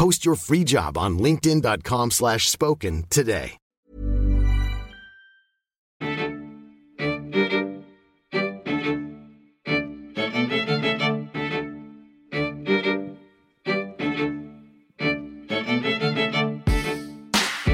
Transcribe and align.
Post 0.00 0.24
your 0.24 0.34
free 0.34 0.64
job 0.64 0.96
on 0.96 1.18
linkedin.com 1.18 2.10
slash 2.10 2.48
spoken 2.48 3.04
today. 3.10 3.58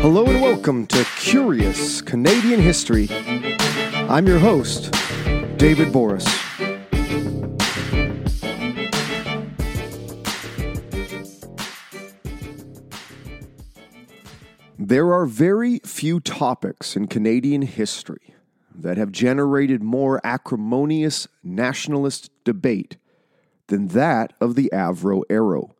Hello 0.03 0.27
and 0.27 0.43
welcome 0.43 0.89
to 0.89 1.05
Curious 1.21 2.01
Canadian 2.01 2.59
History. 2.59 3.07
I'm 4.09 4.27
your 4.27 4.41
host, 4.41 4.93
David 5.59 5.93
Boris. 5.93 6.46
There 14.89 15.13
are 15.13 15.27
very 15.27 15.81
few 15.81 16.21
topics 16.21 16.95
in 16.95 17.09
Canadian 17.09 17.63
history 17.63 18.37
that 18.73 18.97
have 18.97 19.11
generated 19.11 19.83
more 19.83 20.21
acrimonious 20.23 21.27
nationalist 21.43 22.31
debate 22.45 22.97
than 23.67 23.89
that 23.89 24.33
of 24.41 24.55
the 24.55 24.71
Avro 24.73 25.25
Arrow. 25.29 25.75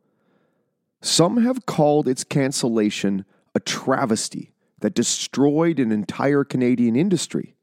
Some 1.03 1.37
have 1.45 1.67
called 1.67 2.09
its 2.09 2.25
cancellation 2.25 3.25
a 3.55 3.61
travesty 3.61 4.51
that 4.81 4.95
destroyed 4.95 5.79
an 5.79 5.93
entire 5.93 6.43
Canadian 6.43 6.97
industry. 6.97 7.55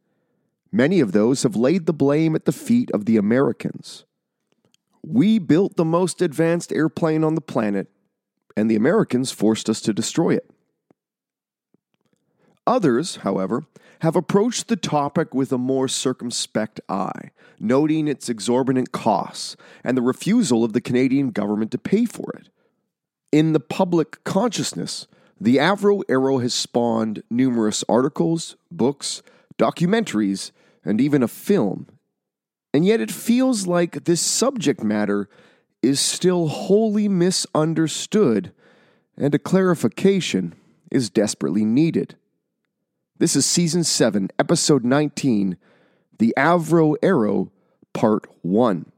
Many 0.71 1.01
of 1.01 1.11
those 1.11 1.43
have 1.43 1.57
laid 1.57 1.87
the 1.87 1.91
blame 1.91 2.35
at 2.35 2.45
the 2.45 2.53
feet 2.53 2.89
of 2.91 3.03
the 3.03 3.17
Americans. 3.17 4.05
We 5.05 5.39
built 5.39 5.75
the 5.75 5.83
most 5.83 6.21
advanced 6.21 6.71
airplane 6.71 7.21
on 7.21 7.35
the 7.35 7.41
planet, 7.41 7.89
and 8.55 8.71
the 8.71 8.77
Americans 8.77 9.33
forced 9.33 9.69
us 9.69 9.81
to 9.81 9.93
destroy 9.93 10.35
it. 10.35 10.49
Others, 12.65 13.17
however, 13.17 13.65
have 13.99 14.15
approached 14.15 14.67
the 14.67 14.75
topic 14.75 15.33
with 15.33 15.51
a 15.51 15.57
more 15.57 15.87
circumspect 15.87 16.79
eye, 16.89 17.31
noting 17.59 18.07
its 18.07 18.29
exorbitant 18.29 18.91
costs 18.91 19.55
and 19.83 19.97
the 19.97 20.01
refusal 20.01 20.63
of 20.63 20.73
the 20.73 20.81
Canadian 20.81 21.31
government 21.31 21.71
to 21.71 21.77
pay 21.77 22.05
for 22.05 22.31
it. 22.37 22.49
In 23.31 23.53
the 23.53 23.59
public 23.59 24.23
consciousness, 24.23 25.07
the 25.39 25.57
Avro 25.57 26.03
Arrow 26.07 26.39
has 26.39 26.53
spawned 26.53 27.23
numerous 27.29 27.83
articles, 27.89 28.55
books, 28.71 29.23
documentaries, 29.57 30.51
and 30.85 31.01
even 31.01 31.23
a 31.23 31.27
film. 31.27 31.87
And 32.73 32.85
yet 32.85 33.01
it 33.01 33.11
feels 33.11 33.67
like 33.67 34.05
this 34.05 34.21
subject 34.21 34.83
matter 34.83 35.29
is 35.81 35.99
still 35.99 36.47
wholly 36.47 37.07
misunderstood, 37.07 38.53
and 39.17 39.35
a 39.35 39.39
clarification 39.39 40.55
is 40.91 41.09
desperately 41.09 41.65
needed. 41.65 42.15
This 43.19 43.35
is 43.35 43.45
Season 43.45 43.83
7, 43.83 44.29
Episode 44.39 44.83
19 44.83 45.55
The 46.17 46.33
Avro 46.35 46.95
Arrow, 47.03 47.51
Part 47.93 48.25
1. 48.41 48.91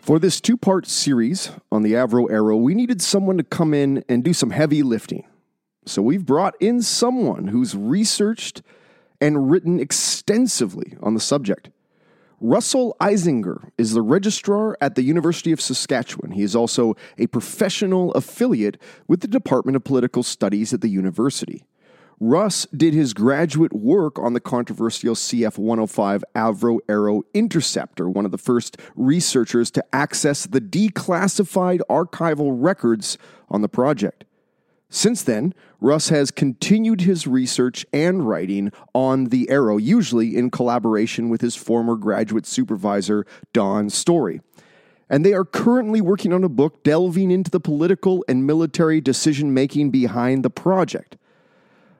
For 0.00 0.18
this 0.18 0.40
two 0.40 0.56
part 0.56 0.86
series 0.86 1.50
on 1.70 1.82
the 1.82 1.92
Avro 1.92 2.30
Arrow, 2.30 2.56
we 2.56 2.74
needed 2.74 3.02
someone 3.02 3.36
to 3.36 3.44
come 3.44 3.74
in 3.74 4.02
and 4.08 4.24
do 4.24 4.32
some 4.32 4.50
heavy 4.50 4.82
lifting. 4.82 5.26
So 5.84 6.00
we've 6.00 6.24
brought 6.24 6.54
in 6.58 6.80
someone 6.80 7.48
who's 7.48 7.76
researched 7.76 8.62
and 9.20 9.50
written 9.50 9.78
extensively 9.78 10.96
on 11.02 11.12
the 11.12 11.20
subject. 11.20 11.68
Russell 12.44 12.96
Isinger 13.00 13.70
is 13.78 13.92
the 13.92 14.02
registrar 14.02 14.76
at 14.80 14.96
the 14.96 15.04
University 15.04 15.52
of 15.52 15.60
Saskatchewan. 15.60 16.32
He 16.32 16.42
is 16.42 16.56
also 16.56 16.96
a 17.16 17.28
professional 17.28 18.12
affiliate 18.14 18.82
with 19.06 19.20
the 19.20 19.28
Department 19.28 19.76
of 19.76 19.84
Political 19.84 20.24
Studies 20.24 20.74
at 20.74 20.80
the 20.80 20.88
university. 20.88 21.64
Russ 22.18 22.66
did 22.76 22.94
his 22.94 23.14
graduate 23.14 23.72
work 23.72 24.18
on 24.18 24.32
the 24.32 24.40
controversial 24.40 25.14
CF 25.14 25.56
105 25.56 26.24
Avro 26.34 26.80
Arrow 26.88 27.22
Interceptor, 27.32 28.10
one 28.10 28.24
of 28.24 28.32
the 28.32 28.38
first 28.38 28.76
researchers 28.96 29.70
to 29.70 29.84
access 29.92 30.44
the 30.44 30.60
declassified 30.60 31.78
archival 31.88 32.50
records 32.52 33.18
on 33.50 33.62
the 33.62 33.68
project. 33.68 34.24
Since 34.94 35.22
then, 35.22 35.54
Russ 35.80 36.10
has 36.10 36.30
continued 36.30 37.00
his 37.00 37.26
research 37.26 37.86
and 37.94 38.28
writing 38.28 38.70
on 38.92 39.24
the 39.24 39.48
Arrow, 39.48 39.78
usually 39.78 40.36
in 40.36 40.50
collaboration 40.50 41.30
with 41.30 41.40
his 41.40 41.56
former 41.56 41.96
graduate 41.96 42.44
supervisor, 42.44 43.24
Don 43.54 43.88
Story. 43.88 44.42
And 45.08 45.24
they 45.24 45.32
are 45.32 45.46
currently 45.46 46.02
working 46.02 46.34
on 46.34 46.44
a 46.44 46.48
book 46.50 46.84
delving 46.84 47.30
into 47.30 47.50
the 47.50 47.58
political 47.58 48.22
and 48.28 48.46
military 48.46 49.00
decision 49.00 49.54
making 49.54 49.92
behind 49.92 50.44
the 50.44 50.50
project. 50.50 51.16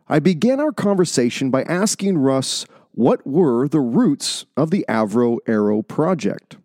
I 0.07 0.19
began 0.19 0.61
our 0.61 0.73
conversation 0.73 1.51
by 1.51 1.63
asking 1.63 2.19
Russ 2.19 2.67
what 2.91 3.27
were 3.27 3.69
the 3.69 3.81
roots 3.81 4.45
of 4.55 4.71
the 4.71 4.85
Avro 4.87 5.39
Arrow 5.47 5.81
project. 5.81 6.59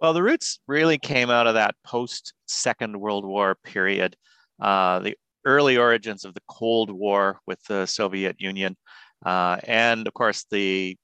Well, 0.00 0.12
the 0.12 0.22
roots 0.22 0.58
really 0.66 0.98
came 0.98 1.30
out 1.30 1.46
of 1.46 1.54
that 1.54 1.76
post 1.82 2.34
Second 2.46 3.00
World 3.00 3.24
War 3.24 3.54
period, 3.54 4.16
uh, 4.60 5.00
the 5.00 5.16
early 5.44 5.76
origins 5.76 6.24
of 6.24 6.34
the 6.34 6.42
Cold 6.48 6.90
War 6.90 7.40
with 7.46 7.62
the 7.64 7.86
Soviet 7.86 8.40
Union, 8.40 8.76
uh, 9.24 9.58
and 9.64 10.06
of 10.06 10.14
course 10.14 10.44
the 10.50 10.96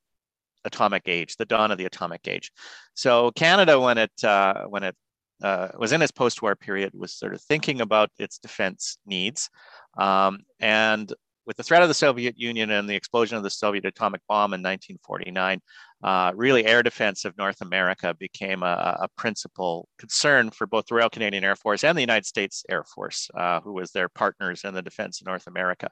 atomic 0.65 1.05
age, 1.07 1.37
the 1.37 1.45
dawn 1.45 1.71
of 1.71 1.79
the 1.79 1.87
atomic 1.87 2.27
age. 2.29 2.51
So 2.95 3.31
Canada, 3.33 3.81
when 3.81 3.99
it 3.99 4.25
uh, 4.25 4.65
when 4.65 4.83
it 4.83 4.97
uh, 5.43 5.69
was 5.79 5.93
in 5.93 6.03
its 6.03 6.13
post-war 6.13 6.57
period, 6.57 6.93
was 6.95 7.15
sort 7.15 7.35
of 7.35 7.43
thinking 7.43 7.81
about 7.81 8.11
its 8.19 8.39
defense 8.39 8.99
needs. 9.07 9.49
Um, 9.99 10.41
and 10.61 11.13
with 11.47 11.57
the 11.57 11.63
threat 11.63 11.83
of 11.83 11.89
the 11.89 11.95
Soviet 11.95 12.39
Union 12.39 12.71
and 12.71 12.89
the 12.89 12.97
explosion 12.97 13.37
of 13.37 13.45
the 13.45 13.51
Soviet 13.51 13.85
atomic 13.85 14.21
bomb 14.29 14.53
in 14.53 14.61
1949, 14.61 15.61
uh, 16.07 16.31
really 16.37 16.65
air 16.65 16.85
defense 16.85 17.25
of 17.25 17.37
North 17.37 17.61
America 17.61 18.15
became 18.15 18.63
a, 18.63 18.97
a, 19.03 19.09
principal 19.19 19.89
concern 19.99 20.51
for 20.51 20.65
both 20.65 20.87
the 20.87 20.95
Royal 20.95 21.11
Canadian 21.11 21.43
Air 21.43 21.57
Force 21.57 21.83
and 21.83 21.99
the 21.99 22.03
United 22.03 22.25
States 22.25 22.65
Air 22.71 22.85
Force, 22.85 23.29
uh, 23.37 23.61
who 23.61 23.73
was 23.73 23.91
their 23.91 24.09
partners 24.09 24.63
in 24.63 24.73
the 24.73 24.83
defense 24.83 25.21
of 25.21 25.27
North 25.27 25.49
America. 25.49 25.91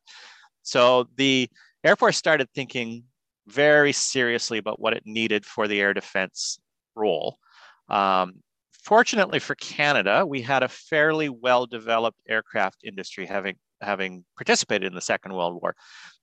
So 0.63 1.09
the 1.17 1.51
Air 1.83 1.97
Force 1.97 2.17
started 2.17 2.49
thinking 2.55 3.03
very 3.49 3.91
seriously 3.91 4.59
about 4.59 4.79
what 4.79 4.95
it 4.95 5.03
needed 5.05 5.45
for 5.45 5.67
the 5.67 5.81
air 5.81 5.93
defense 5.93 6.61
role. 6.95 7.37
Um, 7.89 8.35
fortunately 8.85 9.41
for 9.41 9.57
Canada, 9.57 10.25
we 10.25 10.43
had 10.43 10.63
a 10.63 10.69
fairly 10.69 11.29
well 11.29 11.67
developed 11.67 12.21
aircraft 12.29 12.85
industry, 12.85 13.27
having 13.27 13.57
having 13.81 14.25
participated 14.37 14.87
in 14.87 14.95
the 14.95 15.01
Second 15.01 15.35
World 15.35 15.61
War. 15.61 15.75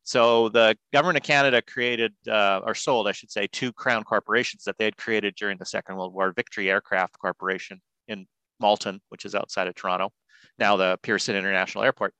So 0.03 0.49
the 0.49 0.75
government 0.91 1.17
of 1.17 1.23
Canada 1.23 1.61
created, 1.61 2.13
uh, 2.27 2.61
or 2.65 2.73
sold, 2.73 3.07
I 3.07 3.11
should 3.11 3.31
say, 3.31 3.47
two 3.47 3.71
crown 3.71 4.03
corporations 4.03 4.63
that 4.63 4.77
they 4.77 4.85
had 4.85 4.97
created 4.97 5.35
during 5.35 5.57
the 5.57 5.65
Second 5.65 5.95
World 5.95 6.13
War 6.13 6.33
Victory 6.35 6.69
Aircraft 6.69 7.19
Corporation 7.19 7.81
in 8.07 8.25
Malton, 8.59 9.01
which 9.09 9.25
is 9.25 9.35
outside 9.35 9.67
of 9.67 9.75
Toronto, 9.75 10.11
now 10.57 10.75
the 10.75 10.97
Pearson 11.03 11.35
International 11.35 11.83
Airport, 11.83 12.13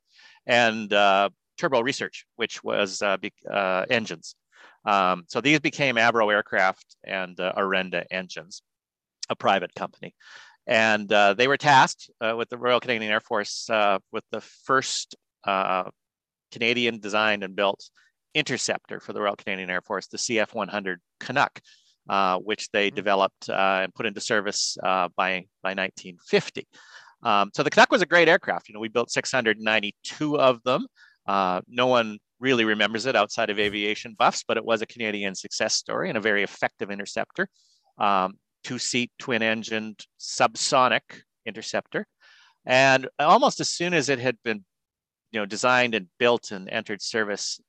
and 0.45 0.93
uh, 0.93 1.29
Turbo 1.57 1.81
Research, 1.81 2.25
which 2.35 2.63
was 2.63 3.01
uh, 3.01 3.17
uh 3.51 3.85
engines. 3.89 4.35
Um, 4.85 5.25
so 5.27 5.41
these 5.41 5.59
became 5.59 5.95
Avro 5.95 6.31
Aircraft 6.31 6.95
and 7.03 7.39
uh, 7.39 7.53
Orenda 7.57 8.03
Engines, 8.09 8.61
a 9.29 9.35
private 9.35 9.73
company. 9.75 10.15
And 10.67 11.11
uh, 11.11 11.33
they 11.33 11.47
were 11.47 11.57
tasked 11.57 12.09
with 12.19 12.49
the 12.49 12.57
Royal 12.57 12.79
Canadian 12.79 13.11
Air 13.11 13.19
Force 13.19 13.67
with 14.11 14.23
the 14.31 14.41
first 14.41 15.15
uh, 15.43 15.89
Canadian 16.51 16.99
designed 16.99 17.43
and 17.43 17.55
built 17.55 17.89
interceptor 18.33 18.99
for 18.99 19.13
the 19.13 19.21
Royal 19.21 19.35
Canadian 19.35 19.69
Air 19.69 19.81
Force, 19.81 20.07
the 20.07 20.17
CF 20.17 20.53
100 20.53 20.99
Canuck, 21.19 21.59
uh, 22.09 22.37
which 22.39 22.69
they 22.71 22.87
mm-hmm. 22.87 22.95
developed 22.95 23.49
and 23.49 23.93
put 23.93 24.05
into 24.05 24.21
service 24.21 24.77
by, 24.81 25.09
by 25.63 25.73
1950. 25.73 26.67
Um, 27.23 27.51
so 27.53 27.63
the 27.63 27.69
Canuck 27.69 27.91
was 27.91 28.01
a 28.01 28.07
great 28.07 28.27
aircraft. 28.27 28.67
You 28.67 28.73
know, 28.73 28.79
we 28.79 28.89
built 28.89 29.11
692 29.11 30.39
of 30.39 30.63
them. 30.63 30.87
no 31.27 31.87
one 31.87 32.17
really 32.41 32.65
remembers 32.65 33.05
it 33.05 33.15
outside 33.15 33.49
of 33.49 33.59
aviation 33.59 34.15
buffs, 34.17 34.43
but 34.45 34.57
it 34.57 34.65
was 34.65 34.81
a 34.81 34.87
Canadian 34.87 35.35
success 35.35 35.75
story 35.75 36.09
and 36.09 36.17
a 36.17 36.21
very 36.21 36.43
effective 36.43 36.91
interceptor. 36.91 37.47
Um, 37.97 38.33
two 38.63 38.79
seat, 38.79 39.11
twin 39.19 39.41
engined, 39.43 40.05
subsonic 40.19 41.01
interceptor. 41.45 42.05
And 42.65 43.07
almost 43.19 43.59
as 43.59 43.69
soon 43.69 43.93
as 43.93 44.09
it 44.09 44.19
had 44.19 44.37
been 44.43 44.65
you 45.31 45.39
know, 45.39 45.45
designed 45.45 45.95
and 45.95 46.07
built 46.19 46.51
and 46.51 46.69
entered 46.69 47.01
service, 47.01 47.59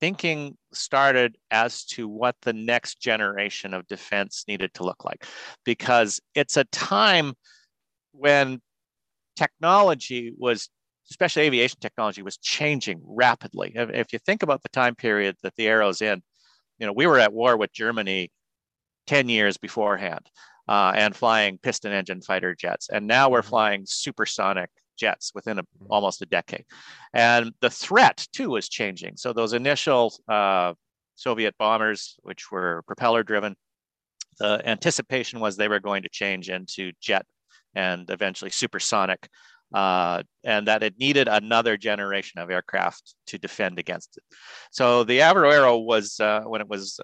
thinking 0.00 0.56
started 0.72 1.36
as 1.50 1.84
to 1.84 2.08
what 2.08 2.36
the 2.42 2.52
next 2.52 3.00
generation 3.00 3.74
of 3.74 3.86
defense 3.86 4.44
needed 4.48 4.72
to 4.74 4.84
look 4.84 5.04
like. 5.04 5.26
Because 5.64 6.20
it's 6.34 6.56
a 6.56 6.64
time 6.64 7.34
when 8.12 8.60
technology 9.36 10.32
was 10.36 10.68
especially 11.10 11.42
aviation 11.42 11.78
technology 11.80 12.22
was 12.22 12.38
changing 12.38 13.00
rapidly. 13.04 13.72
If, 13.74 14.12
you 14.12 14.18
think 14.18 14.42
about 14.42 14.62
the 14.62 14.68
time 14.70 14.94
period 14.94 15.36
that 15.42 15.54
the 15.56 15.66
Arrow's 15.66 16.00
in, 16.00 16.22
you 16.78 16.86
know, 16.86 16.92
we 16.92 17.06
were 17.06 17.18
at 17.18 17.32
war 17.32 17.56
with 17.56 17.72
Germany 17.72 18.30
10 19.06 19.28
years 19.28 19.56
beforehand 19.56 20.30
uh, 20.68 20.92
and 20.96 21.14
flying 21.14 21.58
piston 21.58 21.92
engine 21.92 22.22
fighter 22.22 22.54
jets. 22.54 22.88
And 22.88 23.06
now 23.06 23.28
we're 23.28 23.40
mm-hmm. 23.40 23.48
flying 23.50 23.82
supersonic 23.86 24.70
jets 24.96 25.32
within 25.34 25.58
a, 25.58 25.62
mm-hmm. 25.62 25.86
almost 25.90 26.22
a 26.22 26.26
decade. 26.26 26.64
And 27.12 27.52
the 27.60 27.70
threat 27.70 28.26
too 28.32 28.50
was 28.50 28.68
changing. 28.68 29.16
So 29.16 29.32
those 29.32 29.52
initial 29.52 30.14
uh, 30.28 30.74
Soviet 31.14 31.54
bombers, 31.58 32.16
which 32.22 32.50
were 32.50 32.82
propeller 32.86 33.22
driven, 33.22 33.56
the 34.38 34.60
anticipation 34.68 35.40
was 35.40 35.56
they 35.56 35.68
were 35.68 35.80
going 35.80 36.02
to 36.02 36.08
change 36.08 36.50
into 36.50 36.92
jet 37.00 37.24
and 37.74 38.08
eventually 38.10 38.50
supersonic 38.50 39.28
uh, 39.74 40.22
and 40.44 40.68
that 40.68 40.82
it 40.82 40.98
needed 40.98 41.28
another 41.28 41.76
generation 41.76 42.40
of 42.40 42.50
aircraft 42.50 43.14
to 43.26 43.38
defend 43.38 43.78
against 43.78 44.16
it. 44.16 44.22
So 44.70 45.02
the 45.02 45.18
Avro 45.18 45.52
Arrow 45.52 45.78
was, 45.78 46.18
uh, 46.20 46.42
when 46.42 46.60
it 46.60 46.68
was, 46.68 47.00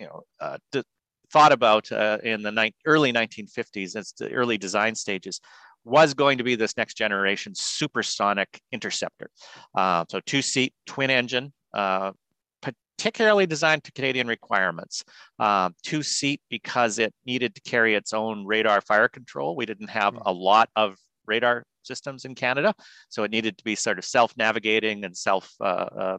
you 0.00 0.06
know, 0.06 0.22
uh, 0.40 0.56
d- 0.72 0.84
thought 1.32 1.52
about 1.52 1.92
uh, 1.92 2.18
in 2.24 2.42
the 2.42 2.50
ni- 2.50 2.74
early 2.86 3.12
1950s, 3.12 3.94
it's 3.94 4.12
the 4.12 4.32
early 4.32 4.56
design 4.56 4.94
stages, 4.94 5.40
was 5.84 6.14
going 6.14 6.38
to 6.38 6.44
be 6.44 6.54
this 6.54 6.76
next 6.76 6.94
generation 6.94 7.54
supersonic 7.54 8.60
interceptor. 8.70 9.30
Uh, 9.74 10.04
so 10.08 10.20
two 10.26 10.42
seat, 10.42 10.74
twin 10.86 11.10
engine, 11.10 11.52
uh, 11.74 12.12
particularly 12.60 13.46
designed 13.46 13.82
to 13.84 13.92
Canadian 13.92 14.28
requirements. 14.28 15.04
Um, 15.38 15.74
two 15.82 16.02
seat 16.02 16.40
because 16.48 16.98
it 16.98 17.12
needed 17.26 17.54
to 17.56 17.60
carry 17.62 17.94
its 17.94 18.12
own 18.12 18.46
radar 18.46 18.80
fire 18.80 19.08
control. 19.08 19.56
We 19.56 19.66
didn't 19.66 19.90
have 19.90 20.14
hmm. 20.14 20.20
a 20.24 20.32
lot 20.32 20.68
of 20.76 20.96
radar 21.26 21.64
systems 21.82 22.24
in 22.24 22.34
Canada. 22.34 22.74
So 23.08 23.24
it 23.24 23.30
needed 23.30 23.58
to 23.58 23.64
be 23.64 23.74
sort 23.74 23.98
of 23.98 24.04
self-navigating 24.04 25.04
and 25.04 25.16
self 25.16 25.52
uh, 25.60 25.64
uh, 25.64 26.18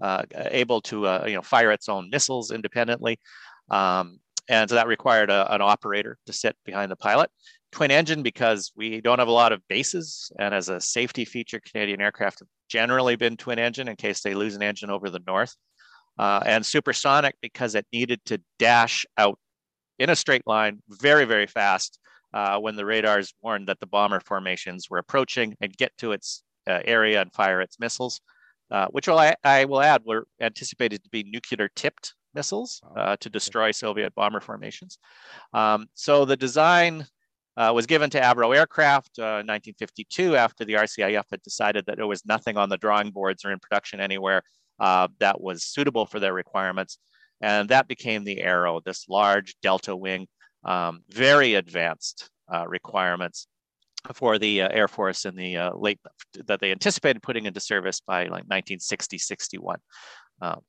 uh 0.00 0.22
able 0.34 0.80
to 0.82 1.06
uh, 1.06 1.24
you 1.26 1.34
know 1.34 1.42
fire 1.42 1.72
its 1.72 1.88
own 1.88 2.10
missiles 2.10 2.50
independently. 2.50 3.18
Um, 3.70 4.20
and 4.48 4.68
so 4.68 4.76
that 4.76 4.86
required 4.86 5.30
a, 5.30 5.52
an 5.52 5.60
operator 5.60 6.18
to 6.26 6.32
sit 6.32 6.56
behind 6.64 6.90
the 6.90 6.96
pilot. 6.96 7.30
Twin 7.72 7.90
engine 7.90 8.22
because 8.22 8.72
we 8.76 9.00
don't 9.00 9.18
have 9.18 9.28
a 9.28 9.32
lot 9.32 9.52
of 9.52 9.66
bases, 9.68 10.32
and 10.38 10.54
as 10.54 10.68
a 10.68 10.80
safety 10.80 11.24
feature, 11.24 11.60
Canadian 11.60 12.00
aircraft 12.00 12.40
have 12.40 12.48
generally 12.68 13.16
been 13.16 13.36
twin 13.36 13.58
engine 13.58 13.88
in 13.88 13.96
case 13.96 14.22
they 14.22 14.34
lose 14.34 14.54
an 14.54 14.62
engine 14.62 14.90
over 14.90 15.10
the 15.10 15.22
north. 15.26 15.54
Uh, 16.18 16.40
and 16.44 16.66
supersonic 16.66 17.36
because 17.40 17.76
it 17.76 17.86
needed 17.92 18.20
to 18.24 18.40
dash 18.58 19.06
out 19.18 19.38
in 20.00 20.10
a 20.10 20.16
straight 20.16 20.44
line 20.46 20.82
very, 20.88 21.24
very 21.24 21.46
fast 21.46 22.00
uh, 22.34 22.58
when 22.58 22.74
the 22.74 22.84
radars 22.84 23.32
warned 23.40 23.68
that 23.68 23.78
the 23.80 23.86
bomber 23.86 24.20
formations 24.20 24.90
were 24.90 24.98
approaching 24.98 25.54
and 25.60 25.76
get 25.76 25.96
to 25.96 26.12
its 26.12 26.42
uh, 26.68 26.80
area 26.84 27.20
and 27.20 27.32
fire 27.32 27.60
its 27.60 27.78
missiles, 27.78 28.20
uh, 28.70 28.86
which 28.88 29.08
will, 29.08 29.18
I, 29.18 29.34
I, 29.44 29.64
will 29.64 29.80
add 29.80 30.02
were 30.04 30.26
anticipated 30.40 31.02
to 31.04 31.10
be 31.10 31.22
nuclear 31.22 31.68
tipped 31.74 32.14
missiles 32.34 32.80
uh, 32.96 33.16
to 33.20 33.30
destroy 33.30 33.70
Soviet 33.70 34.14
bomber 34.14 34.40
formations. 34.40 34.98
Um, 35.52 35.86
so 35.94 36.24
the 36.24 36.36
design 36.36 37.06
uh, 37.58 37.72
was 37.74 37.86
given 37.86 38.08
to 38.08 38.20
Avro 38.20 38.56
Aircraft 38.56 39.18
uh, 39.18 39.42
in 39.42 39.46
1952 39.46 40.36
after 40.36 40.64
the 40.64 40.74
RCAF 40.74 41.24
had 41.30 41.42
decided 41.42 41.84
that 41.86 41.96
there 41.96 42.06
was 42.06 42.24
nothing 42.24 42.56
on 42.56 42.70
the 42.70 42.78
drawing 42.78 43.10
boards 43.10 43.44
or 43.44 43.52
in 43.52 43.58
production 43.58 44.00
anywhere 44.00 44.42
that 44.78 45.40
was 45.40 45.64
suitable 45.64 46.06
for 46.06 46.20
their 46.20 46.32
requirements. 46.32 46.98
And 47.40 47.68
that 47.68 47.88
became 47.88 48.24
the 48.24 48.40
Arrow, 48.40 48.80
this 48.80 49.08
large 49.08 49.56
delta 49.60 49.94
wing 49.94 50.26
um, 50.64 51.02
very 51.08 51.54
advanced 51.54 52.30
uh, 52.52 52.66
requirements 52.66 53.46
for 54.14 54.38
the 54.38 54.62
uh, 54.62 54.68
Air 54.70 54.88
Force 54.88 55.24
in 55.24 55.34
the 55.34 55.56
uh, 55.56 55.74
late 55.74 55.98
that 56.46 56.60
they 56.60 56.70
anticipated 56.70 57.22
putting 57.22 57.46
into 57.46 57.60
service 57.60 58.00
by 58.00 58.22
like 58.24 58.44
1960, 58.46 59.18
61. 59.18 59.78
Um, 60.40 60.60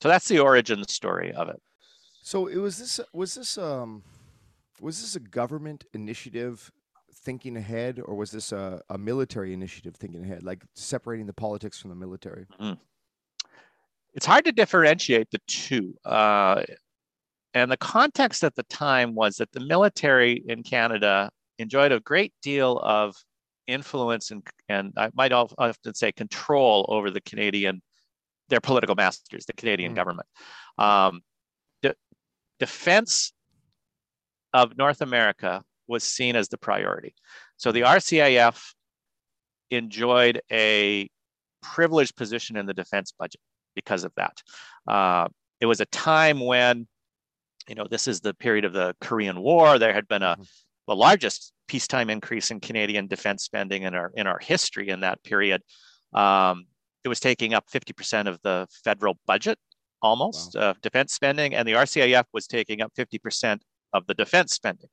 so 0.00 0.08
that's 0.08 0.28
the 0.28 0.38
origin 0.38 0.86
story 0.86 1.32
of 1.32 1.48
it. 1.48 1.60
So 2.22 2.46
it 2.46 2.58
was 2.58 2.78
this 2.78 3.00
was 3.12 3.34
this 3.34 3.58
um 3.58 4.02
was 4.80 5.00
this 5.00 5.16
a 5.16 5.20
government 5.20 5.84
initiative 5.94 6.70
thinking 7.12 7.56
ahead, 7.56 8.00
or 8.04 8.14
was 8.14 8.30
this 8.30 8.52
a, 8.52 8.80
a 8.90 8.98
military 8.98 9.52
initiative 9.52 9.96
thinking 9.96 10.24
ahead, 10.24 10.42
like 10.42 10.62
separating 10.74 11.26
the 11.26 11.32
politics 11.32 11.80
from 11.80 11.90
the 11.90 11.96
military? 11.96 12.46
Mm-hmm. 12.60 12.74
It's 14.14 14.26
hard 14.26 14.44
to 14.46 14.52
differentiate 14.52 15.30
the 15.30 15.40
two. 15.46 15.94
Uh, 16.04 16.62
and 17.54 17.70
the 17.70 17.76
context 17.76 18.44
at 18.44 18.54
the 18.54 18.62
time 18.64 19.14
was 19.14 19.36
that 19.36 19.52
the 19.52 19.60
military 19.60 20.42
in 20.48 20.62
Canada 20.62 21.30
enjoyed 21.58 21.92
a 21.92 22.00
great 22.00 22.32
deal 22.42 22.78
of 22.78 23.16
influence 23.66 24.30
and, 24.30 24.42
and 24.68 24.92
I 24.96 25.10
might 25.14 25.32
often 25.32 25.94
say 25.94 26.12
control 26.12 26.86
over 26.88 27.10
the 27.10 27.20
Canadian, 27.20 27.82
their 28.48 28.60
political 28.60 28.94
masters, 28.94 29.46
the 29.46 29.52
Canadian 29.52 29.92
mm. 29.92 29.96
government. 29.96 30.28
Um, 30.78 31.20
de- 31.82 31.94
defense 32.58 33.32
of 34.52 34.76
North 34.76 35.00
America 35.00 35.62
was 35.86 36.04
seen 36.04 36.36
as 36.36 36.48
the 36.48 36.58
priority. 36.58 37.14
So 37.56 37.72
the 37.72 37.82
RCAF 37.82 38.60
enjoyed 39.70 40.40
a 40.50 41.08
privileged 41.62 42.16
position 42.16 42.56
in 42.56 42.66
the 42.66 42.74
defense 42.74 43.12
budget 43.18 43.40
because 43.74 44.04
of 44.04 44.12
that. 44.16 44.42
Uh, 44.86 45.28
it 45.60 45.66
was 45.66 45.80
a 45.80 45.86
time 45.86 46.40
when 46.40 46.86
you 47.68 47.74
know, 47.74 47.86
this 47.88 48.08
is 48.08 48.20
the 48.20 48.34
period 48.34 48.64
of 48.64 48.72
the 48.72 48.96
Korean 49.00 49.40
War. 49.40 49.78
There 49.78 49.92
had 49.92 50.08
been 50.08 50.22
a 50.22 50.32
mm-hmm. 50.32 50.42
the 50.86 50.96
largest 50.96 51.52
peacetime 51.68 52.08
increase 52.08 52.50
in 52.50 52.60
Canadian 52.60 53.06
defense 53.06 53.44
spending 53.44 53.82
in 53.82 53.94
our 53.94 54.10
in 54.16 54.26
our 54.26 54.38
history 54.38 54.88
in 54.88 55.00
that 55.00 55.22
period. 55.22 55.62
Um, 56.14 56.66
it 57.04 57.08
was 57.08 57.20
taking 57.20 57.54
up 57.54 57.66
50% 57.72 58.26
of 58.26 58.40
the 58.42 58.66
federal 58.84 59.18
budget, 59.26 59.58
almost 60.02 60.54
wow. 60.54 60.70
uh, 60.70 60.74
defense 60.82 61.12
spending, 61.12 61.54
and 61.54 61.68
the 61.68 61.72
RCAF 61.72 62.24
was 62.32 62.46
taking 62.46 62.80
up 62.80 62.92
50% 62.98 63.60
of 63.92 64.06
the 64.06 64.14
defense 64.14 64.52
spending. 64.52 64.88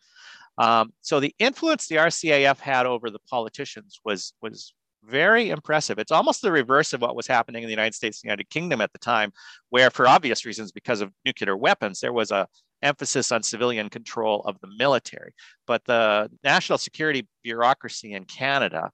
Um, 0.58 0.94
so 1.02 1.20
the 1.20 1.36
influence 1.40 1.88
the 1.88 1.98
RCAF 1.98 2.60
had 2.60 2.86
over 2.86 3.10
the 3.10 3.20
politicians 3.30 4.00
was 4.06 4.34
was 4.42 4.74
very 5.04 5.50
impressive. 5.50 6.00
It's 6.00 6.12
almost 6.12 6.42
the 6.42 6.52
reverse 6.52 6.94
of 6.94 7.02
what 7.02 7.16
was 7.16 7.28
happening 7.28 7.62
in 7.62 7.68
the 7.68 7.74
United 7.74 7.94
States 7.94 8.22
and 8.22 8.28
the 8.28 8.32
United 8.32 8.50
Kingdom 8.50 8.82
at 8.82 8.92
the 8.92 8.98
time, 8.98 9.32
where, 9.70 9.92
for 9.92 10.08
obvious 10.08 10.46
reasons, 10.46 10.72
because 10.72 11.02
of 11.02 11.12
nuclear 11.26 11.56
weapons, 11.56 12.00
there 12.00 12.14
was 12.14 12.32
a 12.32 12.48
emphasis 12.82 13.32
on 13.32 13.44
civilian 13.44 13.90
control 13.90 14.42
of 14.46 14.60
the 14.62 14.68
military. 14.78 15.34
But 15.68 15.84
the 15.86 16.30
national 16.44 16.78
security 16.78 17.28
bureaucracy 17.44 18.14
in 18.14 18.26
Canada 18.26 18.92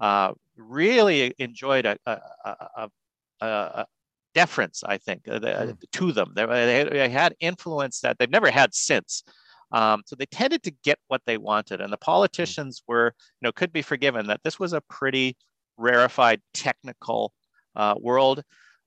uh, 0.00 0.32
really 0.56 1.34
enjoyed 1.38 1.86
a, 1.86 1.96
a, 2.06 2.18
a, 2.44 2.88
a 3.40 3.86
deference, 4.34 4.82
I 4.84 4.98
think, 4.98 5.24
mm. 5.24 5.76
to 5.92 6.12
them. 6.12 6.32
They, 6.34 6.84
they, 6.90 7.08
had 7.08 7.34
influence 7.40 8.00
that 8.00 8.18
they've 8.18 8.30
never 8.30 8.50
had 8.50 8.74
since. 8.74 9.22
Um, 9.78 10.02
so 10.06 10.14
they 10.16 10.26
tended 10.26 10.62
to 10.62 10.72
get 10.84 10.98
what 11.08 11.22
they 11.26 11.38
wanted, 11.38 11.80
and 11.80 11.92
the 11.92 12.04
politicians 12.12 12.82
were, 12.86 13.08
you 13.40 13.46
know, 13.46 13.52
could 13.52 13.72
be 13.72 13.82
forgiven 13.82 14.26
that 14.28 14.42
this 14.44 14.58
was 14.58 14.72
a 14.72 14.80
pretty 14.98 15.36
rarefied 15.76 16.40
technical 16.52 17.32
uh, 17.74 17.94
world. 18.08 18.38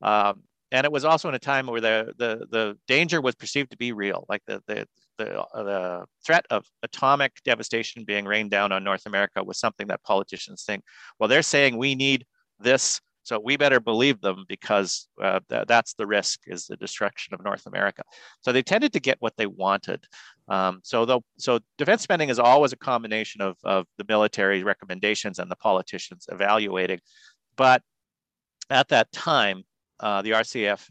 Um, 0.02 0.36
and 0.72 0.86
it 0.86 0.92
was 0.92 1.06
also 1.06 1.28
in 1.30 1.36
a 1.36 1.40
time 1.40 1.68
where 1.68 1.82
the, 1.82 2.14
the, 2.18 2.32
the 2.56 2.78
danger 2.88 3.20
was 3.22 3.36
perceived 3.36 3.72
to 3.72 3.78
be 3.78 3.92
real, 3.92 4.26
like 4.30 4.44
the, 4.48 4.62
the, 4.68 4.88
the, 5.18 5.28
uh, 5.42 5.64
the 5.64 6.06
threat 6.26 6.46
of 6.50 6.66
atomic 6.84 7.32
devastation 7.44 8.06
being 8.06 8.26
rained 8.26 8.52
down 8.52 8.72
on 8.72 8.84
North 8.84 9.06
America 9.06 9.44
was 9.44 9.60
something 9.60 9.88
that 9.88 10.04
politicians 10.04 10.64
think, 10.64 10.84
well, 11.20 11.30
they're 11.30 11.42
saying 11.56 11.78
we 11.78 11.96
need 11.96 12.26
this 12.60 13.02
So 13.28 13.42
we 13.44 13.58
better 13.58 13.82
believe 13.82 14.22
them 14.22 14.46
because 14.48 15.10
uh, 15.22 15.42
th- 15.50 15.68
that's 15.68 15.94
the 15.96 16.08
risk 16.08 16.40
is 16.48 16.66
the 16.66 16.78
destruction 16.78 17.34
of 17.34 17.44
North 17.44 17.66
America. 17.66 18.04
So 18.40 18.54
they 18.54 18.64
tended 18.64 18.94
to 18.94 19.02
get 19.02 19.18
what 19.20 19.36
they 19.36 19.48
wanted. 19.48 20.06
Um, 20.48 20.80
so 20.84 21.06
though, 21.06 21.24
so 21.38 21.60
defense 21.78 22.04
spending 22.04 22.30
is 22.30 22.40
always 22.40 22.74
a 22.74 22.78
combination 22.78 23.42
of, 23.42 23.58
of 23.64 23.86
the 23.98 24.06
military 24.08 24.64
recommendations 24.64 25.40
and 25.40 25.52
the 25.52 25.56
politicians 25.56 26.28
evaluating. 26.32 27.00
But 27.56 27.82
at 28.70 28.88
that 28.90 29.12
time, 29.12 29.64
uh, 30.00 30.22
the 30.22 30.32
RCF 30.32 30.88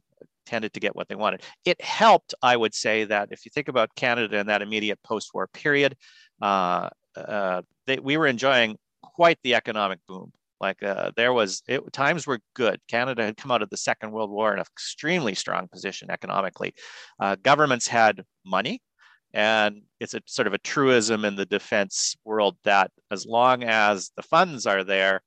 tended 0.47 0.73
to 0.75 0.81
get 0.81 0.95
what 0.95 1.09
they 1.09 1.15
wanted. 1.15 1.43
It 1.65 1.81
helped, 1.83 2.35
I 2.43 2.57
would 2.57 2.75
say, 2.75 3.05
that 3.05 3.29
if 3.33 3.45
you 3.45 3.51
think 3.53 3.69
about 3.69 3.95
Canada 3.97 4.39
in 4.39 4.47
that 4.47 4.63
immediate 4.63 5.03
post-war 5.03 5.49
period, 5.49 5.97
uh, 6.41 6.89
uh, 7.17 7.63
they, 7.87 7.99
we 7.99 8.17
were 8.17 8.27
enjoying 8.27 8.77
quite 9.03 9.39
the 9.43 9.55
economic 9.55 9.99
boom. 10.07 10.33
Like 10.61 10.83
uh, 10.83 11.11
there 11.17 11.33
was, 11.33 11.63
it, 11.69 11.93
times 11.93 12.27
were 12.27 12.39
good. 12.55 12.81
Canada 12.89 13.25
had 13.25 13.37
come 13.37 13.51
out 13.51 13.63
of 13.63 13.69
the 13.69 13.77
Second 13.77 14.13
World 14.13 14.31
War 14.31 14.53
in 14.53 14.59
an 14.59 14.65
extremely 14.73 15.35
strong 15.35 15.69
position 15.69 16.11
economically. 16.11 16.75
Uh, 17.21 17.37
governments 17.43 17.87
had 17.87 18.25
money, 18.45 18.81
and 19.37 19.83
it's 20.01 20.15
a 20.15 20.23
sort 20.25 20.47
of 20.47 20.55
a 20.55 20.59
truism 20.59 21.27
in 21.27 21.37
the 21.37 21.45
defense 21.45 22.17
world 22.25 22.57
that 22.65 22.91
as 23.11 23.27
long 23.27 23.65
as 23.65 24.11
the 24.17 24.23
funds 24.23 24.65
are 24.65 24.83
there, 24.83 25.21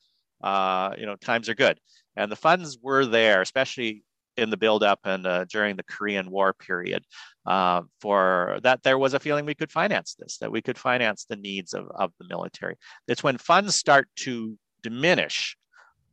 uh, 0.44 0.96
you 0.98 1.06
know, 1.06 1.16
times 1.16 1.48
are 1.48 1.54
good. 1.54 1.80
And 2.16 2.32
the 2.32 2.36
funds 2.36 2.80
were 2.82 3.06
there, 3.06 3.44
especially 3.44 4.04
in 4.36 4.50
the 4.50 4.58
buildup 4.58 5.00
and 5.04 5.28
uh, 5.28 5.46
during 5.46 5.76
the 5.76 5.84
Korean 5.84 6.32
War 6.32 6.54
period, 6.54 7.06
uh, 7.46 7.84
for 8.02 8.60
that 8.64 8.82
there 8.82 8.98
was 8.98 9.14
a 9.14 9.20
feeling 9.20 9.46
we 9.46 9.54
could 9.54 9.72
finance 9.72 10.16
this, 10.18 10.40
that 10.40 10.52
we 10.52 10.64
could 10.64 10.80
finance 10.80 11.28
the 11.30 11.36
needs 11.36 11.76
of, 11.76 11.86
of 11.94 12.12
the 12.20 12.28
military. 12.28 12.78
It's 13.08 13.24
when 13.24 13.38
funds 13.38 13.76
start 13.76 14.08
to 14.22 14.58
diminish 14.82 15.56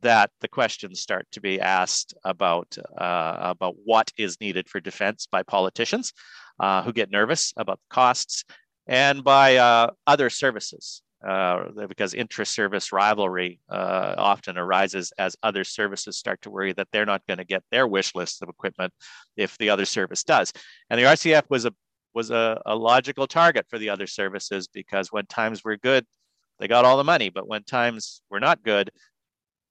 that 0.01 0.31
the 0.41 0.47
questions 0.47 0.99
start 0.99 1.27
to 1.31 1.41
be 1.41 1.59
asked 1.59 2.13
about 2.23 2.77
uh, 2.97 3.37
about 3.39 3.75
what 3.83 4.11
is 4.17 4.39
needed 4.39 4.69
for 4.69 4.79
defense 4.79 5.27
by 5.29 5.43
politicians 5.43 6.13
uh, 6.59 6.83
who 6.83 6.93
get 6.93 7.11
nervous 7.11 7.53
about 7.57 7.79
the 7.79 7.93
costs 7.93 8.45
and 8.87 9.23
by 9.23 9.57
uh, 9.57 9.89
other 10.05 10.29
services 10.29 11.01
uh, 11.25 11.63
because 11.87 12.13
intra-service 12.13 12.91
rivalry 12.91 13.59
uh, 13.69 14.13
often 14.17 14.57
arises 14.57 15.11
as 15.17 15.35
other 15.41 15.63
services 15.63 16.17
start 16.17 16.41
to 16.41 16.49
worry 16.49 16.73
that 16.73 16.87
they're 16.91 17.05
not 17.05 17.25
going 17.27 17.39
to 17.39 17.43
get 17.43 17.63
their 17.71 17.87
wish 17.87 18.13
list 18.13 18.41
of 18.41 18.49
equipment 18.49 18.93
if 19.35 19.57
the 19.57 19.69
other 19.69 19.85
service 19.85 20.23
does. 20.23 20.53
And 20.89 20.99
the 20.99 21.05
RCF 21.05 21.43
was 21.49 21.65
a 21.65 21.73
was 22.13 22.31
a, 22.31 22.59
a 22.65 22.75
logical 22.75 23.27
target 23.27 23.67
for 23.69 23.77
the 23.77 23.89
other 23.89 24.07
services 24.07 24.67
because 24.67 25.11
when 25.11 25.25
times 25.27 25.63
were 25.63 25.77
good, 25.77 26.05
they 26.59 26.67
got 26.67 26.85
all 26.85 26.97
the 26.97 27.03
money, 27.03 27.29
but 27.29 27.47
when 27.47 27.63
times 27.63 28.21
were 28.29 28.39
not 28.39 28.63
good, 28.63 28.89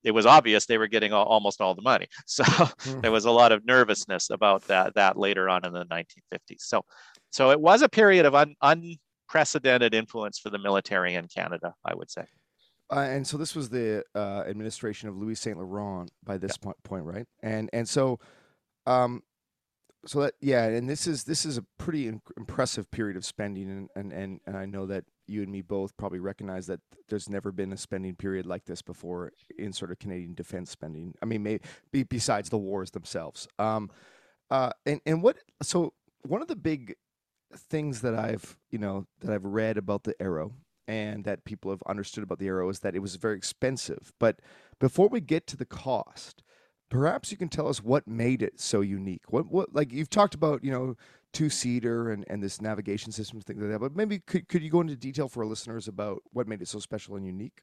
it 0.06 0.12
was 0.12 0.24
obvious 0.24 0.64
they 0.64 0.78
were 0.78 0.86
getting 0.86 1.12
all, 1.12 1.26
almost 1.26 1.60
all 1.60 1.74
the 1.74 1.82
money. 1.82 2.06
So 2.26 2.44
mm. 2.44 3.02
there 3.02 3.12
was 3.12 3.26
a 3.26 3.30
lot 3.30 3.52
of 3.52 3.66
nervousness 3.66 4.30
about 4.30 4.62
that 4.68 4.94
that 4.94 5.18
later 5.18 5.48
on 5.48 5.66
in 5.66 5.72
the 5.72 5.84
1950s. 5.84 6.60
So 6.60 6.84
so 7.30 7.50
it 7.50 7.60
was 7.60 7.82
a 7.82 7.88
period 7.88 8.24
of 8.24 8.34
un, 8.34 8.54
un 8.62 8.96
unprecedented 9.26 9.94
influence 9.94 10.38
for 10.38 10.50
the 10.50 10.58
military 10.58 11.14
in 11.14 11.26
Canada, 11.28 11.74
I 11.84 11.94
would 11.94 12.10
say. 12.10 12.24
Uh, 12.90 13.00
and 13.00 13.26
so 13.26 13.36
this 13.36 13.54
was 13.54 13.68
the 13.68 14.04
uh, 14.14 14.44
administration 14.46 15.08
of 15.08 15.16
Louis 15.16 15.34
Saint 15.34 15.58
Laurent 15.58 16.10
by 16.24 16.38
this 16.38 16.56
yeah. 16.64 16.72
point, 16.84 17.04
right? 17.04 17.26
And 17.42 17.68
and 17.72 17.88
so, 17.88 18.20
um, 18.86 19.22
so 20.06 20.20
that 20.22 20.34
yeah, 20.40 20.66
and 20.66 20.88
this 20.88 21.08
is 21.08 21.24
this 21.24 21.44
is 21.44 21.58
a 21.58 21.64
pretty 21.78 22.06
in- 22.06 22.22
impressive 22.36 22.88
period 22.92 23.16
of 23.16 23.24
spending, 23.24 23.68
and, 23.68 23.88
and 23.96 24.12
and 24.12 24.40
and 24.46 24.56
I 24.56 24.66
know 24.66 24.86
that 24.86 25.04
you 25.26 25.42
and 25.42 25.50
me 25.50 25.62
both 25.62 25.96
probably 25.96 26.18
recognize 26.18 26.66
that 26.66 26.80
there's 27.08 27.28
never 27.28 27.52
been 27.52 27.72
a 27.72 27.76
spending 27.76 28.14
period 28.14 28.46
like 28.46 28.64
this 28.64 28.82
before 28.82 29.32
in 29.58 29.72
sort 29.72 29.90
of 29.90 29.98
Canadian 29.98 30.34
defense 30.34 30.70
spending. 30.70 31.14
I 31.22 31.26
mean, 31.26 31.42
maybe 31.42 32.04
besides 32.04 32.48
the 32.48 32.58
wars 32.58 32.90
themselves. 32.90 33.48
Um, 33.58 33.90
uh, 34.50 34.70
and 34.84 35.00
and 35.06 35.22
what 35.22 35.38
so 35.62 35.92
one 36.22 36.42
of 36.42 36.48
the 36.48 36.56
big 36.56 36.94
things 37.54 38.00
that 38.02 38.14
I've 38.14 38.56
you 38.70 38.78
know 38.78 39.06
that 39.20 39.32
I've 39.32 39.44
read 39.44 39.76
about 39.76 40.04
the 40.04 40.14
Arrow 40.20 40.52
and 40.88 41.24
that 41.24 41.44
people 41.44 41.70
have 41.70 41.82
understood 41.86 42.22
about 42.22 42.38
the 42.38 42.46
Arrow 42.46 42.68
is 42.68 42.80
that 42.80 42.94
it 42.94 43.00
was 43.00 43.16
very 43.16 43.36
expensive. 43.36 44.12
But 44.20 44.40
before 44.78 45.08
we 45.08 45.20
get 45.20 45.46
to 45.48 45.56
the 45.56 45.64
cost, 45.64 46.42
perhaps 46.90 47.32
you 47.32 47.36
can 47.36 47.48
tell 47.48 47.68
us 47.68 47.82
what 47.82 48.06
made 48.06 48.42
it 48.42 48.60
so 48.60 48.80
unique. 48.80 49.32
What 49.32 49.50
what 49.50 49.74
like 49.74 49.92
you've 49.92 50.10
talked 50.10 50.34
about 50.34 50.64
you 50.64 50.70
know 50.70 50.96
two 51.36 51.50
seater 51.50 52.12
and, 52.12 52.24
and 52.28 52.42
this 52.42 52.62
navigation 52.62 53.12
system 53.12 53.42
things 53.42 53.60
like 53.60 53.70
that. 53.70 53.78
But 53.78 53.94
maybe 53.94 54.20
could 54.20 54.48
could 54.48 54.62
you 54.62 54.70
go 54.70 54.80
into 54.80 54.96
detail 54.96 55.28
for 55.28 55.42
our 55.42 55.46
listeners 55.46 55.86
about 55.86 56.22
what 56.32 56.48
made 56.48 56.62
it 56.62 56.68
so 56.68 56.78
special 56.78 57.16
and 57.16 57.26
unique? 57.26 57.60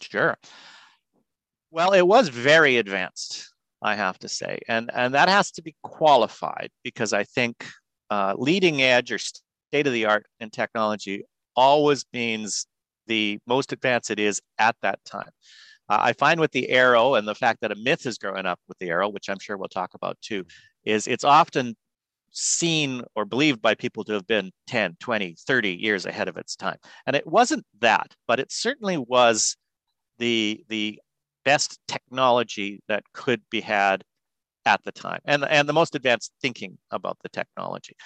Sure. 0.00 0.38
Well, 1.72 1.92
it 1.92 2.06
was 2.06 2.28
very 2.28 2.76
advanced, 2.76 3.52
I 3.82 3.96
have 3.96 4.20
to 4.20 4.28
say, 4.28 4.60
and 4.68 4.88
and 4.94 5.14
that 5.14 5.28
has 5.28 5.50
to 5.52 5.62
be 5.62 5.74
qualified 5.82 6.70
because 6.84 7.12
I 7.12 7.24
think 7.24 7.66
uh, 8.08 8.34
leading 8.38 8.82
edge 8.82 9.10
or 9.10 9.18
state 9.18 9.86
of 9.88 9.92
the 9.92 10.06
art 10.06 10.26
in 10.38 10.50
technology 10.50 11.24
always 11.56 12.04
means 12.12 12.66
the 13.08 13.40
most 13.48 13.72
advanced 13.72 14.12
it 14.12 14.20
is 14.20 14.40
at 14.58 14.76
that 14.82 15.04
time. 15.04 15.30
Uh, 15.88 15.98
I 16.00 16.12
find 16.12 16.38
with 16.38 16.52
the 16.52 16.68
arrow 16.68 17.16
and 17.16 17.26
the 17.26 17.34
fact 17.34 17.62
that 17.62 17.72
a 17.72 17.76
myth 17.76 18.06
is 18.06 18.16
growing 18.16 18.46
up 18.46 18.60
with 18.68 18.78
the 18.78 18.90
arrow, 18.90 19.08
which 19.08 19.28
I'm 19.28 19.40
sure 19.40 19.56
we'll 19.56 19.68
talk 19.68 19.94
about 19.94 20.16
too, 20.20 20.44
is 20.84 21.08
it's 21.08 21.24
often 21.24 21.74
seen 22.30 23.02
or 23.14 23.24
believed 23.24 23.60
by 23.60 23.74
people 23.74 24.04
to 24.04 24.12
have 24.12 24.26
been 24.26 24.52
10, 24.66 24.96
20, 25.00 25.36
30 25.46 25.70
years 25.70 26.06
ahead 26.06 26.28
of 26.28 26.36
its 26.36 26.56
time. 26.56 26.76
And 27.06 27.16
it 27.16 27.26
wasn't 27.26 27.64
that, 27.80 28.14
but 28.26 28.40
it 28.40 28.52
certainly 28.52 28.96
was 28.96 29.56
the, 30.18 30.64
the 30.68 31.00
best 31.44 31.78
technology 31.88 32.80
that 32.88 33.04
could 33.12 33.42
be 33.50 33.60
had 33.60 34.04
at 34.66 34.82
the 34.84 34.92
time 34.92 35.20
and, 35.24 35.44
and 35.44 35.68
the 35.68 35.72
most 35.72 35.94
advanced 35.94 36.32
thinking 36.42 36.76
about 36.90 37.18
the 37.22 37.28
technology. 37.30 37.96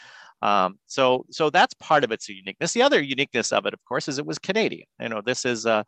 Um, 0.40 0.78
so, 0.86 1.24
so 1.30 1.50
that's 1.50 1.74
part 1.74 2.04
of 2.04 2.12
its 2.12 2.28
uniqueness. 2.28 2.72
The 2.72 2.82
other 2.82 3.02
uniqueness 3.02 3.52
of 3.52 3.66
it, 3.66 3.74
of 3.74 3.84
course, 3.84 4.08
is 4.08 4.18
it 4.18 4.26
was 4.26 4.38
Canadian. 4.38 4.86
You 5.00 5.08
know, 5.08 5.22
this 5.24 5.44
is 5.44 5.66
a, 5.66 5.84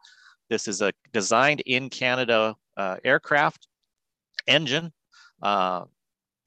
this 0.48 0.68
is 0.68 0.80
a 0.80 0.92
designed 1.12 1.60
in 1.66 1.90
Canada 1.90 2.54
uh, 2.76 2.96
aircraft 3.04 3.68
engine, 4.46 4.92
uh, 5.42 5.84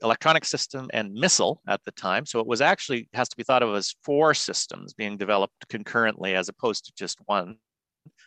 electronic 0.03 0.45
system, 0.45 0.89
and 0.93 1.13
missile 1.13 1.61
at 1.67 1.83
the 1.85 1.91
time. 1.91 2.25
So 2.25 2.39
it 2.39 2.47
was 2.47 2.61
actually 2.61 3.09
has 3.13 3.29
to 3.29 3.37
be 3.37 3.43
thought 3.43 3.63
of 3.63 3.75
as 3.75 3.95
four 4.03 4.33
systems 4.33 4.93
being 4.93 5.17
developed 5.17 5.67
concurrently 5.69 6.35
as 6.35 6.49
opposed 6.49 6.85
to 6.85 6.93
just 6.95 7.17
one 7.25 7.57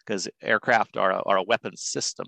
because 0.05 0.29
aircraft 0.43 0.97
are 0.97 1.13
a, 1.13 1.23
are 1.23 1.37
a 1.37 1.43
weapons 1.43 1.83
system. 1.83 2.27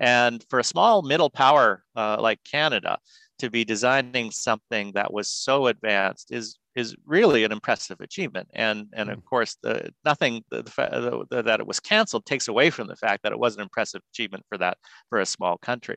And 0.00 0.44
for 0.50 0.58
a 0.58 0.64
small 0.64 1.02
middle 1.02 1.30
power 1.30 1.82
uh, 1.96 2.18
like 2.20 2.40
Canada 2.44 2.98
to 3.38 3.50
be 3.50 3.64
designing 3.64 4.30
something 4.30 4.92
that 4.94 5.12
was 5.12 5.30
so 5.30 5.66
advanced 5.66 6.32
is 6.32 6.58
is 6.74 6.94
really 7.06 7.42
an 7.44 7.52
impressive 7.52 8.00
achievement. 8.00 8.48
And 8.54 8.86
and 8.92 9.10
of 9.10 9.18
hmm. 9.18 9.26
course, 9.26 9.56
the 9.62 9.90
nothing 10.04 10.44
the, 10.50 10.62
the, 10.62 11.26
the, 11.30 11.42
that 11.42 11.60
it 11.60 11.66
was 11.66 11.80
canceled 11.80 12.26
takes 12.26 12.48
away 12.48 12.70
from 12.70 12.86
the 12.86 12.96
fact 12.96 13.22
that 13.22 13.32
it 13.32 13.38
was 13.38 13.56
an 13.56 13.62
impressive 13.62 14.02
achievement 14.12 14.44
for 14.48 14.58
that 14.58 14.78
for 15.08 15.18
a 15.18 15.26
small 15.26 15.58
country. 15.58 15.96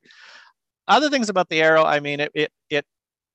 Other 0.89 1.09
things 1.09 1.29
about 1.29 1.49
the 1.49 1.61
Arrow, 1.61 1.83
I 1.85 1.99
mean, 1.99 2.19
it 2.19 2.31
it, 2.33 2.51
it 2.69 2.85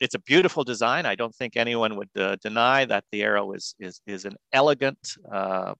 it's 0.01 0.15
a 0.15 0.19
beautiful 0.19 0.65
design. 0.65 1.07
I 1.07 1.15
don't 1.15 1.35
think 1.35 1.57
anyone 1.57 1.97
would 1.97 2.11
uh, 2.19 2.37
deny 2.43 2.85
that 2.85 3.05
the 3.13 3.23
Arrow 3.23 3.53
is 3.53 3.75
is 3.79 4.01
is 4.07 4.25
an 4.25 4.37
elegant, 4.53 4.99
uh, 5.33 5.75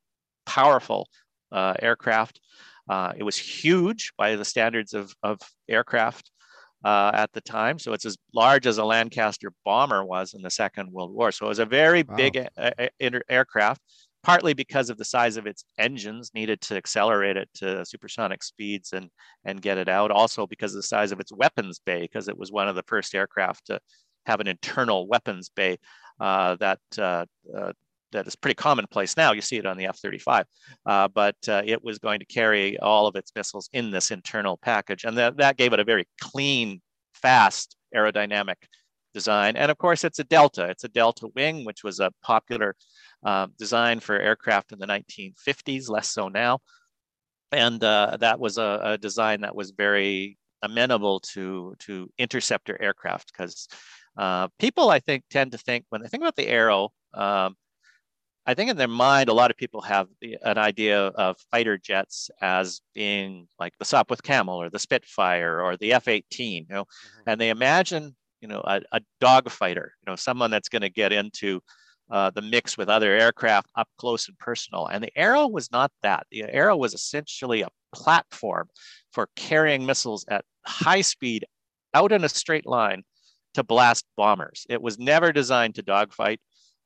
powerful 0.47 1.09
uh, 1.53 1.75
aircraft. 1.81 2.41
Uh, 2.89 3.13
it 3.17 3.23
was 3.23 3.37
huge 3.37 4.13
by 4.17 4.37
the 4.37 4.45
standards 4.45 4.95
of, 4.95 5.15
of 5.23 5.39
aircraft 5.69 6.31
uh, 6.85 7.11
at 7.15 7.33
the 7.33 7.41
time. 7.41 7.79
So 7.79 7.93
it's 7.93 8.05
as 8.05 8.17
large 8.35 8.67
as 8.67 8.79
a 8.79 8.85
Lancaster 8.85 9.51
bomber 9.65 10.05
was 10.05 10.35
in 10.35 10.43
the 10.43 10.51
Second 10.51 10.93
World 10.93 11.13
War. 11.13 11.33
So 11.33 11.47
it 11.47 11.49
was 11.49 11.59
a 11.59 11.67
very 11.67 12.03
wow. 12.03 12.17
big 12.17 12.37
a- 12.37 12.51
a- 12.59 12.91
a- 13.01 13.21
aircraft, 13.31 13.81
partly 14.25 14.55
because 14.55 14.89
of 14.91 14.97
the 14.97 15.05
size 15.05 15.37
of 15.37 15.47
its 15.47 15.65
engines 15.79 16.33
needed 16.35 16.61
to 16.63 16.77
accelerate 16.77 17.37
it 17.37 17.49
to 17.55 17.85
supersonic 17.85 18.43
speeds 18.43 18.95
and, 18.95 19.11
and 19.45 19.63
get 19.63 19.79
it 19.79 19.89
out. 19.89 20.11
Also 20.11 20.47
because 20.47 20.73
of 20.73 20.79
the 20.79 20.89
size 20.95 21.13
of 21.13 21.21
its 21.21 21.33
weapons 21.33 21.79
bay, 21.79 22.01
because 22.01 22.27
it 22.27 22.37
was 22.37 22.51
one 22.51 22.67
of 22.67 22.75
the 22.75 22.83
first 22.87 23.15
aircraft 23.15 23.67
to 23.67 23.79
have 24.25 24.41
an 24.41 24.49
internal 24.49 25.07
weapons 25.07 25.51
bay 25.55 25.77
uh, 26.19 26.57
that 26.57 26.81
uh, 26.99 27.27
uh, 27.57 27.73
that 28.13 28.27
is 28.27 28.37
pretty 28.37 28.55
commonplace 28.55 29.17
now. 29.17 29.33
You 29.33 29.43
see 29.43 29.57
it 29.57 29.67
on 29.67 29.77
the 29.77 29.87
F-35, 29.87 30.45
uh, 30.87 31.09
but 31.09 31.37
uh, 31.49 31.63
it 31.67 31.83
was 31.85 31.99
going 31.99 32.21
to 32.21 32.27
carry 32.27 32.79
all 32.79 33.07
of 33.07 33.17
its 33.17 33.33
missiles 33.35 33.69
in 33.73 33.91
this 33.91 34.11
internal 34.11 34.57
package, 34.57 35.05
and 35.05 35.19
that, 35.19 35.37
that 35.37 35.57
gave 35.57 35.73
it 35.73 35.81
a 35.81 35.85
very 35.85 36.07
clean, 36.21 36.81
fast 37.13 37.77
aerodynamic 37.95 38.55
design. 39.13 39.57
And 39.57 39.71
of 39.71 39.79
course, 39.79 40.05
it's 40.05 40.21
a 40.21 40.25
Delta. 40.25 40.69
It's 40.69 40.85
a 40.85 40.89
Delta 40.89 41.27
wing, 41.35 41.65
which 41.65 41.83
was 41.83 41.99
a 41.99 42.13
popular 42.23 42.77
uh, 43.25 43.47
design 43.59 44.01
for 44.01 44.19
aircraft 44.19 44.73
in 44.73 44.79
the 44.79 44.87
1950s, 44.87 45.89
less 45.89 46.11
so 46.11 46.29
now. 46.29 46.61
And 47.53 47.83
uh, 47.83 48.17
that 48.21 48.39
was 48.39 48.59
a, 48.59 48.81
a, 48.83 48.99
design 48.99 49.43
that 49.43 49.55
was 49.55 49.71
very 49.71 50.39
amenable 50.63 51.21
to, 51.21 51.75
to 51.81 52.11
interceptor 52.19 52.81
aircraft 52.81 53.33
because 53.33 53.69
uh, 54.17 54.49
people, 54.59 54.91
I 54.91 54.99
think, 54.99 55.25
tend 55.31 55.53
to 55.53 55.59
think 55.59 55.85
when 55.89 56.03
they 56.03 56.09
think 56.09 56.23
about 56.23 56.37
the 56.37 56.49
Arrow, 56.49 56.93
um, 57.15 57.55
I 58.47 58.55
think 58.55 58.71
in 58.71 58.77
their 58.77 58.89
mind, 58.89 59.29
a 59.29 59.35
lot 59.35 59.51
of 59.51 59.57
people 59.57 59.81
have 59.83 60.09
the, 60.21 60.37
an 60.43 60.59
idea 60.59 61.07
of 61.07 61.37
fighter 61.51 61.79
jets 61.79 62.31
as 62.43 62.83
being 62.95 63.49
like 63.59 63.73
the 63.79 63.87
Sopwith 63.87 64.23
Camel 64.23 64.61
or 64.61 64.69
the 64.69 64.79
Spitfire 64.79 65.63
or 65.63 65.77
the 65.77 65.95
F-18, 65.95 66.29
you 66.39 66.67
know, 66.69 66.83
mm-hmm. 66.85 67.31
and 67.31 67.41
they 67.41 67.49
imagine, 67.49 68.15
you 68.41 68.49
know, 68.49 68.61
a, 68.65 68.83
a 68.93 69.01
dogfighter, 69.23 69.77
you 69.77 70.07
know, 70.07 70.17
someone 70.17 70.51
that's 70.51 70.69
going 70.69 70.83
to 70.83 70.91
get 70.91 71.13
into 71.13 71.63
uh, 72.11 72.31
the 72.31 72.43
mix 72.43 72.77
with 72.77 72.89
other 72.89 73.13
aircraft 73.13 73.69
up 73.77 73.89
close 73.99 74.29
and 74.29 74.39
personal. 74.39 74.87
And 74.87 75.03
the 75.03 75.17
Arrow 75.17 75.47
was 75.47 75.71
not 75.73 75.91
that. 76.03 76.27
The 76.31 76.45
Arrow 76.45 76.77
was 76.77 76.95
essentially 76.95 77.63
a 77.63 77.69
platform 77.95 78.69
for 79.13 79.29
carrying 79.37 79.87
missiles 79.87 80.25
at 80.29 80.45
high 80.67 81.01
speed 81.01 81.47
out 81.95 82.13
in 82.13 82.25
a 82.25 82.29
straight 82.29 82.67
line 82.67 83.03
to 83.55 83.63
blast 83.63 84.05
bombers. 84.17 84.67
It 84.69 84.83
was 84.83 84.99
never 84.99 85.33
designed 85.33 85.77
to 85.77 85.83
dogfight 85.83 86.41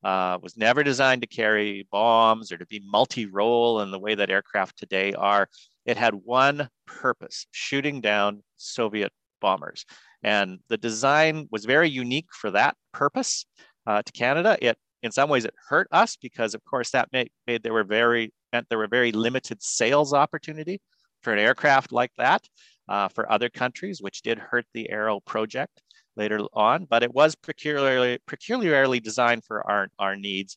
uh, 0.05 0.39
was 0.43 0.57
never 0.57 0.83
designed 0.83 1.23
to 1.23 1.29
carry 1.29 1.87
bombs 1.91 2.53
or 2.53 2.59
to 2.59 2.67
be 2.67 2.81
multi-role 2.85 3.81
in 3.81 3.91
the 3.91 3.99
way 3.99 4.15
that 4.15 4.31
aircraft 4.31 4.79
today 4.79 5.13
are. 5.15 5.49
It 5.87 5.97
had 5.97 6.15
one 6.15 6.69
purpose, 6.87 7.47
shooting 7.51 8.01
down 8.01 8.43
Soviet 8.57 9.13
bombers. 9.41 9.85
And 10.23 10.59
the 10.69 10.77
design 10.77 11.49
was 11.51 11.65
very 11.65 11.89
unique 11.89 12.29
for 12.33 12.51
that 12.51 12.77
purpose 12.93 13.47
uh, 13.87 14.03
to 14.03 14.13
Canada. 14.13 14.57
It, 14.61 14.77
in 15.03 15.13
some 15.13 15.29
ways, 15.29 15.45
it 15.45 15.55
hurt 15.69 15.89
us 15.93 16.17
because, 16.17 16.55
of 16.55 16.65
course, 16.65 16.91
that 16.91 17.09
made, 17.13 17.31
made 17.47 17.63
there 17.63 17.73
were 17.73 17.85
very 17.85 18.33
meant 18.53 18.67
there 18.69 18.79
were 18.79 18.89
very 18.89 19.13
limited 19.13 19.63
sales 19.63 20.13
opportunity 20.13 20.81
for 21.23 21.33
an 21.33 21.39
aircraft 21.39 21.93
like 21.93 22.13
that 22.19 22.43
uh, 22.89 23.09
for 23.09 23.31
other 23.31 23.49
countries, 23.49 24.01
which 24.01 24.23
did 24.23 24.39
hurt 24.39 24.65
the 24.75 24.91
Arrow 24.91 25.21
project 25.21 25.83
later 26.17 26.41
on, 26.53 26.85
but 26.85 27.03
it 27.03 27.15
was 27.15 27.35
peculiarly 27.35 28.19
peculiarly 28.27 29.01
designed 29.01 29.45
for 29.45 29.69
our, 29.71 29.89
our 29.99 30.17
needs. 30.17 30.57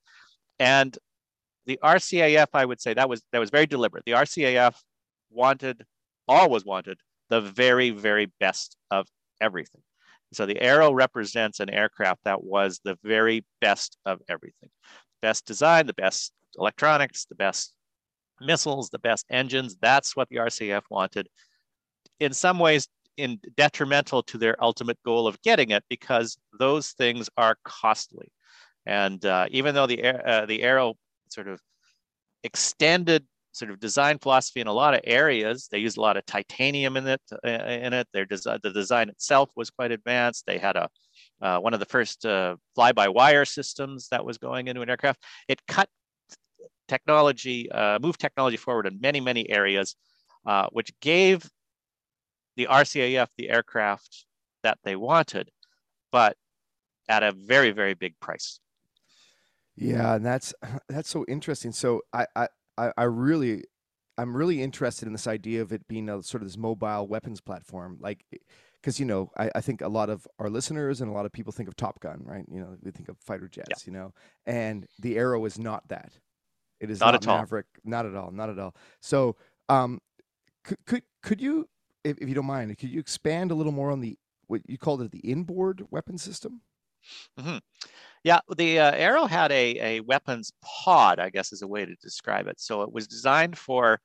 And 0.59 0.97
the 1.65 1.79
RCAF, 1.83 2.47
I 2.53 2.65
would 2.65 2.81
say 2.81 2.93
that 2.93 3.09
was 3.09 3.21
that 3.31 3.39
was 3.39 3.49
very 3.49 3.67
deliberate. 3.67 4.05
The 4.05 4.13
RCAF 4.13 4.75
wanted, 5.29 5.83
always 6.27 6.65
wanted, 6.65 6.99
the 7.29 7.41
very, 7.41 7.91
very 7.91 8.31
best 8.39 8.75
of 8.89 9.07
everything. 9.39 9.81
So 10.33 10.45
the 10.45 10.61
Arrow 10.61 10.93
represents 10.93 11.59
an 11.59 11.69
aircraft 11.69 12.21
that 12.23 12.43
was 12.43 12.79
the 12.83 12.97
very 13.03 13.45
best 13.59 13.97
of 14.05 14.19
everything. 14.29 14.69
Best 15.21 15.45
design, 15.45 15.87
the 15.87 15.93
best 15.93 16.31
electronics, 16.57 17.25
the 17.25 17.35
best 17.35 17.73
missiles, 18.39 18.89
the 18.89 18.99
best 18.99 19.25
engines. 19.29 19.77
That's 19.81 20.15
what 20.15 20.29
the 20.29 20.37
RCF 20.37 20.83
wanted. 20.89 21.27
In 22.19 22.33
some 22.33 22.59
ways, 22.59 22.87
in 23.17 23.39
detrimental 23.57 24.23
to 24.23 24.37
their 24.37 24.61
ultimate 24.63 24.97
goal 25.05 25.27
of 25.27 25.41
getting 25.41 25.71
it 25.71 25.83
because 25.89 26.37
those 26.57 26.91
things 26.91 27.29
are 27.37 27.57
costly. 27.63 28.31
And 28.85 29.23
uh, 29.25 29.47
even 29.51 29.75
though 29.75 29.85
the 29.85 30.03
uh, 30.03 30.45
the 30.45 30.63
Arrow 30.63 30.95
sort 31.29 31.47
of 31.47 31.61
extended 32.43 33.25
sort 33.51 33.71
of 33.71 33.79
design 33.79 34.17
philosophy 34.17 34.61
in 34.61 34.67
a 34.67 34.73
lot 34.73 34.93
of 34.93 35.01
areas, 35.03 35.67
they 35.71 35.77
used 35.77 35.97
a 35.97 36.01
lot 36.01 36.17
of 36.17 36.25
titanium 36.25 36.97
in 36.97 37.07
it. 37.07 37.21
Uh, 37.45 37.49
in 37.49 37.93
it, 37.93 38.07
their 38.13 38.25
design, 38.25 38.59
the 38.63 38.71
design 38.71 39.09
itself 39.09 39.49
was 39.55 39.69
quite 39.69 39.91
advanced. 39.91 40.45
They 40.45 40.57
had 40.57 40.75
a 40.75 40.89
uh, 41.41 41.59
one 41.59 41.73
of 41.73 41.79
the 41.79 41.85
first 41.87 42.25
uh, 42.25 42.55
fly-by-wire 42.75 43.45
systems 43.45 44.07
that 44.09 44.23
was 44.23 44.37
going 44.37 44.67
into 44.67 44.81
an 44.81 44.89
aircraft. 44.89 45.23
It 45.47 45.59
cut 45.67 45.89
technology, 46.87 47.71
uh, 47.71 47.99
moved 47.99 48.19
technology 48.19 48.57
forward 48.57 48.85
in 48.85 48.99
many 49.01 49.19
many 49.19 49.49
areas, 49.49 49.95
which 50.71 50.91
gave 50.99 51.49
the 52.57 52.67
RCAF 52.69 53.27
the 53.37 53.49
aircraft 53.49 54.25
that 54.63 54.77
they 54.83 54.95
wanted, 54.95 55.49
but 56.11 56.37
at 57.09 57.23
a 57.23 57.31
very, 57.31 57.71
very 57.71 57.93
big 57.93 58.19
price. 58.19 58.59
Yeah, 59.75 60.15
and 60.15 60.25
that's 60.25 60.53
that's 60.89 61.09
so 61.09 61.25
interesting. 61.27 61.71
So 61.71 62.01
I 62.13 62.25
I 62.35 62.47
I 62.77 62.91
I 62.97 63.03
really 63.03 63.63
I'm 64.17 64.35
really 64.35 64.61
interested 64.61 65.07
in 65.07 65.13
this 65.13 65.27
idea 65.27 65.61
of 65.61 65.71
it 65.71 65.87
being 65.87 66.09
a 66.09 66.21
sort 66.21 66.43
of 66.43 66.47
this 66.49 66.57
mobile 66.57 67.07
weapons 67.07 67.41
platform, 67.41 67.97
like 67.99 68.25
because 68.81 68.99
you 68.99 69.05
know 69.05 69.31
I, 69.37 69.51
I 69.55 69.61
think 69.61 69.81
a 69.81 69.87
lot 69.87 70.09
of 70.09 70.27
our 70.39 70.49
listeners 70.49 71.01
and 71.01 71.09
a 71.09 71.13
lot 71.13 71.25
of 71.25 71.31
people 71.31 71.53
think 71.53 71.69
of 71.69 71.75
Top 71.75 71.99
Gun, 71.99 72.21
right? 72.25 72.45
You 72.51 72.59
know, 72.59 72.75
they 72.81 72.91
think 72.91 73.09
of 73.09 73.17
fighter 73.19 73.47
jets, 73.47 73.67
yeah. 73.69 73.77
you 73.85 73.91
know, 73.91 74.13
and 74.45 74.85
the 74.99 75.17
Arrow 75.17 75.45
is 75.45 75.57
not 75.57 75.87
that. 75.87 76.13
It 76.79 76.89
is 76.89 76.99
not, 76.99 77.13
not 77.13 77.25
Maverick, 77.25 77.67
all. 77.85 77.89
not 77.89 78.05
at 78.05 78.15
all, 78.15 78.31
not 78.31 78.49
at 78.49 78.57
all. 78.57 78.75
So, 79.01 79.35
um, 79.69 79.99
could 80.63 80.77
could 80.85 81.03
could 81.21 81.41
you 81.41 81.67
if, 82.03 82.17
if 82.17 82.27
you 82.27 82.35
don't 82.35 82.45
mind, 82.45 82.77
could 82.77 82.89
you 82.89 82.99
expand 82.99 83.51
a 83.51 83.55
little 83.55 83.71
more 83.71 83.91
on 83.91 84.01
the 84.01 84.17
what 84.47 84.61
you 84.67 84.77
called 84.77 85.01
it 85.01 85.11
the 85.11 85.19
inboard 85.19 85.85
weapon 85.91 86.17
system? 86.17 86.61
Mm-hmm. 87.39 87.57
Yeah, 88.23 88.39
the 88.55 88.79
uh, 88.79 88.91
Arrow 88.91 89.25
had 89.25 89.51
a, 89.51 89.97
a 89.97 89.99
weapons 90.01 90.51
pod, 90.61 91.19
I 91.19 91.29
guess 91.29 91.51
is 91.51 91.63
a 91.63 91.67
way 91.67 91.85
to 91.85 91.95
describe 91.95 92.47
it. 92.47 92.59
So 92.59 92.83
it 92.83 92.91
was 92.91 93.07
designed 93.07 93.57
for 93.57 93.99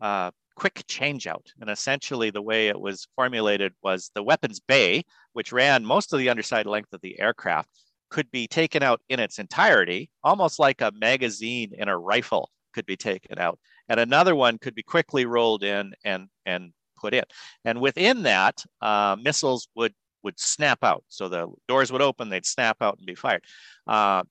uh, 0.00 0.30
quick 0.56 0.84
changeout. 0.88 1.46
And 1.60 1.70
essentially, 1.70 2.30
the 2.30 2.42
way 2.42 2.68
it 2.68 2.78
was 2.78 3.06
formulated 3.16 3.72
was 3.82 4.10
the 4.14 4.22
weapons 4.22 4.60
bay, 4.60 5.04
which 5.32 5.52
ran 5.52 5.84
most 5.84 6.12
of 6.12 6.18
the 6.18 6.28
underside 6.28 6.66
length 6.66 6.92
of 6.92 7.00
the 7.00 7.18
aircraft, 7.18 7.70
could 8.10 8.30
be 8.30 8.46
taken 8.46 8.82
out 8.82 9.00
in 9.08 9.18
its 9.18 9.38
entirety, 9.38 10.10
almost 10.22 10.58
like 10.58 10.82
a 10.82 10.92
magazine 10.94 11.72
in 11.78 11.88
a 11.88 11.98
rifle 11.98 12.50
could 12.74 12.84
be 12.84 12.96
taken 12.96 13.38
out. 13.38 13.58
And 13.88 13.98
another 13.98 14.34
one 14.34 14.58
could 14.58 14.74
be 14.74 14.82
quickly 14.82 15.24
rolled 15.24 15.64
in 15.64 15.94
and, 16.04 16.28
and 16.44 16.72
put 17.00 17.14
in. 17.14 17.24
And 17.64 17.80
within 17.80 18.22
that, 18.24 18.62
uh, 18.82 19.16
missiles 19.20 19.68
would 19.74 19.94
would 20.22 20.38
snap 20.38 20.82
out. 20.82 21.04
So 21.08 21.28
the 21.28 21.48
doors 21.68 21.92
would 21.92 22.02
open, 22.02 22.28
they'd 22.28 22.46
snap 22.46 22.78
out 22.80 22.98
and 22.98 23.06
be 23.06 23.14
fired. 23.14 23.44
Uh, 23.86 24.22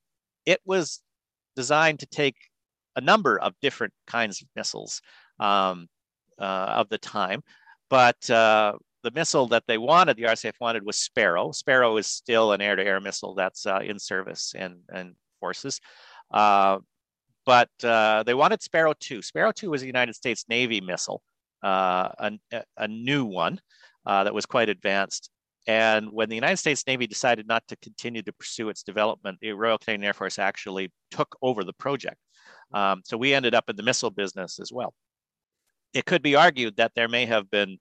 it 0.46 0.60
was 0.66 1.02
designed 1.56 2.00
to 2.00 2.06
take 2.06 2.36
a 2.96 3.02
number 3.02 3.40
of 3.40 3.54
different 3.62 3.94
kinds 4.08 4.42
of 4.42 4.48
missiles 4.56 5.02
um, 5.40 5.88
uh, 6.40 6.74
of 6.76 6.90
the 6.90 6.98
time, 6.98 7.44
but 7.90 8.30
uh, 8.30 8.74
the 9.04 9.12
missile 9.12 9.48
that 9.48 9.64
they 9.68 9.78
wanted, 9.78 10.18
the 10.18 10.24
RCF 10.24 10.54
wanted, 10.60 10.86
was 10.86 10.98
Sparrow. 10.98 11.52
Sparrow 11.52 11.98
is 11.98 12.08
still 12.08 12.52
an 12.52 12.62
air-to-air 12.62 13.00
missile 13.00 13.34
that's 13.34 13.66
uh, 13.66 13.80
in 13.84 13.98
service 14.00 14.54
and 14.56 14.76
and 14.90 15.16
forces. 15.40 15.80
Uh, 16.32 16.78
but 17.46 17.70
uh, 17.84 18.24
they 18.24 18.36
wanted 18.36 18.62
Sparrow 18.62 18.94
2. 19.00 19.22
Sparrow 19.24 19.52
2 19.52 19.72
was 19.72 19.82
a 19.82 19.88
United 19.88 20.16
States 20.16 20.46
Navy 20.48 20.80
missile 20.80 21.24
a, 21.64 22.38
a, 22.78 22.88
new 22.88 23.26
one 23.26 23.60
that 24.06 24.34
was 24.34 24.46
quite 24.46 24.70
advanced. 24.70 25.32
And 25.68 26.12
when 26.12 26.30
the 26.30 26.36
United 26.36 26.58
States 26.58 26.86
Navy 26.88 27.08
decided 27.08 27.48
not 27.48 27.68
to 27.68 27.76
continue 27.78 28.22
to 28.24 28.34
pursue 28.34 28.70
its 28.70 28.84
development, 28.84 29.38
the 29.42 29.52
Royal 29.52 29.78
Canadian 29.78 30.06
Air 30.06 30.14
Force 30.14 30.40
actually 30.40 30.92
took 31.12 31.36
over 31.42 31.64
the 31.64 31.74
project. 31.74 32.18
Um, 32.74 33.02
so 33.06 33.18
we 33.18 33.34
ended 33.34 33.54
up 33.54 33.70
in 33.70 33.76
the 33.76 33.84
missile 33.84 34.10
business 34.10 34.60
as 34.60 34.72
well. 34.72 34.94
It 35.94 36.06
could 36.06 36.22
be 36.22 36.36
argued 36.36 36.78
that 36.78 36.94
there 36.96 37.10
may 37.10 37.26
have 37.26 37.52
been 37.52 37.78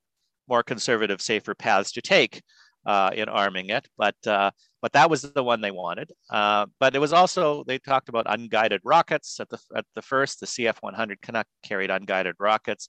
more 0.49 0.63
conservative, 0.63 1.23
safer 1.23 1.55
paths 1.55 1.93
to 1.93 2.03
take 2.03 2.43
uh, 2.85 3.11
in 3.15 3.29
arming 3.29 3.71
it, 3.71 3.87
but 3.97 4.17
uh, 4.27 4.51
but 4.83 4.93
that 4.93 5.11
was 5.11 5.23
the 5.23 5.45
one 5.45 5.61
they 5.61 5.71
wanted. 5.71 6.11
Uh, 6.31 6.67
but 6.79 6.95
it 6.95 6.99
was 6.99 7.13
also 7.13 7.63
they 7.65 7.79
talked 7.79 8.09
about 8.09 8.27
unguided 8.29 8.81
rockets 8.85 9.39
at 9.39 9.49
the 9.49 9.59
at 9.77 9.85
the 9.95 10.03
first. 10.03 10.41
The 10.41 10.47
CF-100 10.47 11.21
Canuck 11.23 11.47
carried 11.63 11.91
unguided 11.91 12.37
rockets. 12.39 12.89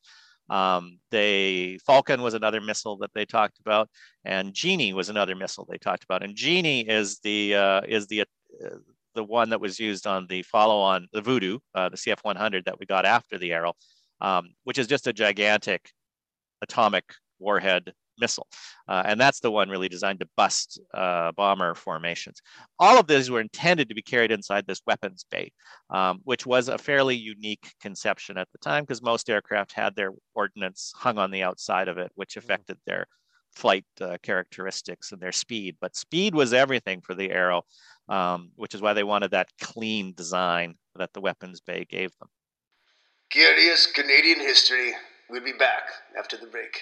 Um, 0.52 1.00
they 1.12 1.80
Falcon 1.86 2.22
was 2.22 2.34
another 2.34 2.60
missile 2.60 2.98
that 2.98 3.12
they 3.16 3.26
talked 3.26 3.60
about, 3.60 3.90
and 4.26 4.54
Genie 4.54 4.94
was 4.94 5.10
another 5.10 5.36
missile 5.36 5.66
they 5.70 5.78
talked 5.78 6.04
about. 6.04 6.24
And 6.24 6.36
Genie 6.36 6.82
is 6.82 7.20
the 7.20 7.56
uh, 7.56 7.82
is 7.88 8.08
the 8.08 8.22
uh, 8.22 8.70
the 9.16 9.24
one 9.24 9.50
that 9.50 9.62
was 9.62 9.80
used 9.80 10.06
on 10.06 10.28
the 10.28 10.44
follow-on 10.44 11.08
the 11.14 11.22
Voodoo, 11.22 11.60
uh, 11.76 11.90
the 11.90 11.98
CF-100 11.98 12.66
that 12.66 12.80
we 12.80 12.86
got 12.86 13.06
after 13.06 13.38
the 13.38 13.52
Arrow, 13.52 13.74
um, 14.22 14.54
which 14.64 14.78
is 14.78 14.88
just 14.88 15.08
a 15.08 15.14
gigantic 15.14 15.90
atomic 16.62 17.06
warhead 17.40 17.94
missile. 18.22 18.48
Uh, 18.88 19.04
and 19.06 19.20
that's 19.20 19.42
the 19.42 19.52
one 19.52 19.70
really 19.70 19.90
designed 19.90 20.20
to 20.20 20.30
bust 20.38 20.80
uh, 20.94 21.32
bomber 21.34 21.76
formations. 21.76 22.42
All 22.80 23.00
of 23.00 23.08
these 23.08 23.30
were 23.30 23.42
intended 23.42 23.90
to 23.90 23.96
be 23.96 24.02
carried 24.02 24.32
inside 24.32 24.66
this 24.68 24.82
weapons 24.88 25.26
bay, 25.30 25.52
um, 25.90 26.22
which 26.24 26.46
was 26.46 26.70
a 26.70 26.78
fairly 26.78 27.16
unique 27.16 27.74
conception 27.82 28.38
at 28.38 28.48
the 28.52 28.60
time 28.60 28.84
because 28.84 29.02
most 29.02 29.30
aircraft 29.30 29.74
had 29.74 29.96
their 29.96 30.12
ordnance 30.36 30.94
hung 30.96 31.18
on 31.18 31.32
the 31.32 31.44
outside 31.44 31.88
of 31.88 31.98
it, 31.98 32.12
which 32.16 32.32
mm-hmm. 32.32 32.46
affected 32.46 32.78
their 32.86 33.08
flight 33.54 33.86
uh, 34.00 34.18
characteristics 34.24 35.12
and 35.12 35.22
their 35.22 35.32
speed. 35.32 35.76
But 35.82 35.96
speed 35.96 36.34
was 36.36 36.54
everything 36.54 37.02
for 37.02 37.16
the 37.16 37.32
Arrow, 37.32 37.64
um, 38.08 38.52
which 38.56 38.74
is 38.74 38.82
why 38.82 38.94
they 38.94 39.04
wanted 39.04 39.32
that 39.32 39.50
clean 39.60 40.14
design 40.16 40.76
that 40.96 41.14
the 41.14 41.22
weapons 41.22 41.62
bay 41.62 41.86
gave 41.90 42.12
them. 42.20 42.30
Curious 43.30 43.88
Canadian 43.88 44.40
history. 44.40 44.94
We'll 45.30 45.44
be 45.44 45.54
back 45.54 45.84
after 46.18 46.36
the 46.36 46.48
break. 46.48 46.82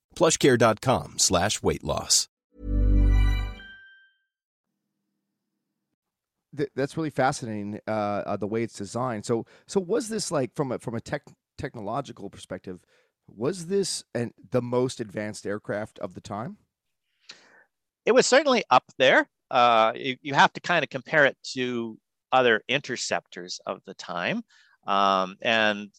plushcare.com 0.21 1.17
slash 1.17 1.63
weight 1.63 1.83
loss. 1.83 2.27
that's 6.75 6.97
really 6.97 7.09
fascinating, 7.09 7.79
uh, 7.87 7.91
uh, 7.91 8.35
the 8.35 8.45
way 8.45 8.61
it's 8.61 8.77
designed. 8.77 9.25
So, 9.25 9.45
so 9.67 9.79
was 9.79 10.09
this 10.09 10.31
like 10.31 10.53
from 10.53 10.73
a, 10.73 10.79
from 10.79 10.95
a 10.95 10.99
tech, 10.99 11.21
technological 11.57 12.29
perspective, 12.29 12.81
was 13.27 13.67
this 13.67 14.03
an, 14.13 14.33
the 14.51 14.61
most 14.61 14.99
advanced 14.99 15.45
aircraft 15.45 15.97
of 15.99 16.13
the 16.13 16.19
time? 16.19 16.57
It 18.05 18.11
was 18.11 18.27
certainly 18.27 18.65
up 18.69 18.83
there. 18.97 19.29
Uh, 19.49 19.93
you, 19.95 20.17
you 20.21 20.33
have 20.33 20.51
to 20.53 20.59
kind 20.59 20.83
of 20.83 20.89
compare 20.89 21.25
it 21.25 21.37
to 21.53 21.97
other 22.33 22.61
interceptors 22.67 23.61
of 23.65 23.79
the 23.85 23.93
time. 23.93 24.43
Um, 24.85 25.37
and 25.41 25.89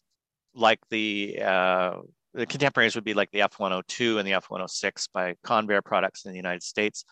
like 0.54 0.80
the 0.90 1.38
uh, 1.42 1.94
the 2.34 2.46
contemporaries 2.46 2.94
would 2.94 3.04
be 3.04 3.14
like 3.14 3.30
the 3.30 3.42
F-102 3.42 4.18
and 4.18 4.26
the 4.26 4.32
F-106 4.34 5.08
by 5.12 5.34
Convair 5.44 5.84
products 5.84 6.24
in 6.24 6.32
the 6.32 6.36
United 6.36 6.62
States, 6.62 7.04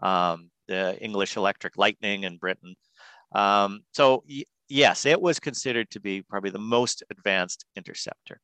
um, 0.00 0.50
the 0.68 0.98
English 1.02 1.36
Electric 1.36 1.78
Lightning 1.78 2.24
in 2.24 2.36
Britain. 2.36 2.74
Um, 3.34 3.80
so 3.92 4.24
yes, 4.68 5.06
it 5.06 5.20
was 5.20 5.38
considered 5.38 5.90
to 5.90 6.00
be 6.00 6.22
probably 6.22 6.50
the 6.50 6.58
most 6.58 7.02
advanced 7.10 7.64
interceptor. 7.76 8.40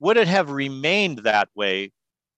Would 0.00 0.16
it 0.16 0.28
have 0.28 0.50
remained 0.50 1.18
that 1.18 1.48
way 1.54 1.92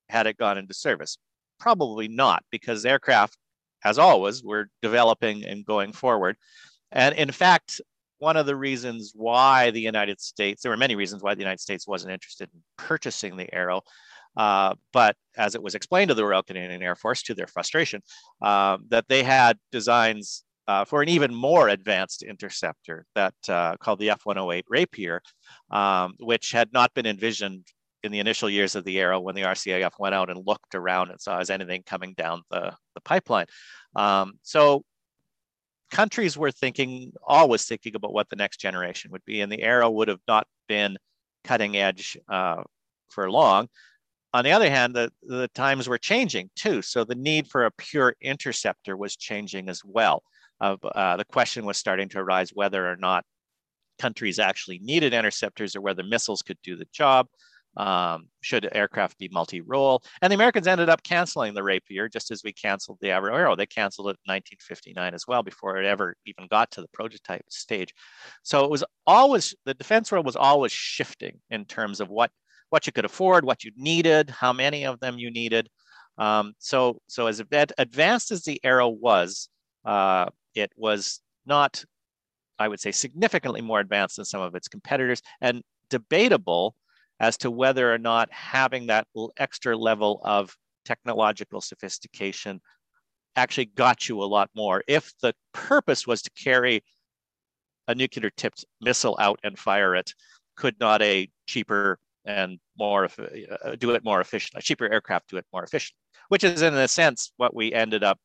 had 0.09 0.26
it 0.26 0.37
gone 0.37 0.59
into 0.59 0.74
service? 0.74 1.18
Probably 1.59 2.09
not, 2.09 2.44
because 2.50 2.85
aircraft, 2.85 3.37
as 3.85 3.98
always, 3.98 4.42
were 4.42 4.68
developing 4.82 5.44
and 5.44 5.64
going 5.64 5.92
forward. 5.92 6.37
And 6.92 7.14
in 7.14 7.32
fact, 7.32 7.80
one 8.18 8.37
of 8.37 8.46
the 8.46 8.57
reasons 8.57 9.12
why 9.14 9.70
the 9.70 9.81
United 9.81 10.20
States, 10.20 10.62
there 10.62 10.70
were 10.70 10.76
many 10.76 10.96
reasons 10.96 11.22
why 11.22 11.35
the 11.35 11.40
United 11.40 11.61
States 11.61 11.87
wasn't 11.87 12.12
interested 12.12 12.48
in 12.52 12.61
purchasing 12.76 13.37
the 13.37 13.52
Arrow. 13.55 13.83
Uh, 14.37 14.74
but 14.92 15.16
as 15.37 15.55
it 15.55 15.62
was 15.62 15.74
explained 15.74 16.09
to 16.09 16.14
the 16.14 16.24
Royal 16.24 16.42
Canadian 16.42 16.83
Air 16.83 16.94
Force, 16.94 17.22
to 17.22 17.35
their 17.35 17.46
frustration, 17.46 18.02
uh, 18.42 18.76
that 18.88 19.07
they 19.09 19.22
had 19.22 19.59
designs 19.72 20.44
uh, 20.68 20.85
for 20.85 21.00
an 21.00 21.09
even 21.09 21.35
more 21.35 21.68
advanced 21.68 22.22
interceptor 22.22 23.07
that 23.14 23.35
uh, 23.48 23.76
called 23.79 23.98
the 23.98 24.11
F-108 24.11 24.64
Rapier, 24.68 25.22
um, 25.70 26.14
which 26.18 26.50
had 26.50 26.72
not 26.72 26.92
been 26.92 27.07
envisioned 27.07 27.66
in 28.02 28.12
the 28.12 28.18
initial 28.18 28.50
years 28.50 28.74
of 28.74 28.85
the 28.85 28.98
Arrow 28.98 29.20
when 29.20 29.35
the 29.35 29.42
RCAF 29.42 29.92
went 29.98 30.14
out 30.14 30.31
and 30.31 30.46
looked 30.46 30.74
around 30.74 31.11
and 31.11 31.20
saw 31.20 31.38
as 31.38 31.50
anything 31.50 31.83
coming 31.87 32.14
down 32.14 32.42
the, 32.50 32.72
the 32.94 33.00
pipeline. 33.00 33.46
Um, 33.94 34.35
so 34.42 34.85
countries 35.90 36.37
were 36.37 36.51
thinking, 36.51 37.12
always 37.27 37.64
thinking 37.64 37.94
about 37.94 38.12
what 38.12 38.29
the 38.29 38.37
next 38.37 38.59
generation 38.59 39.11
would 39.12 39.25
be, 39.25 39.40
and 39.40 39.51
the 39.51 39.62
Arrow 39.62 39.90
would 39.90 40.09
have 40.09 40.20
not 40.27 40.46
been 40.68 40.96
cutting 41.44 41.77
edge 41.77 42.16
uh, 42.29 42.62
for 43.09 43.31
long. 43.31 43.68
On 44.35 44.44
the 44.44 44.53
other 44.53 44.68
hand, 44.68 44.94
the, 44.94 45.11
the 45.22 45.49
times 45.49 45.88
were 45.88 45.99
changing 45.99 46.51
too. 46.57 46.83
So 46.83 47.05
the 47.05 47.14
need 47.14 47.49
for 47.49 47.64
a 47.64 47.70
pure 47.70 48.14
interceptor 48.20 48.96
was 48.96 49.16
changing 49.16 49.68
as 49.68 49.83
well. 49.85 50.22
Uh, 50.61 51.16
the 51.16 51.25
question 51.25 51.64
was 51.64 51.77
starting 51.77 52.09
to 52.11 52.18
arise 52.18 52.51
whether 52.53 52.90
or 52.90 52.96
not 52.96 53.25
countries 53.99 54.38
actually 54.38 54.79
needed 54.81 55.14
interceptors 55.14 55.77
or 55.77 55.81
whether 55.81 56.03
missiles 56.03 56.42
could 56.42 56.59
do 56.62 56.77
the 56.77 56.87
job. 56.92 57.27
Um, 57.77 58.29
should 58.41 58.69
aircraft 58.73 59.19
be 59.19 59.29
multi-role? 59.29 60.03
And 60.23 60.31
the 60.31 60.35
Americans 60.35 60.67
ended 60.67 60.89
up 60.89 61.03
canceling 61.03 61.55
the 61.55 61.62
Rapier 61.62 62.09
just 62.09 62.31
as 62.31 62.43
we 62.43 62.53
canceled 62.53 62.99
the 63.01 63.11
Arrow. 63.11 63.55
They 63.55 63.67
canceled 63.67 64.09
it 64.09 64.19
in 64.27 64.33
1959 64.33 65.15
as 65.15 65.27
well 65.27 65.43
before 65.43 65.77
it 65.77 65.87
ever 65.87 66.17
even 66.25 66.47
got 66.49 66.71
to 66.73 66.81
the 66.81 66.89
prototype 66.89 67.45
stage. 67.51 67.93
So 68.43 68.65
it 68.65 68.71
was 68.71 68.85
always 69.07 69.55
the 69.65 69.75
defense 69.75 70.11
world 70.11 70.25
was 70.25 70.37
always 70.37 70.73
shifting 70.73 71.41
in 71.51 71.65
terms 71.65 72.01
of 72.01 72.09
what 72.09 72.31
what 72.71 72.87
you 72.87 72.93
could 72.93 73.05
afford, 73.05 73.45
what 73.45 73.62
you 73.62 73.71
needed, 73.77 74.31
how 74.31 74.53
many 74.53 74.85
of 74.85 74.99
them 75.01 75.19
you 75.19 75.31
needed. 75.31 75.69
Um, 76.19 76.55
so 76.59 77.01
so 77.09 77.27
as 77.27 77.41
advanced 77.79 78.31
as 78.31 78.43
the 78.43 78.61
Arrow 78.65 78.89
was, 78.89 79.49
uh, 79.85 80.27
it 80.55 80.73
was 80.77 81.21
not, 81.45 81.85
I 82.59 82.69
would 82.69 82.81
say, 82.81 82.91
significantly 82.91 83.61
more 83.61 83.81
advanced 83.81 84.17
than 84.17 84.25
some 84.25 84.41
of 84.41 84.55
its 84.55 84.69
competitors, 84.69 85.23
and 85.41 85.62
debatable 85.91 86.75
as 87.20 87.37
to 87.38 87.50
whether 87.50 87.92
or 87.92 87.98
not 87.98 88.33
having 88.33 88.87
that 88.87 89.07
extra 89.37 89.76
level 89.76 90.20
of 90.24 90.55
technological 90.85 91.61
sophistication 91.61 92.61
actually 93.35 93.66
got 93.66 94.09
you 94.09 94.22
a 94.22 94.24
lot 94.24 94.50
more. 94.55 94.83
If 94.87 95.12
the 95.20 95.35
purpose 95.52 96.07
was 96.07 96.22
to 96.22 96.31
carry 96.31 96.83
a 97.88 97.94
nuclear 97.94 98.31
tipped 98.31 98.64
missile 98.81 99.16
out 99.20 99.38
and 99.42 99.59
fire 99.59 99.94
it, 99.94 100.12
could 100.57 100.79
not 100.81 101.02
a 101.02 101.29
cheaper 101.46 101.98
and 102.24 102.59
more 102.79 103.09
uh, 103.64 103.76
do 103.76 103.92
it 103.92 104.05
more 104.05 104.20
efficiently, 104.20 104.59
a 104.59 104.62
cheaper 104.62 104.90
aircraft 104.90 105.29
do 105.31 105.37
it 105.37 105.46
more 105.52 105.62
efficiently, 105.62 106.00
which 106.29 106.44
is 106.44 106.62
in 106.62 106.74
a 106.74 106.88
sense 106.88 107.33
what 107.37 107.55
we 107.55 107.72
ended 107.72 108.02
up 108.02 108.18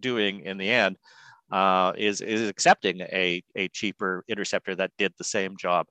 doing 0.00 0.40
in 0.40 0.58
the 0.58 0.70
end. 0.70 0.96
Uh, 1.50 1.92
is 1.98 2.22
is 2.22 2.48
accepting 2.48 3.02
a, 3.02 3.42
a 3.56 3.68
cheaper 3.68 4.24
interceptor 4.26 4.74
that 4.74 4.90
did 4.96 5.12
the 5.18 5.24
same 5.24 5.54
job 5.58 5.86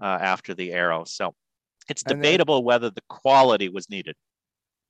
uh, 0.00 0.18
after 0.20 0.54
the 0.54 0.72
arrow. 0.72 1.04
So 1.04 1.34
it's 1.88 2.02
debatable 2.02 2.56
then, 2.56 2.64
whether 2.64 2.90
the 2.90 3.02
quality 3.08 3.68
was 3.68 3.88
needed. 3.90 4.16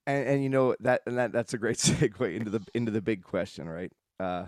And, 0.07 0.27
and 0.27 0.43
you 0.43 0.49
know 0.49 0.75
that 0.81 1.01
and 1.05 1.17
that 1.17 1.31
that's 1.31 1.53
a 1.53 1.57
great 1.57 1.77
segue 1.77 2.35
into 2.35 2.51
the 2.51 2.61
into 2.73 2.91
the 2.91 3.01
big 3.01 3.23
question, 3.23 3.67
right? 3.67 3.91
Uh, 4.19 4.45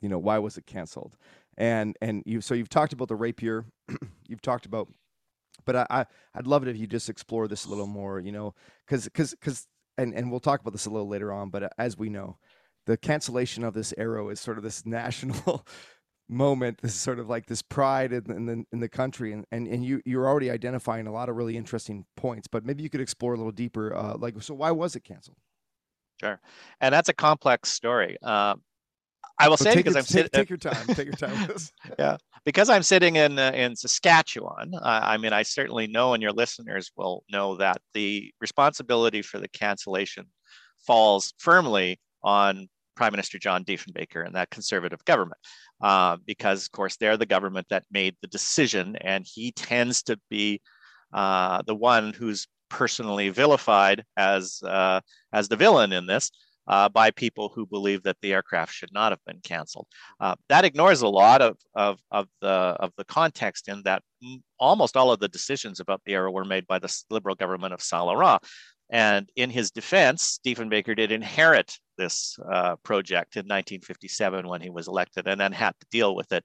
you 0.00 0.08
know 0.08 0.18
why 0.18 0.38
was 0.38 0.56
it 0.56 0.66
canceled? 0.66 1.16
And 1.56 1.96
and 2.00 2.22
you 2.26 2.40
so 2.40 2.54
you've 2.54 2.68
talked 2.68 2.92
about 2.92 3.08
the 3.08 3.16
rapier, 3.16 3.64
you've 4.28 4.42
talked 4.42 4.66
about, 4.66 4.88
but 5.66 5.76
I, 5.76 5.86
I 5.90 6.06
I'd 6.34 6.46
love 6.46 6.62
it 6.62 6.68
if 6.68 6.76
you 6.76 6.86
just 6.86 7.08
explore 7.08 7.48
this 7.48 7.64
a 7.66 7.68
little 7.68 7.86
more, 7.86 8.20
you 8.20 8.32
know, 8.32 8.54
because 8.86 9.04
because 9.04 9.32
because 9.32 9.66
and 9.98 10.14
and 10.14 10.30
we'll 10.30 10.40
talk 10.40 10.60
about 10.60 10.72
this 10.72 10.86
a 10.86 10.90
little 10.90 11.08
later 11.08 11.32
on, 11.32 11.50
but 11.50 11.72
as 11.76 11.98
we 11.98 12.08
know, 12.08 12.38
the 12.86 12.96
cancellation 12.96 13.64
of 13.64 13.74
this 13.74 13.92
arrow 13.98 14.30
is 14.30 14.40
sort 14.40 14.58
of 14.58 14.64
this 14.64 14.86
national 14.86 15.66
moment 16.30 16.80
this 16.80 16.94
sort 16.94 17.18
of 17.18 17.28
like 17.28 17.46
this 17.46 17.60
pride 17.60 18.12
in, 18.12 18.30
in, 18.30 18.46
the 18.46 18.64
in 18.72 18.78
the 18.78 18.88
country 18.88 19.32
and, 19.32 19.44
and 19.50 19.66
and 19.66 19.84
you 19.84 20.00
you're 20.04 20.28
already 20.28 20.50
identifying 20.50 21.06
a 21.06 21.12
lot 21.12 21.28
of 21.28 21.36
really 21.36 21.56
interesting 21.56 22.04
points 22.16 22.46
but 22.46 22.64
maybe 22.64 22.82
you 22.82 22.88
could 22.88 23.00
explore 23.00 23.34
a 23.34 23.36
little 23.36 23.52
deeper 23.52 23.94
uh, 23.94 24.16
like 24.16 24.40
so 24.40 24.54
why 24.54 24.70
was 24.70 24.94
it 24.94 25.00
canceled 25.02 25.36
sure 26.20 26.40
and 26.80 26.94
that's 26.94 27.08
a 27.08 27.12
complex 27.12 27.70
story 27.70 28.16
um, 28.22 28.62
I 29.40 29.48
will 29.48 29.56
so 29.56 29.64
say 29.64 29.74
because 29.74 29.96
it, 29.96 29.98
I'm 29.98 30.04
take, 30.04 30.30
take 30.32 30.50
your 30.50 30.58
time. 30.58 30.86
Take 30.88 31.06
your 31.06 31.14
time. 31.14 31.48
yeah, 31.98 32.18
because 32.44 32.68
I'm 32.68 32.82
sitting 32.82 33.16
in 33.16 33.38
uh, 33.38 33.52
in 33.54 33.74
Saskatchewan. 33.74 34.74
Uh, 34.74 35.00
I 35.02 35.16
mean, 35.16 35.32
I 35.32 35.42
certainly 35.42 35.86
know, 35.86 36.12
and 36.12 36.22
your 36.22 36.32
listeners 36.32 36.92
will 36.94 37.24
know 37.30 37.56
that 37.56 37.78
the 37.94 38.32
responsibility 38.40 39.22
for 39.22 39.38
the 39.38 39.48
cancellation 39.48 40.26
falls 40.86 41.32
firmly 41.38 41.98
on 42.22 42.68
Prime 43.00 43.12
Minister 43.14 43.38
John 43.38 43.64
Diefenbaker 43.64 44.26
and 44.26 44.34
that 44.34 44.50
conservative 44.50 45.02
government, 45.06 45.40
uh, 45.80 46.18
because 46.26 46.66
of 46.66 46.72
course 46.72 46.98
they're 46.98 47.16
the 47.16 47.24
government 47.24 47.66
that 47.70 47.84
made 47.90 48.14
the 48.20 48.28
decision, 48.28 48.94
and 48.96 49.26
he 49.26 49.52
tends 49.52 50.02
to 50.02 50.20
be 50.28 50.60
uh, 51.14 51.62
the 51.66 51.74
one 51.74 52.12
who's 52.12 52.46
personally 52.68 53.30
vilified 53.30 54.04
as 54.18 54.62
uh, 54.62 55.00
as 55.32 55.48
the 55.48 55.56
villain 55.56 55.92
in 55.92 56.06
this. 56.06 56.30
Uh, 56.68 56.88
by 56.88 57.10
people 57.10 57.50
who 57.52 57.66
believe 57.66 58.02
that 58.04 58.16
the 58.22 58.32
aircraft 58.32 58.72
should 58.72 58.92
not 58.92 59.10
have 59.10 59.24
been 59.26 59.40
canceled. 59.42 59.88
Uh, 60.20 60.36
that 60.48 60.64
ignores 60.64 61.02
a 61.02 61.08
lot 61.08 61.42
of, 61.42 61.56
of, 61.74 61.98
of, 62.12 62.28
the, 62.40 62.48
of 62.48 62.92
the 62.96 63.04
context 63.04 63.66
in 63.66 63.82
that 63.82 64.02
almost 64.56 64.96
all 64.96 65.10
of 65.10 65.18
the 65.18 65.26
decisions 65.26 65.80
about 65.80 66.00
the 66.04 66.14
Arrow 66.14 66.30
were 66.30 66.44
made 66.44 66.66
by 66.68 66.78
the 66.78 67.02
Liberal 67.10 67.34
government 67.34 67.74
of 67.74 67.82
Saint 67.82 68.04
Laurent. 68.04 68.40
And 68.90 69.30
in 69.36 69.50
his 69.50 69.70
defense, 69.70 70.40
Diefenbaker 70.44 70.96
did 70.96 71.12
inherit 71.12 71.78
this 71.96 72.36
uh, 72.50 72.76
project 72.76 73.36
in 73.36 73.40
1957 73.40 74.48
when 74.48 74.60
he 74.60 74.70
was 74.70 74.88
elected 74.88 75.28
and 75.28 75.40
then 75.40 75.52
had 75.52 75.74
to 75.80 75.86
deal 75.90 76.16
with 76.16 76.32
it 76.32 76.44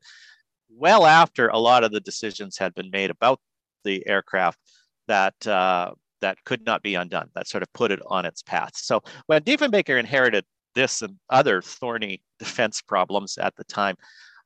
well 0.69 1.05
after 1.05 1.47
a 1.47 1.57
lot 1.57 1.83
of 1.83 1.91
the 1.91 1.99
decisions 1.99 2.57
had 2.57 2.73
been 2.73 2.89
made 2.89 3.09
about 3.09 3.39
the 3.83 4.05
aircraft 4.07 4.59
that 5.07 5.47
uh, 5.47 5.91
that 6.21 6.43
could 6.43 6.65
not 6.65 6.81
be 6.81 6.95
undone 6.95 7.29
that 7.35 7.47
sort 7.47 7.63
of 7.63 7.71
put 7.73 7.91
it 7.91 7.99
on 8.07 8.25
its 8.25 8.41
path. 8.41 8.75
So 8.75 9.01
when 9.27 9.41
diefenbaker 9.43 9.99
inherited 9.99 10.45
this 10.73 11.01
and 11.01 11.15
other 11.29 11.61
thorny 11.61 12.21
defense 12.39 12.81
problems 12.81 13.37
at 13.37 13.55
the 13.55 13.63
time 13.63 13.95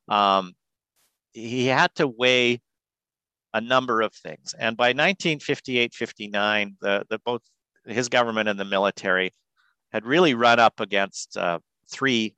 um, 0.08 0.52
he 1.32 1.66
had 1.66 1.94
to 1.96 2.06
weigh 2.06 2.60
a 3.52 3.60
number 3.60 4.00
of 4.00 4.14
things. 4.14 4.54
And 4.58 4.76
by 4.76 4.88
1958 4.88 5.94
59 5.94 6.76
the, 6.80 7.04
the 7.08 7.18
both 7.24 7.42
his 7.86 8.08
government 8.08 8.48
and 8.48 8.58
the 8.58 8.64
military 8.64 9.32
had 9.92 10.04
really 10.04 10.34
run 10.34 10.60
up 10.60 10.80
against 10.80 11.36
uh, 11.36 11.58
three 11.90 12.34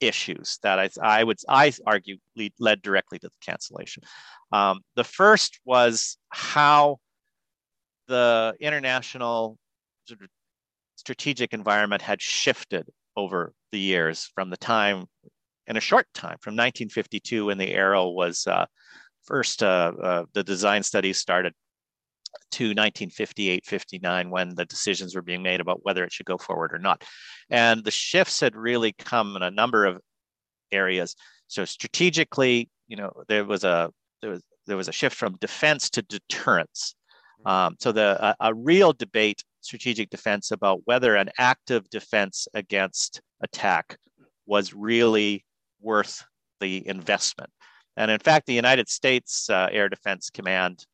issues 0.00 0.58
that 0.62 0.78
I, 0.78 0.90
I 1.02 1.24
would 1.24 1.38
I 1.48 1.72
argue 1.86 2.18
lead, 2.36 2.52
led 2.58 2.82
directly 2.82 3.18
to 3.18 3.28
the 3.28 3.34
cancellation. 3.44 4.02
Um, 4.52 4.80
the 4.94 5.04
first 5.04 5.60
was 5.64 6.18
how 6.30 6.98
the 8.06 8.54
international 8.60 9.58
sort 10.06 10.22
of 10.22 10.28
strategic 10.96 11.52
environment 11.52 12.02
had 12.02 12.20
shifted 12.20 12.88
over 13.16 13.52
the 13.72 13.78
years 13.78 14.30
from 14.34 14.50
the 14.50 14.56
time, 14.56 15.06
in 15.66 15.76
a 15.76 15.80
short 15.80 16.06
time, 16.14 16.38
from 16.40 16.54
1952 16.54 17.46
when 17.46 17.58
the 17.58 17.72
Arrow 17.72 18.08
was 18.08 18.46
uh, 18.46 18.66
first, 19.22 19.62
uh, 19.62 19.92
uh, 20.02 20.24
the 20.32 20.42
design 20.42 20.82
studies 20.82 21.18
started 21.18 21.52
to 22.52 22.64
1958 22.64 23.66
59 23.66 24.30
when 24.30 24.54
the 24.54 24.64
decisions 24.64 25.14
were 25.14 25.22
being 25.22 25.42
made 25.42 25.60
about 25.60 25.84
whether 25.84 26.04
it 26.04 26.12
should 26.12 26.26
go 26.26 26.38
forward 26.38 26.72
or 26.72 26.78
not. 26.78 27.04
And 27.50 27.84
the 27.84 27.90
shifts 27.90 28.40
had 28.40 28.56
really 28.56 28.92
come 28.92 29.36
in 29.36 29.42
a 29.42 29.50
number 29.50 29.84
of 29.84 30.00
areas. 30.72 31.14
So 31.46 31.64
strategically, 31.64 32.68
you 32.86 32.96
know, 32.96 33.12
there 33.28 33.44
was 33.44 33.64
a 33.64 33.90
there 34.20 34.30
was 34.30 34.42
there 34.66 34.76
was 34.76 34.88
a 34.88 34.92
shift 34.92 35.16
from 35.16 35.36
defense 35.36 35.90
to 35.90 36.02
deterrence. 36.02 36.94
Mm-hmm. 37.40 37.48
Um, 37.48 37.76
so 37.78 37.92
the 37.92 38.18
a, 38.22 38.36
a, 38.40 38.54
real 38.54 38.92
debate, 38.92 39.42
strategic 39.60 40.10
defense, 40.10 40.50
about 40.50 40.82
whether 40.84 41.16
an 41.16 41.30
active 41.38 41.88
defense 41.90 42.48
against 42.54 43.20
attack 43.42 43.96
was 44.46 44.74
really 44.74 45.44
worth 45.80 46.24
the 46.60 46.86
investment. 46.86 47.50
And 47.96 48.10
in 48.10 48.18
fact, 48.20 48.46
the 48.46 48.54
United 48.54 48.88
States 48.88 49.50
uh, 49.50 49.68
Air 49.72 49.88
Defense 49.88 50.30
Command 50.30 50.86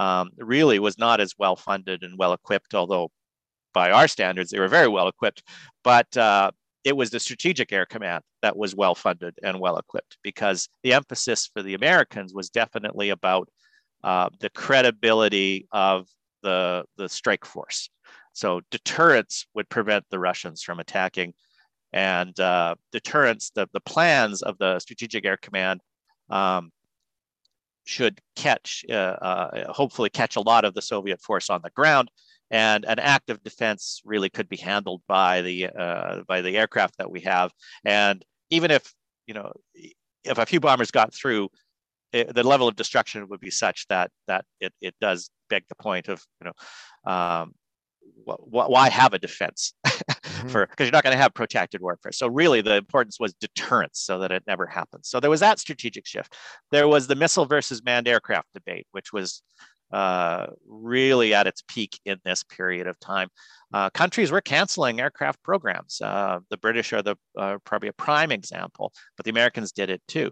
um, 0.00 0.30
really 0.38 0.78
was 0.78 0.96
not 0.96 1.20
as 1.20 1.34
well 1.38 1.56
funded 1.56 2.02
and 2.02 2.18
well 2.18 2.32
equipped, 2.32 2.74
although 2.74 3.10
by 3.74 3.90
our 3.90 4.08
standards, 4.08 4.50
they 4.50 4.58
were 4.58 4.66
very 4.66 4.88
well 4.88 5.08
equipped. 5.08 5.42
But 5.84 6.16
uh, 6.16 6.52
it 6.84 6.96
was 6.96 7.10
the 7.10 7.20
Strategic 7.20 7.70
Air 7.70 7.84
Command 7.84 8.24
that 8.40 8.56
was 8.56 8.74
well 8.74 8.94
funded 8.94 9.38
and 9.42 9.60
well 9.60 9.76
equipped 9.76 10.16
because 10.22 10.70
the 10.82 10.94
emphasis 10.94 11.50
for 11.52 11.62
the 11.62 11.74
Americans 11.74 12.32
was 12.32 12.48
definitely 12.48 13.10
about 13.10 13.50
uh, 14.02 14.30
the 14.40 14.48
credibility 14.48 15.68
of 15.70 16.08
the, 16.42 16.84
the 16.96 17.08
strike 17.08 17.44
force. 17.44 17.90
So 18.32 18.62
deterrence 18.70 19.44
would 19.54 19.68
prevent 19.68 20.06
the 20.10 20.18
Russians 20.18 20.62
from 20.62 20.80
attacking. 20.80 21.34
And 21.92 22.38
uh, 22.40 22.76
deterrence, 22.90 23.50
the, 23.54 23.68
the 23.74 23.80
plans 23.80 24.40
of 24.40 24.56
the 24.56 24.78
Strategic 24.78 25.26
Air 25.26 25.36
Command 25.36 25.82
um, 26.30 26.70
should 27.84 28.20
catch, 28.36 28.84
uh, 28.88 28.92
uh, 28.92 29.72
hopefully 29.72 30.10
catch 30.10 30.36
a 30.36 30.40
lot 30.40 30.64
of 30.64 30.74
the 30.74 30.82
Soviet 30.82 31.20
force 31.20 31.50
on 31.50 31.60
the 31.62 31.70
ground 31.70 32.10
and 32.50 32.84
an 32.84 32.98
active 32.98 33.42
defense 33.42 34.02
really 34.04 34.28
could 34.28 34.48
be 34.48 34.56
handled 34.56 35.02
by 35.06 35.40
the 35.42 35.68
uh, 35.68 36.22
by 36.26 36.40
the 36.40 36.56
aircraft 36.56 36.98
that 36.98 37.10
we 37.10 37.20
have. 37.20 37.52
And 37.84 38.24
even 38.50 38.70
if 38.70 38.92
you 39.26 39.34
know 39.34 39.52
if 40.24 40.38
a 40.38 40.46
few 40.46 40.60
bombers 40.60 40.90
got 40.90 41.14
through, 41.14 41.48
it, 42.12 42.34
the 42.34 42.42
level 42.42 42.68
of 42.68 42.76
destruction 42.76 43.28
would 43.28 43.40
be 43.40 43.50
such 43.50 43.86
that 43.88 44.10
that 44.26 44.44
it, 44.60 44.72
it 44.80 44.94
does 45.00 45.30
beg 45.48 45.64
the 45.68 45.76
point 45.76 46.08
of 46.08 46.22
you 46.40 46.50
know 46.50 47.12
um, 47.12 47.54
wh- 48.26 48.50
why 48.50 48.90
have 48.90 49.14
a 49.14 49.18
defense 49.18 49.74
mm-hmm. 50.40 50.48
for 50.48 50.66
because 50.66 50.86
you're 50.86 50.92
not 50.92 51.04
going 51.04 51.14
to 51.14 51.22
have 51.22 51.34
protracted 51.34 51.80
warfare 51.80 52.12
so 52.12 52.26
really 52.26 52.60
the 52.60 52.76
importance 52.76 53.18
was 53.20 53.32
deterrence 53.34 54.00
so 54.00 54.18
that 54.18 54.30
it 54.30 54.42
never 54.46 54.66
happens 54.66 55.08
so 55.08 55.20
there 55.20 55.30
was 55.30 55.40
that 55.40 55.58
strategic 55.58 56.06
shift 56.06 56.34
there 56.70 56.88
was 56.88 57.06
the 57.06 57.14
missile 57.14 57.46
versus 57.46 57.82
manned 57.84 58.08
aircraft 58.08 58.48
debate 58.54 58.86
which 58.92 59.12
was 59.12 59.42
uh, 59.92 60.46
really 60.68 61.34
at 61.34 61.46
its 61.46 61.62
peak 61.66 61.98
in 62.04 62.16
this 62.24 62.44
period 62.44 62.86
of 62.86 62.98
time. 63.00 63.28
Uh, 63.72 63.90
countries 63.90 64.30
were 64.30 64.40
canceling 64.40 65.00
aircraft 65.00 65.42
programs. 65.42 66.00
Uh, 66.00 66.38
the 66.48 66.56
British 66.56 66.92
are 66.92 67.02
the 67.02 67.16
uh, 67.36 67.58
probably 67.64 67.88
a 67.88 67.92
prime 67.92 68.30
example, 68.30 68.92
but 69.16 69.24
the 69.24 69.30
Americans 69.30 69.72
did 69.72 69.90
it 69.90 70.00
too, 70.06 70.30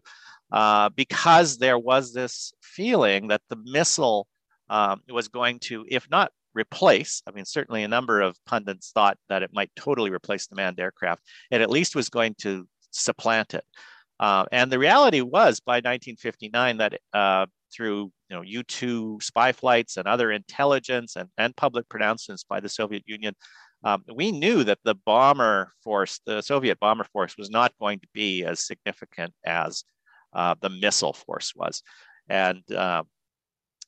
uh, 0.53 0.89
because 0.91 1.59
there 1.59 1.79
was 1.79 2.13
this 2.13 2.53
feeling 2.63 3.29
that 3.29 3.43
the 3.49 3.57
missile 3.65 4.29
um, 4.71 5.01
was 5.09 5.29
going 5.29 5.59
to, 5.59 5.85
if 5.89 6.09
not 6.11 6.31
replace, 6.59 7.23
I 7.27 7.31
mean, 7.31 7.45
certainly 7.45 7.85
a 7.85 7.89
number 7.89 8.21
of 8.21 8.37
pundits 8.45 8.91
thought 8.93 9.17
that 9.29 9.43
it 9.43 9.51
might 9.53 9.71
totally 9.77 10.11
replace 10.11 10.47
the 10.47 10.57
manned 10.57 10.81
aircraft, 10.81 11.23
it 11.51 11.61
at 11.61 11.71
least 11.71 11.97
was 11.97 12.09
going 12.09 12.35
to 12.41 12.67
supplant 12.91 13.55
it. 13.55 13.65
Uh, 14.21 14.45
and 14.51 14.71
the 14.71 14.79
reality 14.79 15.21
was 15.21 15.61
by 15.61 15.77
1959 15.77 16.79
that 16.79 17.01
uh, 17.13 17.47
through 17.73 18.11
you 18.29 18.37
know 18.37 18.43
U-2 18.43 19.23
spy 19.23 19.53
flights 19.53 19.97
and 19.97 20.09
other 20.09 20.33
intelligence 20.33 21.17
and, 21.17 21.29
and 21.39 21.55
public 21.55 21.89
pronouncements 21.89 22.45
by 22.45 22.59
the 22.61 22.69
Soviet 22.69 23.05
Union, 23.07 23.35
um, 23.85 24.03
we 24.13 24.33
knew 24.33 24.65
that 24.65 24.79
the 24.83 24.97
bomber 25.07 25.73
force, 25.85 26.21
the 26.27 26.43
Soviet 26.43 26.81
bomber 26.81 27.07
force, 27.13 27.37
was 27.39 27.51
not 27.51 27.73
going 27.81 28.01
to 28.01 28.09
be 28.13 28.45
as 28.45 28.67
significant 28.67 29.33
as 29.47 29.85
uh, 30.33 30.55
the 30.61 30.71
missile 30.71 31.13
force 31.13 31.53
was. 31.55 31.83
And, 32.29 32.63
uh, 32.73 33.05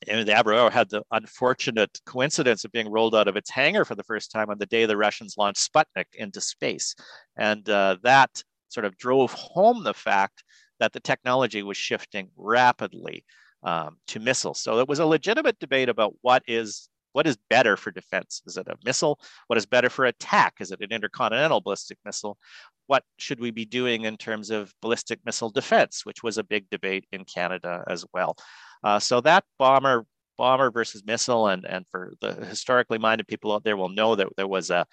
and 0.08 0.26
the 0.26 0.32
Avro 0.32 0.70
had 0.70 0.88
the 0.88 1.02
unfortunate 1.12 1.98
coincidence 2.06 2.64
of 2.64 2.72
being 2.72 2.90
rolled 2.90 3.14
out 3.14 3.28
of 3.28 3.36
its 3.36 3.50
hangar 3.50 3.84
for 3.84 3.94
the 3.94 4.02
first 4.02 4.30
time 4.30 4.50
on 4.50 4.58
the 4.58 4.66
day 4.66 4.86
the 4.86 4.96
Russians 4.96 5.34
launched 5.36 5.70
Sputnik 5.70 6.06
into 6.14 6.40
space. 6.40 6.94
And 7.36 7.68
uh, 7.68 7.96
that 8.02 8.42
sort 8.68 8.86
of 8.86 8.96
drove 8.96 9.32
home 9.32 9.82
the 9.82 9.94
fact 9.94 10.42
that 10.78 10.92
the 10.92 11.00
technology 11.00 11.62
was 11.62 11.76
shifting 11.76 12.30
rapidly 12.36 13.24
um, 13.62 13.98
to 14.06 14.20
missiles. 14.20 14.60
So 14.60 14.78
it 14.78 14.88
was 14.88 14.98
a 14.98 15.06
legitimate 15.06 15.58
debate 15.58 15.88
about 15.88 16.14
what 16.22 16.42
is 16.46 16.88
what 17.12 17.26
is 17.26 17.36
better 17.48 17.76
for 17.76 17.90
defense. 17.90 18.40
Is 18.46 18.56
it 18.56 18.68
a 18.68 18.76
missile? 18.84 19.18
What 19.48 19.56
is 19.56 19.66
better 19.66 19.90
for 19.90 20.04
attack? 20.04 20.54
Is 20.60 20.70
it 20.70 20.80
an 20.80 20.92
intercontinental 20.92 21.60
ballistic 21.60 21.98
missile? 22.04 22.38
What 22.86 23.02
should 23.18 23.40
we 23.40 23.50
be 23.50 23.64
doing 23.64 24.04
in 24.04 24.16
terms 24.16 24.50
of 24.50 24.72
ballistic 24.80 25.18
missile 25.24 25.50
defense, 25.50 26.06
which 26.06 26.22
was 26.22 26.38
a 26.38 26.44
big 26.44 26.70
debate 26.70 27.06
in 27.12 27.24
Canada 27.24 27.84
as 27.88 28.04
well. 28.14 28.36
Uh, 28.82 28.98
so 28.98 29.20
that 29.20 29.44
bomber 29.58 30.06
bomber 30.38 30.70
versus 30.70 31.02
missile 31.04 31.48
and 31.48 31.66
and 31.66 31.84
for 31.90 32.14
the 32.22 32.32
historically 32.46 32.98
minded 32.98 33.28
people 33.28 33.52
out 33.52 33.62
there 33.62 33.76
will 33.76 33.90
know 33.90 34.14
that 34.14 34.28
there 34.36 34.48
was 34.48 34.70
a 34.70 34.86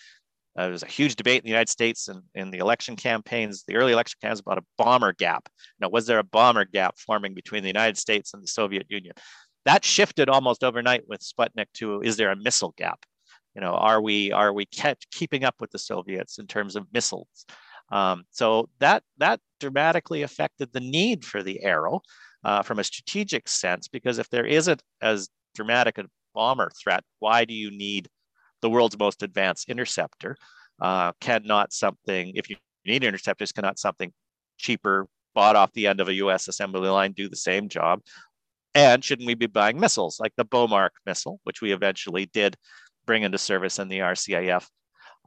uh, 0.58 0.64
there 0.64 0.72
was 0.72 0.84
a 0.84 0.88
huge 0.88 1.16
debate 1.16 1.38
in 1.38 1.44
the 1.44 1.52
United 1.52 1.70
States 1.70 2.08
and 2.08 2.24
in 2.34 2.50
the 2.50 2.58
election 2.58 2.96
campaigns, 2.96 3.64
the 3.68 3.76
early 3.76 3.94
election 3.94 4.18
campaigns 4.20 4.40
about 4.40 4.58
a 4.58 4.64
bomber 4.78 5.14
gap. 5.14 5.48
Now, 5.80 5.90
was 5.90 6.08
there 6.08 6.18
a 6.18 6.24
bomber 6.24 6.66
gap 6.66 6.96
forming 6.98 7.36
between 7.36 7.62
the 7.62 7.70
United 7.70 7.96
States 7.96 8.34
and 8.34 8.42
the 8.42 8.48
Soviet 8.48 8.88
Union? 8.90 9.14
That 9.66 9.86
shifted 9.86 10.30
almost 10.30 10.64
overnight 10.64 11.04
with 11.08 11.22
Sputnik 11.22 11.68
to 11.76 12.02
is 12.02 12.18
there 12.18 12.32
a 12.32 12.36
missile 12.36 12.74
gap? 12.76 13.06
You 13.54 13.62
know, 13.62 13.74
are 13.74 14.02
we 14.02 14.32
are 14.32 14.52
we 14.52 14.66
kept 14.66 15.12
keeping 15.12 15.44
up 15.44 15.56
with 15.60 15.72
the 15.72 15.80
Soviets 15.80 16.40
in 16.40 16.48
terms 16.48 16.76
of 16.76 16.88
missiles? 16.92 17.46
Um, 17.92 18.24
so 18.32 18.70
that 18.80 19.04
that 19.20 19.40
dramatically 19.60 20.24
affected 20.24 20.74
the 20.74 20.80
need 20.80 21.24
for 21.24 21.44
the 21.44 21.64
Arrow 21.64 22.02
uh, 22.44 22.62
from 22.64 22.80
a 22.80 22.84
strategic 22.84 23.48
sense, 23.48 23.88
because 23.88 24.20
if 24.20 24.30
there 24.30 24.46
isn't 24.46 24.82
as 25.02 25.30
dramatic 25.56 25.98
a 25.98 26.06
bomber 26.34 26.72
threat, 26.82 27.04
why 27.20 27.46
do 27.46 27.54
you 27.54 27.72
need 27.72 28.10
the 28.62 28.70
world's 28.70 28.98
most 28.98 29.24
advanced 29.24 29.70
interceptor. 29.70 30.36
Uh, 30.82 31.12
cannot 31.20 31.74
something, 31.74 32.32
if 32.36 32.50
you 32.50 32.56
need 32.86 33.04
interceptors, 33.04 33.52
cannot 33.52 33.80
something 33.80 34.12
cheaper 34.58 35.08
bought 35.36 35.56
off 35.56 35.72
the 35.74 35.88
end 35.88 36.00
of 36.00 36.08
a 36.08 36.14
US 36.16 36.48
assembly 36.48 36.90
line 36.90 37.14
do 37.14 37.30
the 37.30 37.36
same 37.36 37.70
job? 37.70 38.02
And 38.74 39.04
shouldn't 39.04 39.28
we 39.28 39.34
be 39.34 39.48
buying 39.48 39.80
missiles 39.80 40.20
like 40.20 40.34
the 40.38 40.46
Bomarc 40.46 40.92
missile, 41.06 41.40
which 41.44 41.62
we 41.62 41.72
eventually 41.72 42.28
did 42.28 42.56
bring 43.06 43.24
into 43.24 43.38
service 43.38 43.80
in 43.80 43.88
the 43.88 44.00
RCAF? 44.00 44.68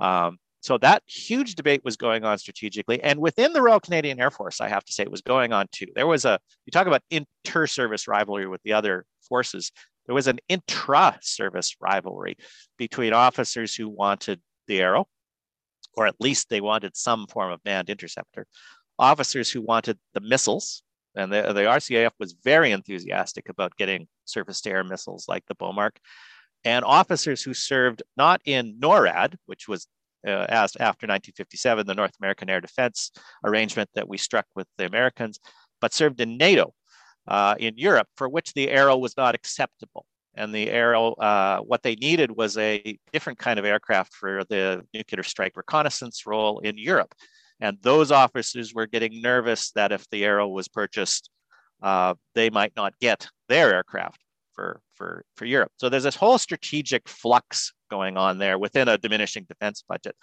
Um, 0.01 0.39
so 0.61 0.77
that 0.79 1.03
huge 1.07 1.55
debate 1.55 1.83
was 1.85 1.97
going 1.97 2.25
on 2.25 2.39
strategically. 2.39 3.03
And 3.03 3.19
within 3.19 3.53
the 3.53 3.63
Royal 3.63 3.81
Canadian 3.81 4.21
Air 4.21 4.31
Force, 4.31 4.61
I 4.61 4.69
have 4.69 4.85
to 4.85 4.93
say 4.93 5.03
it 5.03 5.11
was 5.11 5.23
going 5.23 5.53
on 5.53 5.67
too. 5.73 5.87
There 5.95 6.07
was 6.07 6.25
a, 6.25 6.39
you 6.67 6.71
talk 6.71 6.87
about 6.87 7.03
inter 7.11 7.67
service 7.67 8.07
rivalry 8.07 8.47
with 8.47 8.63
the 8.63 8.75
other 8.75 9.07
forces 9.27 9.73
there 10.11 10.15
was 10.17 10.27
an 10.27 10.41
intra-service 10.49 11.77
rivalry 11.81 12.37
between 12.77 13.13
officers 13.13 13.77
who 13.77 13.89
wanted 13.89 14.41
the 14.67 14.81
Arrow, 14.81 15.07
or 15.95 16.09
at 16.09 16.21
least 16.21 16.49
they 16.49 16.61
wanted 16.61 16.97
some 16.97 17.29
form 17.29 17.53
of 17.53 17.61
manned 17.65 17.89
interceptor, 17.91 18.45
officers 18.99 19.53
who 19.53 19.61
wanted 19.61 20.01
the 20.15 20.21
missiles, 20.21 20.83
and 21.15 21.33
the, 21.33 21.43
the 21.53 21.63
RCAF 21.63 22.11
was 22.19 22.35
very 22.43 22.73
enthusiastic 22.73 23.49
about 23.49 23.77
getting 23.77 24.09
surface-to-air 24.25 24.83
missiles 24.83 25.29
like 25.29 25.45
the 25.47 25.55
Bomarc, 25.55 25.93
and 26.65 26.85
officers 26.85 27.43
who 27.43 27.55
served 27.55 28.03
not 28.17 28.41
in 28.45 28.81
NORAD, 28.81 29.37
which 29.47 29.69
was 29.69 29.87
uh, 30.27 30.47
as 30.49 30.77
after 30.77 31.07
1957, 31.07 31.87
the 31.87 31.95
North 31.95 32.15
American 32.21 32.51
Air 32.51 32.61
Defense 32.61 33.11
arrangement 33.45 33.91
that 33.95 34.09
we 34.09 34.19
struck 34.19 34.47
with 34.55 34.67
the 34.79 34.87
Americans, 34.87 35.39
but 35.81 35.93
served 35.93 36.21
in 36.21 36.37
NATO, 36.37 36.75
uh, 37.29 37.55
in 37.59 37.77
Europe 37.77 38.09
for 38.17 38.29
which 38.29 38.53
the 38.53 38.71
Arrow 38.71 38.97
was 38.97 39.17
not 39.17 39.35
acceptable. 39.35 40.05
And 40.35 40.55
the 40.55 40.71
Arrow, 40.71 41.13
uh, 41.15 41.59
what 41.61 41.83
they 41.83 41.97
needed 41.97 42.31
was 42.31 42.57
a 42.57 42.99
different 43.13 43.39
kind 43.39 43.59
of 43.59 43.65
aircraft 43.65 44.15
for 44.15 44.45
the 44.49 44.83
nuclear 44.95 45.23
strike 45.23 45.57
reconnaissance 45.57 46.25
role 46.27 46.61
in 46.61 46.79
Europe. 46.79 47.15
And 47.61 47.77
those 47.83 48.11
officers 48.11 48.73
were 48.73 48.87
getting 48.87 49.21
nervous 49.21 49.73
that 49.73 49.93
if 49.93 50.09
the 50.11 50.25
Arrow 50.25 50.49
was 50.49 50.69
purchased, 50.69 51.31
uh, 51.83 52.15
they 52.35 52.49
might 52.49 52.73
not 52.77 52.99
get 53.01 53.29
their 53.49 53.75
aircraft 53.75 54.21
for, 54.55 54.81
for, 54.95 55.25
for 55.37 55.45
Europe. 55.45 55.73
So 55.77 55.89
there's 55.89 56.05
this 56.05 56.17
whole 56.17 56.39
strategic 56.39 57.09
flux 57.09 57.73
going 57.91 58.17
on 58.17 58.39
there 58.39 58.59
within 58.59 58.89
a 58.89 58.99
diminishing 58.99 59.45
defense 59.45 59.85
budget. 59.89 60.15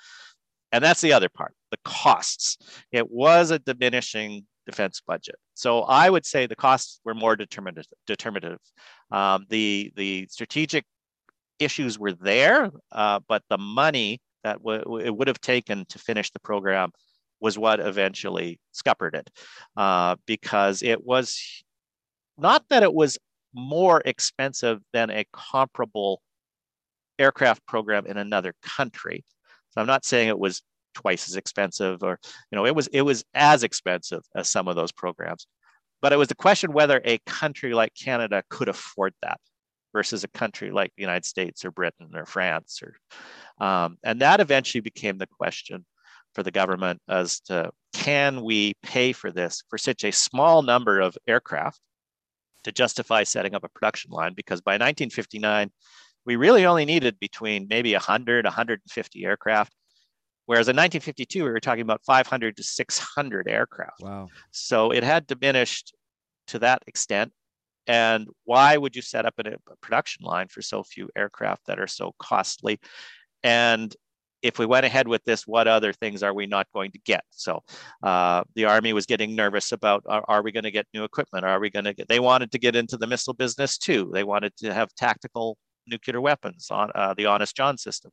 And 0.71 0.83
that's 0.83 1.01
the 1.01 1.13
other 1.13 1.29
part, 1.29 1.53
the 1.71 1.77
costs. 1.85 2.57
It 2.91 3.09
was 3.09 3.51
a 3.51 3.59
diminishing 3.59 4.45
defense 4.65 5.01
budget. 5.05 5.35
So 5.53 5.81
I 5.83 6.09
would 6.09 6.25
say 6.25 6.45
the 6.45 6.55
costs 6.55 6.99
were 7.05 7.15
more 7.15 7.35
determinative. 7.35 8.59
Um, 9.11 9.45
the, 9.49 9.91
the 9.95 10.27
strategic 10.29 10.85
issues 11.59 11.97
were 11.97 12.13
there, 12.13 12.69
uh, 12.91 13.21
but 13.27 13.43
the 13.49 13.57
money 13.57 14.21
that 14.43 14.57
w- 14.59 14.97
it 14.97 15.15
would 15.15 15.27
have 15.27 15.41
taken 15.41 15.85
to 15.89 15.99
finish 15.99 16.31
the 16.31 16.39
program 16.39 16.91
was 17.39 17.57
what 17.57 17.79
eventually 17.79 18.59
scuppered 18.71 19.15
it 19.15 19.29
uh, 19.75 20.15
because 20.25 20.81
it 20.81 21.05
was 21.05 21.63
not 22.37 22.63
that 22.69 22.83
it 22.83 22.93
was 22.93 23.17
more 23.57 24.01
expensive 24.05 24.79
than 24.93 25.09
a 25.09 25.25
comparable 25.33 26.21
aircraft 27.19 27.65
program 27.65 28.05
in 28.05 28.17
another 28.17 28.53
country. 28.61 29.25
So 29.71 29.81
I'm 29.81 29.87
not 29.87 30.05
saying 30.05 30.29
it 30.29 30.39
was 30.39 30.61
twice 30.93 31.27
as 31.29 31.35
expensive 31.35 32.01
or 32.01 32.19
you 32.51 32.55
know 32.55 32.65
it 32.65 32.75
was 32.75 32.87
it 32.87 33.03
was 33.03 33.23
as 33.35 33.63
expensive 33.63 34.23
as 34.35 34.49
some 34.49 34.67
of 34.67 34.75
those 34.75 34.91
programs. 34.91 35.47
But 36.01 36.13
it 36.13 36.17
was 36.17 36.27
the 36.27 36.35
question 36.35 36.73
whether 36.73 37.01
a 37.03 37.17
country 37.25 37.73
like 37.73 37.93
Canada 37.95 38.43
could 38.49 38.69
afford 38.69 39.13
that 39.23 39.39
versus 39.93 40.23
a 40.23 40.27
country 40.27 40.71
like 40.71 40.91
the 40.95 41.01
United 41.01 41.25
States 41.25 41.65
or 41.65 41.71
Britain 41.71 42.11
or 42.13 42.25
France 42.25 42.81
or 42.83 43.65
um, 43.65 43.97
and 44.03 44.21
that 44.21 44.39
eventually 44.39 44.81
became 44.81 45.17
the 45.17 45.27
question 45.27 45.85
for 46.35 46.43
the 46.43 46.51
government 46.51 47.01
as 47.09 47.39
to 47.41 47.71
can 47.93 48.43
we 48.43 48.75
pay 48.83 49.11
for 49.11 49.31
this 49.31 49.63
for 49.69 49.79
such 49.79 50.03
a 50.03 50.11
small 50.11 50.61
number 50.61 50.99
of 50.99 51.17
aircraft 51.27 51.79
to 52.67 52.71
justify 52.73 53.23
setting 53.23 53.55
up 53.55 53.63
a 53.63 53.69
production 53.69 54.11
line 54.11 54.33
because 54.35 54.61
by 54.61 54.73
1959 54.73 55.71
we 56.25 56.35
really 56.35 56.65
only 56.65 56.83
needed 56.83 57.17
between 57.19 57.65
maybe 57.69 57.93
100 57.93 58.45
150 58.45 59.25
aircraft 59.25 59.73
whereas 60.47 60.67
in 60.67 60.75
1952 60.75 61.43
we 61.43 61.49
were 61.49 61.59
talking 61.59 61.81
about 61.81 62.03
500 62.05 62.57
to 62.57 62.63
600 62.63 63.47
aircraft. 63.47 64.01
Wow. 64.01 64.27
So 64.51 64.91
it 64.91 65.03
had 65.03 65.27
diminished 65.27 65.93
to 66.47 66.59
that 66.59 66.81
extent. 66.87 67.31
And 67.85 68.27
why 68.43 68.75
would 68.75 68.95
you 68.95 69.01
set 69.01 69.25
up 69.25 69.35
a 69.39 69.55
production 69.81 70.25
line 70.25 70.47
for 70.47 70.61
so 70.61 70.83
few 70.83 71.09
aircraft 71.15 71.67
that 71.67 71.79
are 71.79 71.87
so 71.87 72.13
costly? 72.19 72.79
And 73.43 73.95
if 74.41 74.59
we 74.59 74.65
went 74.65 74.85
ahead 74.85 75.07
with 75.07 75.23
this, 75.23 75.47
what 75.47 75.67
other 75.67 75.93
things 75.93 76.23
are 76.23 76.33
we 76.33 76.45
not 76.45 76.67
going 76.73 76.91
to 76.91 76.99
get? 76.99 77.23
So 77.31 77.61
uh, 78.03 78.43
the 78.55 78.65
Army 78.65 78.93
was 78.93 79.05
getting 79.05 79.35
nervous 79.35 79.71
about 79.71 80.03
are, 80.07 80.23
are 80.27 80.43
we 80.43 80.51
going 80.51 80.63
to 80.63 80.71
get 80.71 80.87
new 80.93 81.03
equipment? 81.03 81.45
Are 81.45 81.59
we 81.59 81.69
going 81.69 81.85
to 81.85 81.93
get, 81.93 82.07
they 82.07 82.19
wanted 82.19 82.51
to 82.51 82.59
get 82.59 82.75
into 82.75 82.97
the 82.97 83.07
missile 83.07 83.33
business 83.33 83.77
too. 83.77 84.09
They 84.13 84.23
wanted 84.23 84.55
to 84.57 84.73
have 84.73 84.93
tactical 84.95 85.57
nuclear 85.87 86.21
weapons 86.21 86.67
on 86.69 86.91
uh, 86.95 87.13
the 87.15 87.25
Honest 87.25 87.55
John 87.55 87.77
system. 87.77 88.11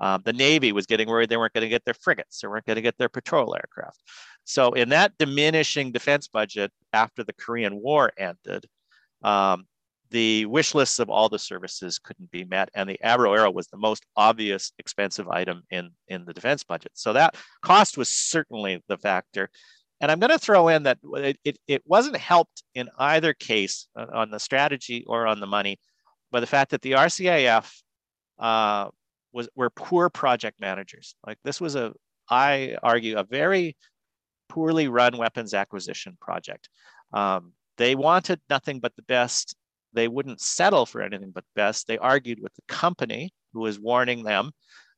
Um, 0.00 0.22
the 0.24 0.32
Navy 0.32 0.72
was 0.72 0.86
getting 0.86 1.08
worried 1.08 1.28
they 1.28 1.36
weren't 1.36 1.52
going 1.52 1.62
to 1.62 1.68
get 1.68 1.84
their 1.84 1.94
frigates, 1.94 2.40
they 2.40 2.48
weren't 2.48 2.66
going 2.66 2.76
to 2.76 2.82
get 2.82 2.98
their 2.98 3.08
patrol 3.08 3.54
aircraft. 3.54 3.98
So 4.44 4.72
in 4.72 4.88
that 4.88 5.12
diminishing 5.18 5.92
defense 5.92 6.28
budget 6.28 6.72
after 6.92 7.22
the 7.22 7.34
Korean 7.34 7.76
War 7.76 8.10
ended, 8.18 8.66
um, 9.22 9.66
the 10.10 10.46
wish 10.46 10.74
lists 10.74 10.98
of 10.98 11.08
all 11.08 11.28
the 11.28 11.38
services 11.38 11.98
couldn't 11.98 12.30
be 12.30 12.44
met, 12.44 12.68
and 12.74 12.88
the 12.88 12.98
Avro 13.04 13.36
Arrow 13.36 13.50
was 13.50 13.68
the 13.68 13.76
most 13.76 14.04
obvious 14.16 14.72
expensive 14.78 15.28
item 15.28 15.62
in, 15.70 15.90
in 16.08 16.24
the 16.24 16.32
defense 16.32 16.64
budget. 16.64 16.92
So 16.94 17.12
that 17.12 17.36
cost 17.62 17.96
was 17.96 18.08
certainly 18.08 18.82
the 18.88 18.98
factor. 18.98 19.50
And 20.00 20.10
I'm 20.10 20.18
going 20.18 20.30
to 20.30 20.38
throw 20.38 20.68
in 20.68 20.84
that 20.84 20.98
it, 21.14 21.38
it, 21.44 21.58
it 21.68 21.82
wasn't 21.86 22.16
helped 22.16 22.62
in 22.74 22.88
either 22.98 23.34
case 23.34 23.86
uh, 23.94 24.06
on 24.12 24.30
the 24.30 24.40
strategy 24.40 25.04
or 25.06 25.26
on 25.26 25.40
the 25.40 25.46
money 25.46 25.78
by 26.32 26.40
the 26.40 26.46
fact 26.46 26.70
that 26.70 26.82
the 26.82 26.92
RCAF 26.92 27.70
uh, 28.38 28.88
was 29.32 29.48
were 29.54 29.70
poor 29.70 30.08
project 30.08 30.60
managers. 30.60 31.14
Like 31.26 31.38
this 31.44 31.60
was 31.60 31.76
a, 31.76 31.92
I 32.28 32.76
argue, 32.82 33.18
a 33.18 33.24
very 33.24 33.76
poorly 34.48 34.88
run 34.88 35.16
weapons 35.16 35.54
acquisition 35.54 36.16
project. 36.20 36.68
Um, 37.12 37.52
they 37.76 37.94
wanted 37.94 38.40
nothing 38.48 38.80
but 38.80 38.94
the 38.96 39.02
best 39.02 39.54
they 39.92 40.08
wouldn't 40.08 40.40
settle 40.40 40.86
for 40.86 41.02
anything 41.02 41.30
but 41.30 41.44
best. 41.54 41.86
They 41.86 41.98
argued 41.98 42.40
with 42.40 42.54
the 42.54 42.62
company 42.68 43.32
who 43.52 43.60
was 43.60 43.78
warning 43.78 44.22
them 44.22 44.52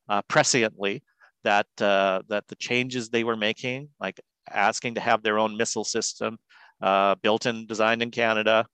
uh, 0.09 0.21
presciently 0.23 1.01
that 1.43 1.67
uh, 1.81 2.21
that 2.29 2.47
the 2.47 2.55
changes 2.55 3.09
they 3.09 3.23
were 3.23 3.35
making, 3.35 3.89
like 3.99 4.19
asking 4.49 4.95
to 4.95 5.01
have 5.01 5.23
their 5.23 5.39
own 5.39 5.57
missile 5.57 5.83
system 5.83 6.37
uh, 6.81 7.15
built 7.15 7.45
and 7.45 7.67
designed 7.67 8.01
in 8.01 8.11
Canada, 8.11 8.65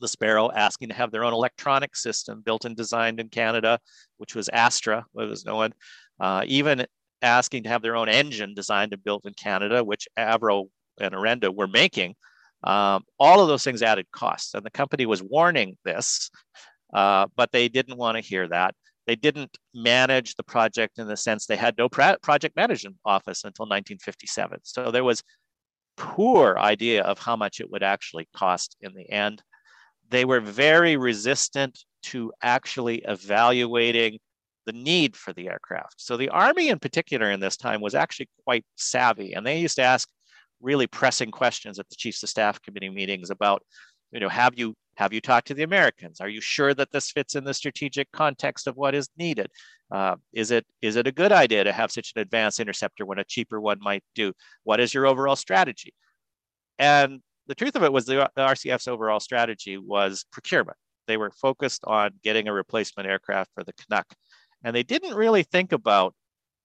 the 0.00 0.08
Sparrow 0.08 0.50
asking 0.52 0.88
to 0.88 0.94
have 0.94 1.10
their 1.10 1.24
own 1.24 1.32
electronic 1.32 1.96
system 1.96 2.42
built 2.44 2.64
and 2.64 2.76
designed 2.76 3.20
in 3.20 3.28
Canada, 3.28 3.78
which 4.18 4.34
was 4.34 4.48
Astra, 4.48 5.04
what 5.12 5.28
was 5.28 5.44
known, 5.44 5.72
uh, 6.20 6.42
even 6.46 6.86
asking 7.22 7.62
to 7.62 7.68
have 7.68 7.82
their 7.82 7.96
own 7.96 8.08
engine 8.08 8.54
designed 8.54 8.92
and 8.92 9.02
built 9.02 9.24
in 9.24 9.34
Canada, 9.34 9.82
which 9.82 10.06
Avro 10.18 10.68
and 11.00 11.14
Orenda 11.14 11.54
were 11.54 11.66
making. 11.66 12.14
Um, 12.66 13.04
all 13.18 13.40
of 13.40 13.48
those 13.48 13.62
things 13.62 13.82
added 13.82 14.06
costs, 14.10 14.54
and 14.54 14.64
the 14.64 14.70
company 14.70 15.06
was 15.06 15.22
warning 15.22 15.78
this, 15.84 16.30
uh, 16.92 17.26
but 17.36 17.52
they 17.52 17.68
didn't 17.68 17.96
want 17.96 18.16
to 18.16 18.20
hear 18.20 18.48
that. 18.48 18.74
They 19.06 19.14
didn't 19.14 19.56
manage 19.72 20.34
the 20.34 20.42
project 20.42 20.98
in 20.98 21.06
the 21.06 21.16
sense 21.16 21.46
they 21.46 21.56
had 21.56 21.78
no 21.78 21.88
project 21.88 22.56
management 22.56 22.96
office 23.04 23.44
until 23.44 23.64
1957. 23.66 24.58
So 24.64 24.90
there 24.90 25.04
was 25.04 25.22
poor 25.96 26.58
idea 26.58 27.02
of 27.02 27.18
how 27.20 27.36
much 27.36 27.60
it 27.60 27.70
would 27.70 27.84
actually 27.84 28.28
cost 28.34 28.76
in 28.80 28.94
the 28.94 29.08
end. 29.08 29.42
They 30.10 30.24
were 30.24 30.40
very 30.40 30.96
resistant 30.96 31.78
to 32.04 32.32
actually 32.42 32.98
evaluating 33.06 34.18
the 34.66 34.72
need 34.72 35.16
for 35.16 35.32
the 35.32 35.48
aircraft. 35.48 35.94
So 35.98 36.16
the 36.16 36.28
Army 36.30 36.68
in 36.68 36.80
particular 36.80 37.30
in 37.30 37.38
this 37.38 37.56
time 37.56 37.80
was 37.80 37.94
actually 37.94 38.28
quite 38.44 38.64
savvy, 38.76 39.34
and 39.34 39.46
they 39.46 39.60
used 39.60 39.76
to 39.76 39.82
ask 39.82 40.08
really 40.60 40.86
pressing 40.86 41.30
questions 41.30 41.78
at 41.78 41.88
the 41.88 41.96
chiefs 41.96 42.22
of 42.22 42.28
staff 42.28 42.60
committee 42.62 42.88
meetings 42.88 43.30
about, 43.30 43.62
you 44.12 44.20
know, 44.20 44.28
have 44.28 44.58
you 44.58 44.74
have 44.96 45.12
you 45.12 45.20
talked 45.20 45.46
to 45.48 45.54
the 45.54 45.62
Americans? 45.62 46.20
Are 46.20 46.28
you 46.28 46.40
sure 46.40 46.72
that 46.72 46.90
this 46.90 47.10
fits 47.10 47.34
in 47.34 47.44
the 47.44 47.52
strategic 47.52 48.10
context 48.12 48.66
of 48.66 48.76
what 48.76 48.94
is 48.94 49.08
needed? 49.18 49.48
Uh, 49.90 50.16
is 50.32 50.50
it 50.50 50.64
is 50.82 50.96
it 50.96 51.06
a 51.06 51.12
good 51.12 51.32
idea 51.32 51.64
to 51.64 51.72
have 51.72 51.92
such 51.92 52.12
an 52.16 52.22
advanced 52.22 52.60
interceptor 52.60 53.04
when 53.04 53.18
a 53.18 53.24
cheaper 53.24 53.60
one 53.60 53.78
might 53.80 54.02
do? 54.14 54.32
What 54.64 54.80
is 54.80 54.94
your 54.94 55.06
overall 55.06 55.36
strategy? 55.36 55.92
And 56.78 57.20
the 57.46 57.54
truth 57.54 57.76
of 57.76 57.84
it 57.84 57.92
was 57.92 58.06
the, 58.06 58.28
the 58.34 58.42
RCAF's 58.42 58.88
overall 58.88 59.20
strategy 59.20 59.76
was 59.78 60.24
procurement. 60.32 60.76
They 61.06 61.16
were 61.16 61.30
focused 61.30 61.82
on 61.84 62.10
getting 62.24 62.48
a 62.48 62.52
replacement 62.52 63.08
aircraft 63.08 63.50
for 63.54 63.62
the 63.62 63.72
Canuck, 63.74 64.06
and 64.64 64.74
they 64.74 64.82
didn't 64.82 65.14
really 65.14 65.44
think 65.44 65.72
about, 65.72 66.14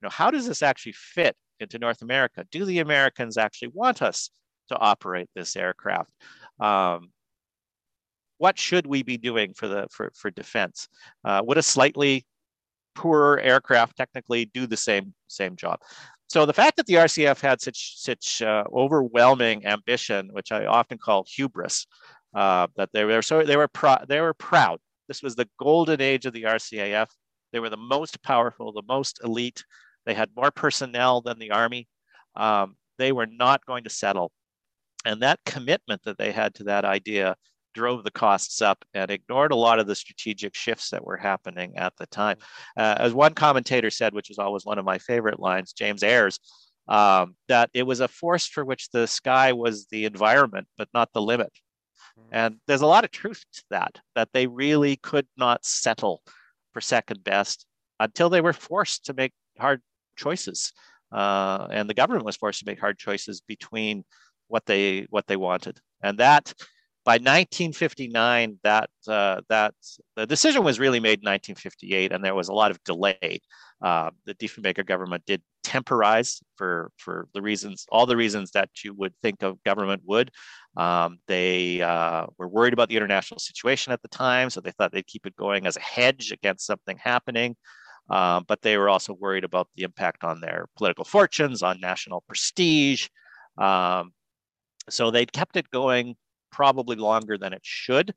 you 0.01 0.07
know, 0.07 0.09
how 0.09 0.31
does 0.31 0.47
this 0.47 0.63
actually 0.63 0.93
fit 0.93 1.35
into 1.61 1.79
North 1.79 2.01
America. 2.01 2.45
Do 2.51 2.65
the 2.65 2.79
Americans 2.79 3.37
actually 3.37 3.69
want 3.69 4.01
us 4.01 4.29
to 4.69 4.77
operate 4.77 5.29
this 5.35 5.55
aircraft? 5.55 6.11
Um, 6.59 7.11
what 8.37 8.57
should 8.57 8.87
we 8.87 9.03
be 9.03 9.17
doing 9.17 9.53
for 9.53 9.67
the 9.67 9.87
for, 9.91 10.11
for 10.15 10.31
defense? 10.31 10.87
Uh, 11.23 11.41
would 11.45 11.57
a 11.57 11.63
slightly 11.63 12.25
poorer 12.95 13.39
aircraft 13.39 13.95
technically 13.95 14.45
do 14.45 14.65
the 14.65 14.77
same 14.77 15.13
same 15.27 15.55
job? 15.55 15.79
So 16.27 16.45
the 16.45 16.53
fact 16.53 16.77
that 16.77 16.85
the 16.87 16.95
RCAF 16.95 17.41
had 17.41 17.61
such 17.61 17.97
such 17.97 18.41
uh, 18.41 18.63
overwhelming 18.73 19.65
ambition, 19.65 20.29
which 20.31 20.51
I 20.51 20.65
often 20.65 20.97
call 20.97 21.25
hubris, 21.27 21.85
uh, 22.33 22.67
that 22.77 22.89
they 22.93 23.03
were 23.03 23.21
so 23.21 23.43
they 23.43 23.57
were 23.57 23.67
pro- 23.67 24.05
they 24.07 24.21
were 24.21 24.33
proud. 24.33 24.79
This 25.07 25.21
was 25.21 25.35
the 25.35 25.49
golden 25.59 26.01
age 26.01 26.25
of 26.25 26.33
the 26.33 26.43
RCAF. 26.43 27.07
They 27.51 27.59
were 27.59 27.69
the 27.69 27.77
most 27.77 28.23
powerful, 28.23 28.71
the 28.71 28.81
most 28.87 29.19
elite, 29.23 29.63
they 30.05 30.13
had 30.13 30.29
more 30.35 30.51
personnel 30.51 31.21
than 31.21 31.39
the 31.39 31.51
Army. 31.51 31.87
Um, 32.35 32.75
they 32.97 33.11
were 33.11 33.27
not 33.27 33.65
going 33.65 33.83
to 33.83 33.89
settle. 33.89 34.31
And 35.05 35.21
that 35.21 35.39
commitment 35.45 36.03
that 36.03 36.17
they 36.17 36.31
had 36.31 36.53
to 36.55 36.65
that 36.65 36.85
idea 36.85 37.35
drove 37.73 38.03
the 38.03 38.11
costs 38.11 38.61
up 38.61 38.83
and 38.93 39.09
ignored 39.09 39.51
a 39.51 39.55
lot 39.55 39.79
of 39.79 39.87
the 39.87 39.95
strategic 39.95 40.53
shifts 40.53 40.89
that 40.89 41.03
were 41.03 41.17
happening 41.17 41.77
at 41.77 41.93
the 41.97 42.05
time. 42.07 42.37
Uh, 42.77 42.95
as 42.99 43.13
one 43.13 43.33
commentator 43.33 43.89
said, 43.89 44.13
which 44.13 44.29
is 44.29 44.37
always 44.37 44.65
one 44.65 44.77
of 44.77 44.85
my 44.85 44.97
favorite 44.97 45.39
lines, 45.39 45.73
James 45.73 46.01
Eayrs, 46.01 46.39
um, 46.87 47.35
that 47.47 47.69
it 47.73 47.83
was 47.83 48.01
a 48.01 48.07
force 48.07 48.47
for 48.47 48.65
which 48.65 48.89
the 48.91 49.07
sky 49.07 49.53
was 49.53 49.87
the 49.87 50.05
environment, 50.05 50.67
but 50.77 50.89
not 50.93 51.09
the 51.13 51.21
limit. 51.21 51.51
Hmm. 52.17 52.29
And 52.31 52.55
there's 52.67 52.81
a 52.81 52.87
lot 52.87 53.05
of 53.05 53.11
truth 53.11 53.43
to 53.53 53.63
that, 53.69 53.99
that 54.15 54.29
they 54.33 54.47
really 54.47 54.97
could 54.97 55.27
not 55.37 55.65
settle 55.65 56.21
for 56.73 56.81
second 56.81 57.23
best 57.23 57.65
until 57.99 58.29
they 58.29 58.41
were 58.41 58.53
forced 58.53 59.05
to 59.05 59.13
make 59.13 59.31
hard 59.57 59.81
choices, 60.15 60.73
uh, 61.11 61.67
and 61.71 61.89
the 61.89 61.93
government 61.93 62.25
was 62.25 62.37
forced 62.37 62.59
to 62.59 62.65
make 62.65 62.79
hard 62.79 62.97
choices 62.97 63.41
between 63.41 64.03
what 64.47 64.65
they 64.65 65.07
what 65.09 65.27
they 65.27 65.37
wanted, 65.37 65.79
and 66.01 66.17
that 66.17 66.53
by 67.03 67.13
1959 67.13 68.59
that 68.63 68.89
uh, 69.07 69.41
that 69.49 69.73
the 70.15 70.27
decision 70.27 70.63
was 70.63 70.79
really 70.79 70.99
made 70.99 71.19
in 71.19 71.25
1958 71.25 72.11
and 72.11 72.23
there 72.23 72.35
was 72.35 72.49
a 72.49 72.53
lot 72.53 72.71
of 72.71 72.83
delay. 72.83 73.41
Uh, 73.81 74.11
the 74.25 74.35
diefenbaker 74.35 74.85
government 74.85 75.23
did 75.25 75.41
temporize 75.63 76.41
for 76.55 76.91
for 76.97 77.27
the 77.33 77.41
reasons 77.41 77.85
all 77.91 78.05
the 78.05 78.15
reasons 78.15 78.51
that 78.51 78.69
you 78.83 78.93
would 78.93 79.13
think 79.23 79.41
of 79.41 79.63
government 79.63 80.03
would. 80.05 80.29
Um, 80.77 81.17
they 81.27 81.81
uh, 81.81 82.27
were 82.37 82.47
worried 82.47 82.73
about 82.73 82.89
the 82.89 82.97
international 82.97 83.39
situation 83.39 83.91
at 83.91 84.01
the 84.01 84.07
time 84.07 84.49
so 84.49 84.61
they 84.61 84.71
thought 84.71 84.91
they'd 84.91 85.07
keep 85.07 85.25
it 85.25 85.35
going 85.35 85.65
as 85.65 85.77
a 85.77 85.81
hedge 85.81 86.31
against 86.31 86.67
something 86.67 86.97
happening 86.97 87.55
um, 88.09 88.45
but 88.47 88.61
they 88.61 88.77
were 88.77 88.89
also 88.89 89.13
worried 89.13 89.43
about 89.43 89.67
the 89.75 89.83
impact 89.83 90.23
on 90.23 90.41
their 90.41 90.67
political 90.75 91.05
fortunes, 91.05 91.63
on 91.63 91.79
national 91.79 92.23
prestige. 92.27 93.07
Um, 93.57 94.11
so 94.89 95.11
they'd 95.11 95.31
kept 95.31 95.55
it 95.55 95.69
going 95.69 96.15
probably 96.51 96.95
longer 96.95 97.37
than 97.37 97.53
it 97.53 97.61
should. 97.63 98.13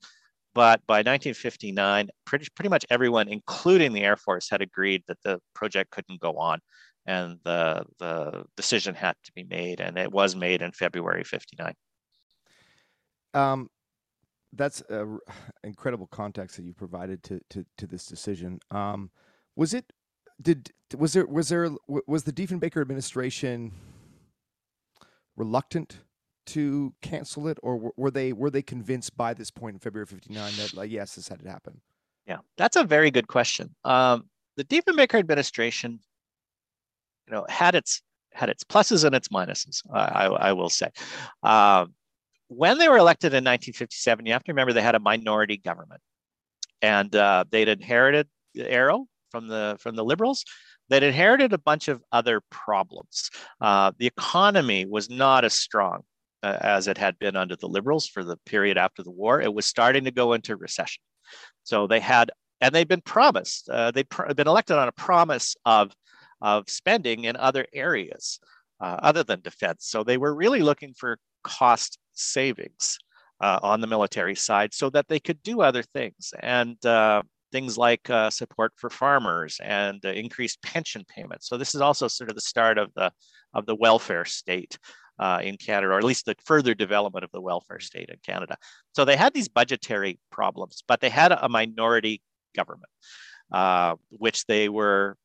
But 0.55 0.87
by 0.87 0.99
1959, 0.99 2.11
pretty, 2.25 2.47
pretty 2.55 2.69
much 2.69 2.87
everyone, 2.89 3.29
including 3.29 3.93
the 3.93 4.03
Air 4.03 4.17
Force, 4.17 4.49
had 4.49 4.63
agreed 4.63 5.03
that 5.09 5.19
the 5.25 5.41
project 5.53 5.91
couldn't 5.91 6.21
go 6.21 6.35
on 6.35 6.61
and 7.07 7.39
the, 7.45 7.85
the 7.99 8.45
decision 8.57 8.95
had 8.95 9.17
to 9.25 9.33
be 9.33 9.45
made. 9.45 9.81
And 9.81 9.99
it 9.99 10.11
was 10.11 10.37
made 10.37 10.63
in 10.63 10.71
February 10.71 11.25
59. 11.25 11.75
Um, 13.35 13.69
that's 14.53 14.83
incredible 15.65 16.07
context 16.07 16.57
that 16.57 16.65
you 16.65 16.73
provided 16.73 17.23
to, 17.25 17.41
to, 17.51 17.67
to 17.79 17.87
this 17.89 18.07
decision. 18.07 18.61
Um, 18.71 19.11
was 19.57 19.75
it, 19.75 19.93
did, 20.41 20.71
was 20.97 21.13
there, 21.13 21.27
was 21.27 21.49
there, 21.49 21.71
was 22.07 22.25
the 22.25 22.33
Diefenbaker 22.33 22.81
administration 22.81 23.73
reluctant 25.37 25.99
to 26.47 26.95
cancel 27.03 27.49
it, 27.49 27.59
or 27.63 27.93
were 27.97 28.11
they 28.11 28.33
were 28.33 28.51
they 28.51 28.63
convinced 28.63 29.17
by 29.17 29.35
this 29.35 29.51
point 29.51 29.75
in 29.75 29.81
February 29.81 30.07
'59 30.07 30.53
that 30.59 30.75
like 30.75 30.91
yes, 30.91 31.15
this 31.15 31.29
had 31.29 31.41
to 31.41 31.49
happen? 31.49 31.81
Yeah, 32.27 32.39
that's 32.57 32.77
a 32.77 32.85
very 32.85 33.11
good 33.11 33.29
question. 33.29 33.75
Um, 33.85 34.29
the 34.57 34.65
Diefenbaker 34.65 35.19
administration, 35.19 36.01
you 37.27 37.35
know, 37.35 37.47
had 37.49 37.75
its 37.75 38.03
had 38.33 38.49
its 38.49 38.65
pluses 38.65 39.05
and 39.05 39.15
its 39.15 39.29
minuses. 39.29 39.83
I, 39.93 40.27
I 40.27 40.53
will 40.53 40.71
say. 40.71 40.89
Um, 41.43 41.95
when 42.49 42.79
they 42.79 42.89
were 42.89 42.99
elected 42.99 43.29
in 43.29 43.45
1957, 43.45 44.27
you 44.27 44.33
have 44.33 44.45
to 44.45 44.53
remember 44.53 44.73
they 44.73 44.83
had 44.83 44.95
a 44.95 45.01
minority 45.01 45.57
government, 45.57 46.01
and 46.83 47.15
uh, 47.17 47.45
they'd 47.51 47.69
inherited 47.69 48.29
the 48.55 48.71
Arrow 48.71 49.07
from 49.35 49.49
the 49.49 49.77
from 49.81 49.97
the 49.97 50.05
Liberals, 50.05 50.45
that 50.91 51.03
inherited 51.03 51.53
a 51.53 51.59
bunch 51.59 51.89
of 51.89 52.01
other 52.13 52.41
problems. 52.51 53.31
Uh, 53.61 53.91
the 53.99 54.07
economy 54.07 54.87
was 54.87 55.11
not 55.11 55.45
as 55.45 55.55
strong 55.55 56.03
uh, 56.45 56.59
as 56.61 56.87
it 56.87 56.97
had 56.97 57.19
been 57.19 57.35
under 57.35 57.57
the 57.57 57.67
Liberals 57.67 58.07
for 58.07 58.23
the 58.23 58.37
period 58.47 58.79
after 58.79 59.03
the 59.03 59.11
war. 59.11 59.41
It 59.41 59.53
was 59.53 59.67
starting 59.67 60.05
to 60.05 60.13
go 60.13 60.35
into 60.35 60.57
recession. 60.57 61.03
So 61.65 61.89
they 61.89 61.99
had, 61.99 62.31
and 62.61 62.73
they'd 62.73 62.87
been 62.87 63.01
promised, 63.01 63.69
uh, 63.69 63.91
they'd 63.91 64.09
pr- 64.09 64.33
been 64.35 64.47
elected 64.47 64.77
on 64.77 64.87
a 64.87 64.93
promise 64.93 65.57
of, 65.65 65.93
of 66.41 66.71
spending 66.71 67.25
in 67.25 67.35
other 67.37 67.67
areas 67.73 68.39
uh, 68.81 68.99
other 69.03 69.25
than 69.25 69.41
defense. 69.41 69.89
So 69.89 70.05
they 70.05 70.19
were 70.19 70.35
really 70.43 70.63
looking 70.63 70.95
for 70.95 71.19
cost 71.43 71.99
savings. 72.13 72.99
Uh, 73.41 73.59
on 73.63 73.81
the 73.81 73.87
military 73.87 74.37
side, 74.37 74.73
so 74.73 74.89
that 74.89 75.07
they 75.09 75.19
could 75.19 75.43
do 75.43 75.61
other 75.61 75.83
things. 75.83 76.33
And 76.41 76.79
uh, 76.87 77.21
things 77.55 77.79
like 77.79 78.11
uh, 78.11 78.29
support 78.31 78.73
for 78.75 78.91
farmers 78.91 79.61
and 79.63 80.05
uh, 80.05 80.09
increased 80.09 80.61
pension 80.73 81.05
payments. 81.09 81.49
So 81.49 81.57
this 81.57 81.75
is 81.75 81.81
also 81.81 82.09
sort 82.09 82.29
of 82.29 82.35
the 82.35 82.43
start 82.43 82.77
of 82.79 82.93
the 82.95 83.13
of 83.55 83.65
the 83.67 83.77
welfare 83.77 84.25
state 84.25 84.77
uh, 85.21 85.41
in 85.41 85.57
Canada, 85.57 85.93
or 85.93 85.99
at 85.99 86.05
least 86.05 86.27
the 86.27 86.35
further 86.45 86.75
development 86.75 87.25
of 87.25 87.31
the 87.31 87.41
welfare 87.41 87.79
state 87.79 88.09
in 88.09 88.17
Canada. 88.27 88.57
So 88.97 89.05
they 89.05 89.15
had 89.17 89.33
these 89.33 89.49
budgetary 89.49 90.19
problems, 90.33 90.83
but 90.89 91.01
they 91.01 91.11
had 91.11 91.31
a 91.31 91.49
minority 91.49 92.21
government, 92.57 92.91
uh, 93.53 93.95
which 94.11 94.45
they 94.47 94.69
were 94.69 95.17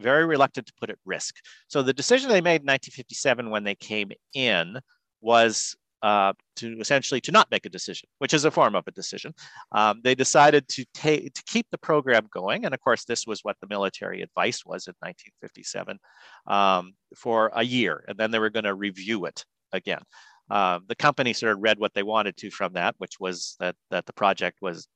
very 0.00 0.26
reluctant 0.26 0.66
to 0.66 0.72
put 0.80 0.90
at 0.90 0.98
risk. 1.04 1.36
So 1.68 1.82
the 1.82 1.92
decision 1.92 2.28
they 2.28 2.40
made 2.40 2.62
in 2.62 2.66
1957 2.66 3.48
when 3.48 3.62
they 3.62 3.76
came 3.76 4.10
in 4.34 4.80
was 5.20 5.76
uh, 6.06 6.32
to 6.54 6.78
essentially 6.78 7.20
to 7.20 7.32
not 7.32 7.50
make 7.50 7.66
a 7.66 7.68
decision, 7.68 8.08
which 8.18 8.32
is 8.32 8.44
a 8.44 8.50
form 8.50 8.76
of 8.76 8.84
a 8.86 8.92
decision. 8.92 9.34
Um, 9.72 10.00
they 10.04 10.14
decided 10.14 10.68
to 10.68 10.84
take 10.94 11.34
to 11.34 11.42
keep 11.46 11.66
the 11.72 11.78
program 11.78 12.28
going, 12.32 12.64
and 12.64 12.72
of 12.72 12.80
course, 12.80 13.04
this 13.04 13.26
was 13.26 13.40
what 13.42 13.56
the 13.60 13.66
military 13.66 14.22
advice 14.22 14.64
was 14.64 14.86
in 14.86 14.94
1957 15.00 15.98
um, 16.46 16.92
for 17.16 17.50
a 17.54 17.64
year, 17.64 18.04
and 18.06 18.16
then 18.16 18.30
they 18.30 18.38
were 18.38 18.50
going 18.50 18.70
to 18.70 18.74
review 18.74 19.24
it 19.24 19.44
again. 19.72 20.02
Uh, 20.48 20.78
the 20.86 20.94
company 20.94 21.32
sort 21.32 21.54
of 21.54 21.58
read 21.60 21.80
what 21.80 21.92
they 21.92 22.04
wanted 22.04 22.36
to 22.36 22.50
from 22.52 22.74
that, 22.74 22.94
which 22.98 23.18
was 23.18 23.56
that 23.58 23.74
that 23.90 24.06
the 24.06 24.12
project 24.12 24.58
was 24.62 24.86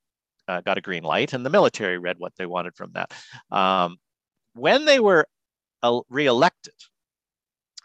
uh, 0.47 0.61
got 0.61 0.77
a 0.77 0.81
green 0.81 1.03
light, 1.03 1.33
and 1.33 1.45
the 1.45 1.49
military 1.49 1.97
read 1.97 2.19
what 2.19 2.31
they 2.37 2.45
wanted 2.45 2.73
from 2.77 2.93
that. 2.93 3.11
Um, 3.51 3.97
when 4.53 4.85
they 4.85 5.01
were 5.01 5.27
reelected, 6.09 6.75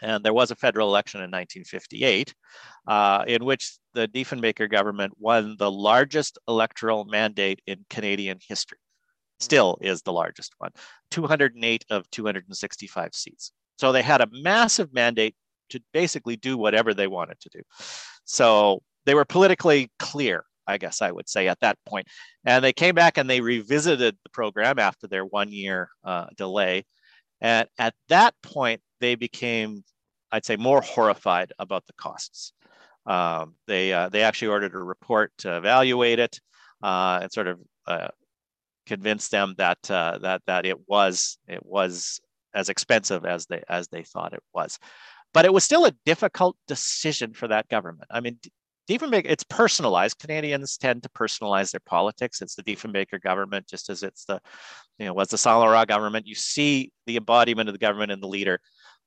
and 0.02 0.24
there 0.24 0.34
was 0.34 0.50
a 0.50 0.56
federal 0.56 0.88
election 0.88 1.20
in 1.20 1.30
1958 1.30 2.34
uh, 2.86 3.24
in 3.26 3.44
which 3.44 3.78
the 3.94 4.08
Diefenbaker 4.08 4.70
government 4.70 5.14
won 5.18 5.56
the 5.58 5.70
largest 5.70 6.38
electoral 6.48 7.04
mandate 7.04 7.60
in 7.66 7.84
Canadian 7.90 8.38
history. 8.46 8.78
Still 9.40 9.78
is 9.80 10.02
the 10.02 10.12
largest 10.12 10.54
one 10.58 10.70
208 11.10 11.84
of 11.90 12.10
265 12.10 13.14
seats. 13.14 13.52
So 13.78 13.92
they 13.92 14.02
had 14.02 14.20
a 14.20 14.28
massive 14.32 14.92
mandate 14.92 15.34
to 15.70 15.80
basically 15.92 16.36
do 16.36 16.56
whatever 16.56 16.94
they 16.94 17.06
wanted 17.06 17.40
to 17.40 17.50
do. 17.50 17.60
So 18.24 18.82
they 19.04 19.14
were 19.14 19.24
politically 19.24 19.90
clear, 19.98 20.44
I 20.66 20.78
guess 20.78 21.02
I 21.02 21.10
would 21.10 21.28
say, 21.28 21.48
at 21.48 21.60
that 21.60 21.78
point. 21.86 22.06
And 22.44 22.64
they 22.64 22.72
came 22.72 22.94
back 22.94 23.18
and 23.18 23.28
they 23.28 23.40
revisited 23.40 24.16
the 24.22 24.30
program 24.30 24.78
after 24.78 25.06
their 25.06 25.24
one 25.24 25.50
year 25.50 25.90
uh, 26.04 26.26
delay. 26.36 26.84
And 27.40 27.68
at 27.78 27.94
that 28.08 28.34
point, 28.42 28.80
they 29.00 29.14
became, 29.14 29.84
I'd 30.32 30.44
say, 30.44 30.56
more 30.56 30.80
horrified 30.80 31.52
about 31.58 31.86
the 31.86 31.92
costs. 31.94 32.52
Um, 33.06 33.54
they 33.66 33.92
uh, 33.92 34.08
they 34.08 34.22
actually 34.22 34.48
ordered 34.48 34.74
a 34.74 34.78
report 34.78 35.32
to 35.38 35.56
evaluate 35.56 36.18
it 36.18 36.40
uh, 36.82 37.20
and 37.22 37.32
sort 37.32 37.46
of 37.46 37.60
uh, 37.86 38.08
convince 38.86 39.28
them 39.28 39.54
that 39.58 39.90
uh, 39.90 40.18
that 40.18 40.42
that 40.46 40.66
it 40.66 40.88
was 40.88 41.38
it 41.46 41.64
was 41.64 42.20
as 42.54 42.68
expensive 42.68 43.24
as 43.24 43.46
they 43.46 43.62
as 43.68 43.88
they 43.88 44.02
thought 44.02 44.32
it 44.32 44.42
was. 44.52 44.78
But 45.32 45.44
it 45.44 45.52
was 45.52 45.64
still 45.64 45.84
a 45.84 45.94
difficult 46.04 46.56
decision 46.66 47.34
for 47.34 47.48
that 47.48 47.68
government. 47.68 48.08
I 48.10 48.20
mean, 48.20 48.38
Diefenbaker, 48.88 49.26
it's 49.26 49.44
personalized. 49.44 50.18
Canadians 50.18 50.76
tend 50.76 51.02
to 51.02 51.08
personalize 51.08 51.72
their 51.72 51.80
politics. 51.84 52.40
It's 52.40 52.54
the 52.54 52.62
Diefenbaker 52.62 53.20
government, 53.20 53.66
just 53.66 53.90
as 53.90 54.02
it's 54.02 54.24
the, 54.24 54.40
you 54.98 55.06
know, 55.06 55.14
was 55.14 55.28
the 55.28 55.38
Saint 55.38 55.88
government. 55.88 56.26
You 56.26 56.34
see 56.34 56.92
the 57.06 57.16
embodiment 57.16 57.68
of 57.68 57.74
the 57.74 57.78
government 57.78 58.12
and 58.12 58.22
the 58.22 58.28
leader, 58.28 58.60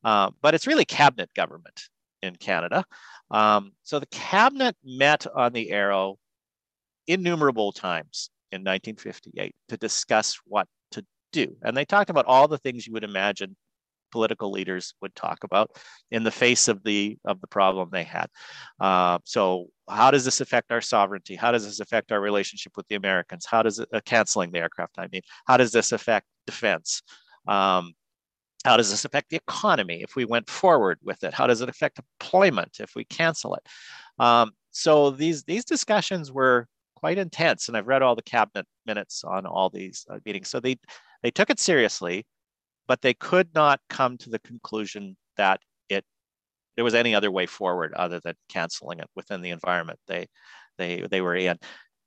uh, 0.04 0.32
but 0.42 0.54
it's 0.54 0.68
really 0.68 0.86
cabinet 0.86 1.30
government 1.34 1.82
in 2.22 2.36
Canada. 2.36 2.84
Um, 3.32 3.72
so 3.84 4.00
the 4.00 4.08
cabinet 4.08 4.76
met 4.84 5.26
on 5.34 5.54
the 5.54 5.72
Arrow 5.72 6.18
innumerable 7.08 7.72
times 7.72 8.30
in 8.52 8.62
1958 8.62 9.56
to 9.70 9.78
discuss 9.78 10.40
what 10.46 10.68
to 10.92 11.06
do, 11.32 11.56
and 11.62 11.76
they 11.76 11.86
talked 11.86 12.10
about 12.10 12.26
all 12.26 12.48
the 12.48 12.58
things 12.58 12.86
you 12.86 12.94
would 12.94 13.04
imagine 13.04 13.56
political 14.12 14.52
leaders 14.52 14.94
would 15.02 15.16
talk 15.16 15.44
about 15.44 15.72
in 16.12 16.24
the 16.24 16.32
face 16.32 16.68
of 16.68 16.84
the 16.84 17.18
of 17.26 17.42
the 17.42 17.48
problem 17.48 17.90
they 17.92 18.04
had. 18.04 18.28
Uh, 18.80 19.20
so 19.24 19.68
how 19.90 20.12
does 20.12 20.26
this 20.26 20.42
affect 20.42 20.72
our 20.72 20.82
sovereignty? 20.82 21.36
How 21.36 21.52
does 21.52 21.66
this 21.66 21.80
affect 21.80 22.12
our 22.12 22.22
relationship 22.22 22.74
with 22.78 22.88
the 22.88 22.96
Americans? 22.96 23.46
How 23.46 23.64
does 23.64 23.80
it 23.80 23.90
uh, 23.94 24.02
canceling 24.06 24.52
the 24.52 24.60
aircraft? 24.60 24.96
I 24.98 25.08
mean, 25.12 25.22
how 25.46 25.58
does 25.58 25.72
this 25.72 25.92
affect 25.92 26.28
defense? 26.46 27.02
Um, 27.48 27.94
how 28.66 28.76
does 28.78 28.92
this 28.92 29.06
affect 29.06 29.30
the 29.30 29.38
economy 29.38 30.02
if 30.02 30.16
we 30.16 30.26
went 30.26 30.50
forward 30.50 31.00
with 31.02 31.24
it? 31.24 31.34
How 31.34 31.48
does 31.48 31.62
it 31.62 31.70
affect 31.70 32.00
employment 32.00 32.78
if 32.80 32.94
we 32.96 33.06
cancel 33.06 33.56
it? 33.56 33.66
Um, 34.20 34.52
so 34.72 35.12
these 35.12 35.44
these 35.44 35.66
discussions 35.66 36.32
were 36.32 36.68
quite 36.96 37.18
intense, 37.18 37.68
and 37.68 37.78
I've 37.78 37.88
read 37.88 38.02
all 38.02 38.16
the 38.16 38.22
cabinet 38.22 38.68
minutes 38.86 39.24
on 39.24 39.46
all 39.46 39.70
these 39.70 40.06
uh, 40.10 40.20
meetings. 40.26 40.50
So 40.50 40.60
they 40.60 40.78
they 41.24 41.32
took 41.32 41.50
it 41.50 41.60
seriously 41.60 42.26
but 42.90 43.02
they 43.04 43.14
could 43.14 43.48
not 43.54 43.80
come 43.88 44.18
to 44.18 44.32
the 44.32 44.40
conclusion 44.40 45.16
that 45.38 45.62
it 45.90 46.04
there 46.76 46.84
was 46.84 46.96
any 46.96 47.14
other 47.14 47.32
way 47.32 47.46
forward 47.46 47.94
other 47.94 48.20
than 48.20 48.34
canceling 48.50 49.00
it 49.00 49.08
within 49.16 49.42
the 49.42 49.52
environment 49.52 50.00
they 50.08 50.26
they 50.80 51.06
they 51.10 51.22
were 51.22 51.36
in. 51.36 51.58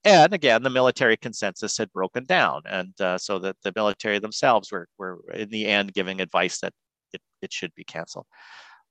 And 0.05 0.35
again, 0.35 0.64
the 0.64 0.70
military 0.70 1.16
consensus 1.16 1.78
had 1.78 1.93
broken 1.93 2.24
down, 2.24 2.62
and 2.66 3.01
uh, 3.01 3.16
so 3.18 3.39
that 3.39 3.57
the 3.62 3.72
military 3.76 4.18
themselves 4.18 4.72
were 4.72 4.89
were 4.99 5.20
in 5.33 5.49
the 5.51 5.66
end 5.66 5.95
giving 5.95 6.20
advice 6.20 6.59
that 6.61 6.74
it, 7.12 7.20
it 7.41 7.53
should 7.53 7.72
be 7.76 7.85
canceled. 7.85 8.26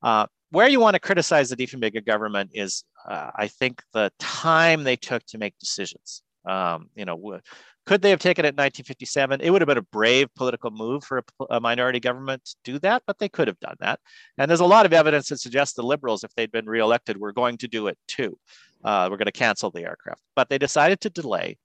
Uh, 0.02 0.28
where 0.52 0.70
you 0.70 0.80
want 0.80 0.94
to 0.96 1.00
criticize 1.00 1.50
the 1.50 1.58
Diefenbaker 1.58 2.06
government 2.06 2.52
is, 2.54 2.86
uh, 3.08 3.32
I 3.36 3.48
think, 3.48 3.84
the 3.94 4.12
time 4.20 4.84
they 4.84 4.96
took 4.96 5.26
to 5.28 5.38
make 5.38 5.60
decisions. 5.60 6.24
Um, 6.46 6.90
you 6.96 7.06
know, 7.06 7.40
could 7.86 8.02
they 8.02 8.12
have 8.12 8.20
taken 8.20 8.46
it 8.46 8.50
in 8.50 8.56
1957? 8.56 9.42
It 9.42 9.50
would 9.50 9.62
have 9.62 9.68
been 9.68 9.78
a 9.78 9.82
brave 9.82 10.28
political 10.36 10.70
move 10.70 11.04
for 11.04 11.20
a, 11.20 11.46
a, 11.56 11.60
minority 11.60 12.00
government 12.00 12.44
to 12.46 12.56
do 12.64 12.80
that, 12.80 13.04
but 13.08 13.18
they 13.18 13.30
could 13.30 13.48
have 13.48 13.60
done 13.60 13.76
that. 13.80 14.00
And 14.38 14.50
there's 14.50 14.60
a 14.60 14.66
lot 14.66 14.86
of 14.86 14.94
evidence 14.94 15.30
that 15.30 15.40
suggests 15.40 15.76
the 15.76 15.84
Liberals, 15.84 16.24
if 16.24 16.34
they'd 16.36 16.52
been 16.52 16.68
reelected, 16.68 17.18
were 17.18 17.34
going 17.34 17.58
to 17.58 17.68
do 17.68 17.88
it 17.88 17.98
too. 18.08 18.38
Uh, 18.84 19.08
we're 19.10 19.18
going 19.18 19.26
to 19.26 19.32
cancel 19.32 19.72
the 19.72 19.84
aircraft. 19.84 20.22
But 20.36 20.50
they 20.50 20.58
decided 20.58 21.02
to 21.02 21.10
delay. 21.10 21.58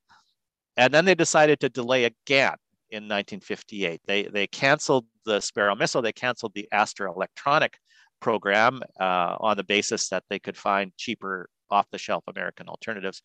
And 0.77 0.93
then 0.93 1.05
they 1.05 1.15
decided 1.15 1.61
to 1.61 1.69
delay 1.69 2.05
again 2.05 2.57
in 2.91 3.05
1958. 3.05 4.01
They, 4.07 4.25
they 4.25 4.47
canceled 4.47 5.07
the 5.25 5.41
Sparrow 5.41 5.75
missile, 5.75 6.03
they 6.03 6.13
canceled 6.13 6.53
the 6.55 6.69
Astra 6.73 7.13
electronic 7.13 7.79
program 8.21 8.81
uh, 8.99 9.37
on 9.39 9.57
the 9.57 9.65
basis 9.65 10.09
that 10.09 10.25
they 10.31 10.39
could 10.39 10.57
find 10.57 10.97
cheaper 10.97 11.49
off 11.71 11.87
the 11.91 11.99
shelf 11.99 12.25
American 12.29 12.69
alternatives 12.69 13.23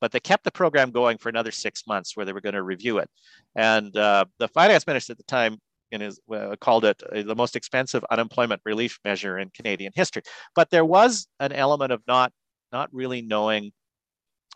but 0.00 0.12
they 0.12 0.20
kept 0.20 0.44
the 0.44 0.50
program 0.50 0.90
going 0.90 1.18
for 1.18 1.28
another 1.28 1.50
six 1.50 1.86
months 1.86 2.16
where 2.16 2.26
they 2.26 2.32
were 2.32 2.40
going 2.40 2.54
to 2.54 2.62
review 2.62 2.98
it. 2.98 3.10
And 3.54 3.96
uh, 3.96 4.26
the 4.38 4.48
finance 4.48 4.86
minister 4.86 5.12
at 5.12 5.18
the 5.18 5.24
time 5.24 5.58
in 5.90 6.00
his, 6.00 6.20
uh, 6.32 6.54
called 6.60 6.84
it 6.84 7.02
uh, 7.02 7.22
the 7.22 7.34
most 7.34 7.56
expensive 7.56 8.04
unemployment 8.10 8.60
relief 8.64 8.98
measure 9.04 9.38
in 9.38 9.50
Canadian 9.50 9.92
history. 9.94 10.22
But 10.54 10.70
there 10.70 10.84
was 10.84 11.26
an 11.40 11.52
element 11.52 11.92
of 11.92 12.02
not 12.06 12.32
not 12.70 12.90
really 12.92 13.22
knowing 13.22 13.72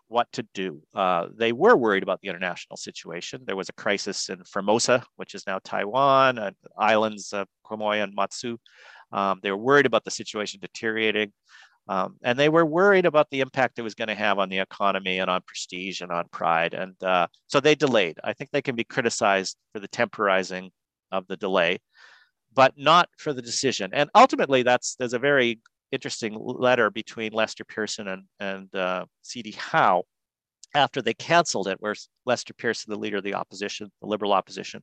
what 0.07 0.31
to 0.33 0.43
do. 0.53 0.81
Uh, 0.93 1.27
they 1.35 1.51
were 1.51 1.75
worried 1.75 2.03
about 2.03 2.21
the 2.21 2.29
international 2.29 2.77
situation. 2.77 3.41
There 3.45 3.55
was 3.55 3.69
a 3.69 3.73
crisis 3.73 4.29
in 4.29 4.43
Formosa, 4.43 5.03
which 5.15 5.33
is 5.33 5.47
now 5.47 5.59
Taiwan, 5.63 6.37
and 6.37 6.55
islands 6.77 7.33
of 7.33 7.47
Quemoy 7.65 8.03
and 8.03 8.13
Matsu. 8.13 8.57
Um, 9.11 9.39
they 9.41 9.49
were 9.49 9.57
worried 9.57 9.87
about 9.87 10.03
the 10.03 10.11
situation 10.11 10.59
deteriorating. 10.59 11.33
Um, 11.87 12.15
and 12.23 12.39
they 12.39 12.49
were 12.49 12.65
worried 12.65 13.05
about 13.05 13.29
the 13.29 13.41
impact 13.41 13.77
it 13.77 13.81
was 13.81 13.95
going 13.95 14.07
to 14.07 14.15
have 14.15 14.39
on 14.39 14.49
the 14.49 14.59
economy 14.59 15.19
and 15.19 15.29
on 15.29 15.41
prestige 15.45 16.01
and 16.01 16.11
on 16.11 16.27
pride. 16.31 16.73
And 16.73 17.01
uh, 17.03 17.27
so 17.47 17.59
they 17.59 17.75
delayed. 17.75 18.19
I 18.23 18.33
think 18.33 18.51
they 18.51 18.61
can 18.61 18.75
be 18.75 18.85
criticized 18.85 19.57
for 19.73 19.79
the 19.79 19.87
temporizing 19.89 20.71
of 21.11 21.27
the 21.27 21.37
delay, 21.37 21.79
but 22.53 22.73
not 22.77 23.09
for 23.17 23.33
the 23.33 23.41
decision. 23.41 23.91
And 23.93 24.09
ultimately, 24.15 24.63
that's 24.63 24.95
there's 24.95 25.13
a 25.13 25.19
very 25.19 25.59
interesting 25.91 26.35
letter 26.39 26.89
between 26.89 27.33
Lester 27.33 27.65
Pearson 27.65 28.07
and, 28.07 28.23
and 28.39 28.75
uh, 28.75 29.05
C.D. 29.21 29.51
Howe 29.51 30.03
after 30.73 31.01
they 31.01 31.13
canceled 31.13 31.67
it, 31.67 31.77
where 31.79 31.95
Lester 32.25 32.53
Pearson, 32.53 32.91
the 32.91 32.99
leader 32.99 33.17
of 33.17 33.23
the 33.23 33.35
opposition, 33.35 33.91
the 34.01 34.07
liberal 34.07 34.33
opposition, 34.33 34.81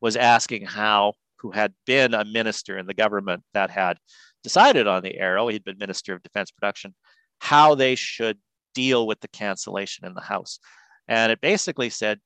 was 0.00 0.16
asking 0.16 0.66
Howe, 0.66 1.14
who 1.42 1.50
had 1.50 1.74
been 1.86 2.14
a 2.14 2.24
minister 2.24 2.78
in 2.78 2.86
the 2.86 2.94
government 2.94 3.42
that 3.52 3.70
had 3.70 3.98
decided 4.44 4.86
on 4.86 5.02
the 5.02 5.18
Arrow, 5.18 5.48
he'd 5.48 5.64
been 5.64 5.76
Minister 5.78 6.14
of 6.14 6.22
Defense 6.22 6.50
Production, 6.52 6.94
how 7.40 7.74
they 7.74 7.96
should 7.96 8.38
deal 8.74 9.06
with 9.06 9.20
the 9.20 9.28
cancellation 9.28 10.06
in 10.06 10.14
the 10.14 10.20
House. 10.20 10.60
And 11.08 11.32
it 11.32 11.40
basically 11.40 11.90
said, 11.90 12.20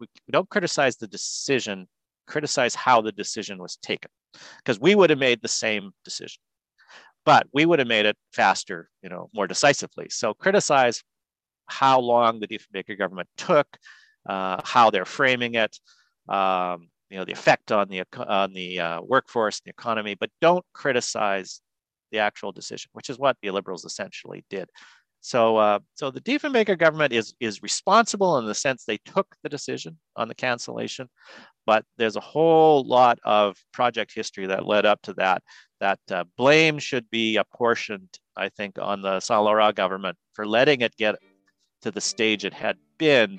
we, 0.00 0.08
don't 0.30 0.50
criticize 0.50 0.96
the 0.96 1.06
decision, 1.06 1.86
criticize 2.26 2.74
how 2.74 3.00
the 3.00 3.12
decision 3.12 3.58
was 3.58 3.76
taken, 3.76 4.10
because 4.58 4.80
we 4.80 4.94
would 4.94 5.10
have 5.10 5.18
made 5.18 5.40
the 5.40 5.48
same 5.48 5.92
decision, 6.04 6.40
but 7.24 7.46
we 7.52 7.64
would 7.64 7.78
have 7.78 7.88
made 7.88 8.06
it 8.06 8.16
faster, 8.32 8.90
you 9.02 9.08
know, 9.08 9.30
more 9.32 9.46
decisively. 9.46 10.08
So 10.10 10.34
criticize 10.34 11.02
how 11.66 12.00
long 12.00 12.40
the 12.40 12.48
Diefenbaker 12.48 12.98
government 12.98 13.28
took, 13.36 13.66
uh, 14.28 14.60
how 14.64 14.90
they're 14.90 15.04
framing 15.04 15.54
it, 15.54 15.78
um, 16.28 16.88
you 17.10 17.16
know 17.16 17.24
the 17.24 17.32
effect 17.32 17.72
on 17.72 17.88
the 17.88 18.02
on 18.16 18.52
the 18.52 18.80
uh, 18.80 19.00
workforce, 19.02 19.60
the 19.60 19.70
economy, 19.70 20.16
but 20.18 20.30
don't 20.40 20.64
criticize 20.72 21.60
the 22.12 22.18
actual 22.18 22.52
decision, 22.52 22.90
which 22.92 23.10
is 23.10 23.18
what 23.18 23.36
the 23.42 23.50
liberals 23.50 23.84
essentially 23.84 24.44
did. 24.50 24.68
So, 25.20 25.56
uh, 25.56 25.80
so 25.94 26.10
the 26.10 26.20
Diefenbaker 26.20 26.78
government 26.78 27.12
is 27.12 27.34
is 27.40 27.62
responsible 27.62 28.38
in 28.38 28.46
the 28.46 28.54
sense 28.54 28.84
they 28.84 28.98
took 28.98 29.34
the 29.42 29.48
decision 29.48 29.98
on 30.14 30.28
the 30.28 30.34
cancellation, 30.34 31.08
but 31.64 31.84
there's 31.96 32.16
a 32.16 32.20
whole 32.20 32.86
lot 32.86 33.18
of 33.24 33.56
project 33.72 34.12
history 34.14 34.46
that 34.46 34.66
led 34.66 34.86
up 34.86 35.02
to 35.02 35.14
that. 35.14 35.42
That 35.80 35.98
uh, 36.10 36.24
blame 36.36 36.78
should 36.78 37.10
be 37.10 37.36
apportioned, 37.36 38.08
I 38.36 38.48
think, 38.50 38.78
on 38.78 39.02
the 39.02 39.20
Laurent 39.30 39.76
government 39.76 40.16
for 40.32 40.46
letting 40.46 40.80
it 40.80 40.96
get 40.96 41.16
to 41.82 41.90
the 41.90 42.00
stage 42.00 42.44
it 42.44 42.54
had 42.54 42.76
been 42.98 43.38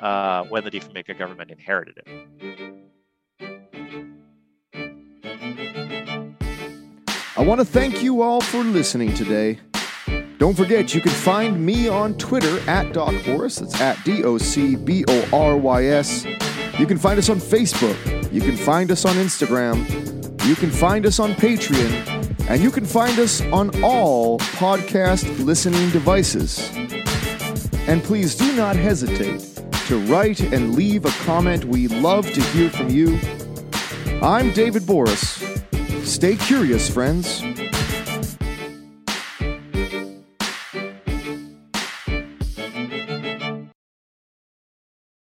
uh, 0.00 0.44
when 0.44 0.64
the 0.64 0.70
Diefenbaker 0.70 1.16
government 1.18 1.50
inherited 1.50 1.98
it. 2.04 2.79
I 7.40 7.42
want 7.42 7.58
to 7.58 7.64
thank 7.64 8.02
you 8.02 8.20
all 8.20 8.42
for 8.42 8.58
listening 8.58 9.14
today. 9.14 9.58
Don't 10.36 10.54
forget, 10.54 10.94
you 10.94 11.00
can 11.00 11.10
find 11.10 11.64
me 11.64 11.88
on 11.88 12.12
Twitter 12.18 12.60
at 12.68 12.92
Doc 12.92 13.14
Borys. 13.24 13.62
It's 13.62 13.80
at 13.80 13.96
D 14.04 14.22
O 14.24 14.36
C 14.36 14.76
B 14.76 15.06
O 15.08 15.28
R 15.32 15.56
Y 15.56 15.86
S. 15.86 16.26
You 16.78 16.84
can 16.84 16.98
find 16.98 17.18
us 17.18 17.30
on 17.30 17.38
Facebook. 17.38 17.96
You 18.30 18.42
can 18.42 18.58
find 18.58 18.90
us 18.90 19.06
on 19.06 19.14
Instagram. 19.14 19.78
You 20.44 20.54
can 20.54 20.70
find 20.70 21.06
us 21.06 21.18
on 21.18 21.32
Patreon. 21.32 22.50
And 22.50 22.62
you 22.62 22.70
can 22.70 22.84
find 22.84 23.18
us 23.18 23.40
on 23.52 23.70
all 23.82 24.38
podcast 24.38 25.42
listening 25.42 25.88
devices. 25.92 26.70
And 27.88 28.04
please 28.04 28.34
do 28.34 28.54
not 28.54 28.76
hesitate 28.76 29.40
to 29.86 29.98
write 30.12 30.40
and 30.52 30.74
leave 30.74 31.06
a 31.06 31.10
comment. 31.24 31.64
We 31.64 31.88
love 31.88 32.30
to 32.30 32.42
hear 32.52 32.68
from 32.68 32.90
you. 32.90 33.18
I'm 34.20 34.52
David 34.52 34.82
Borys. 34.82 35.49
Stay 36.04 36.36
curious, 36.36 36.88
friends. 36.88 37.42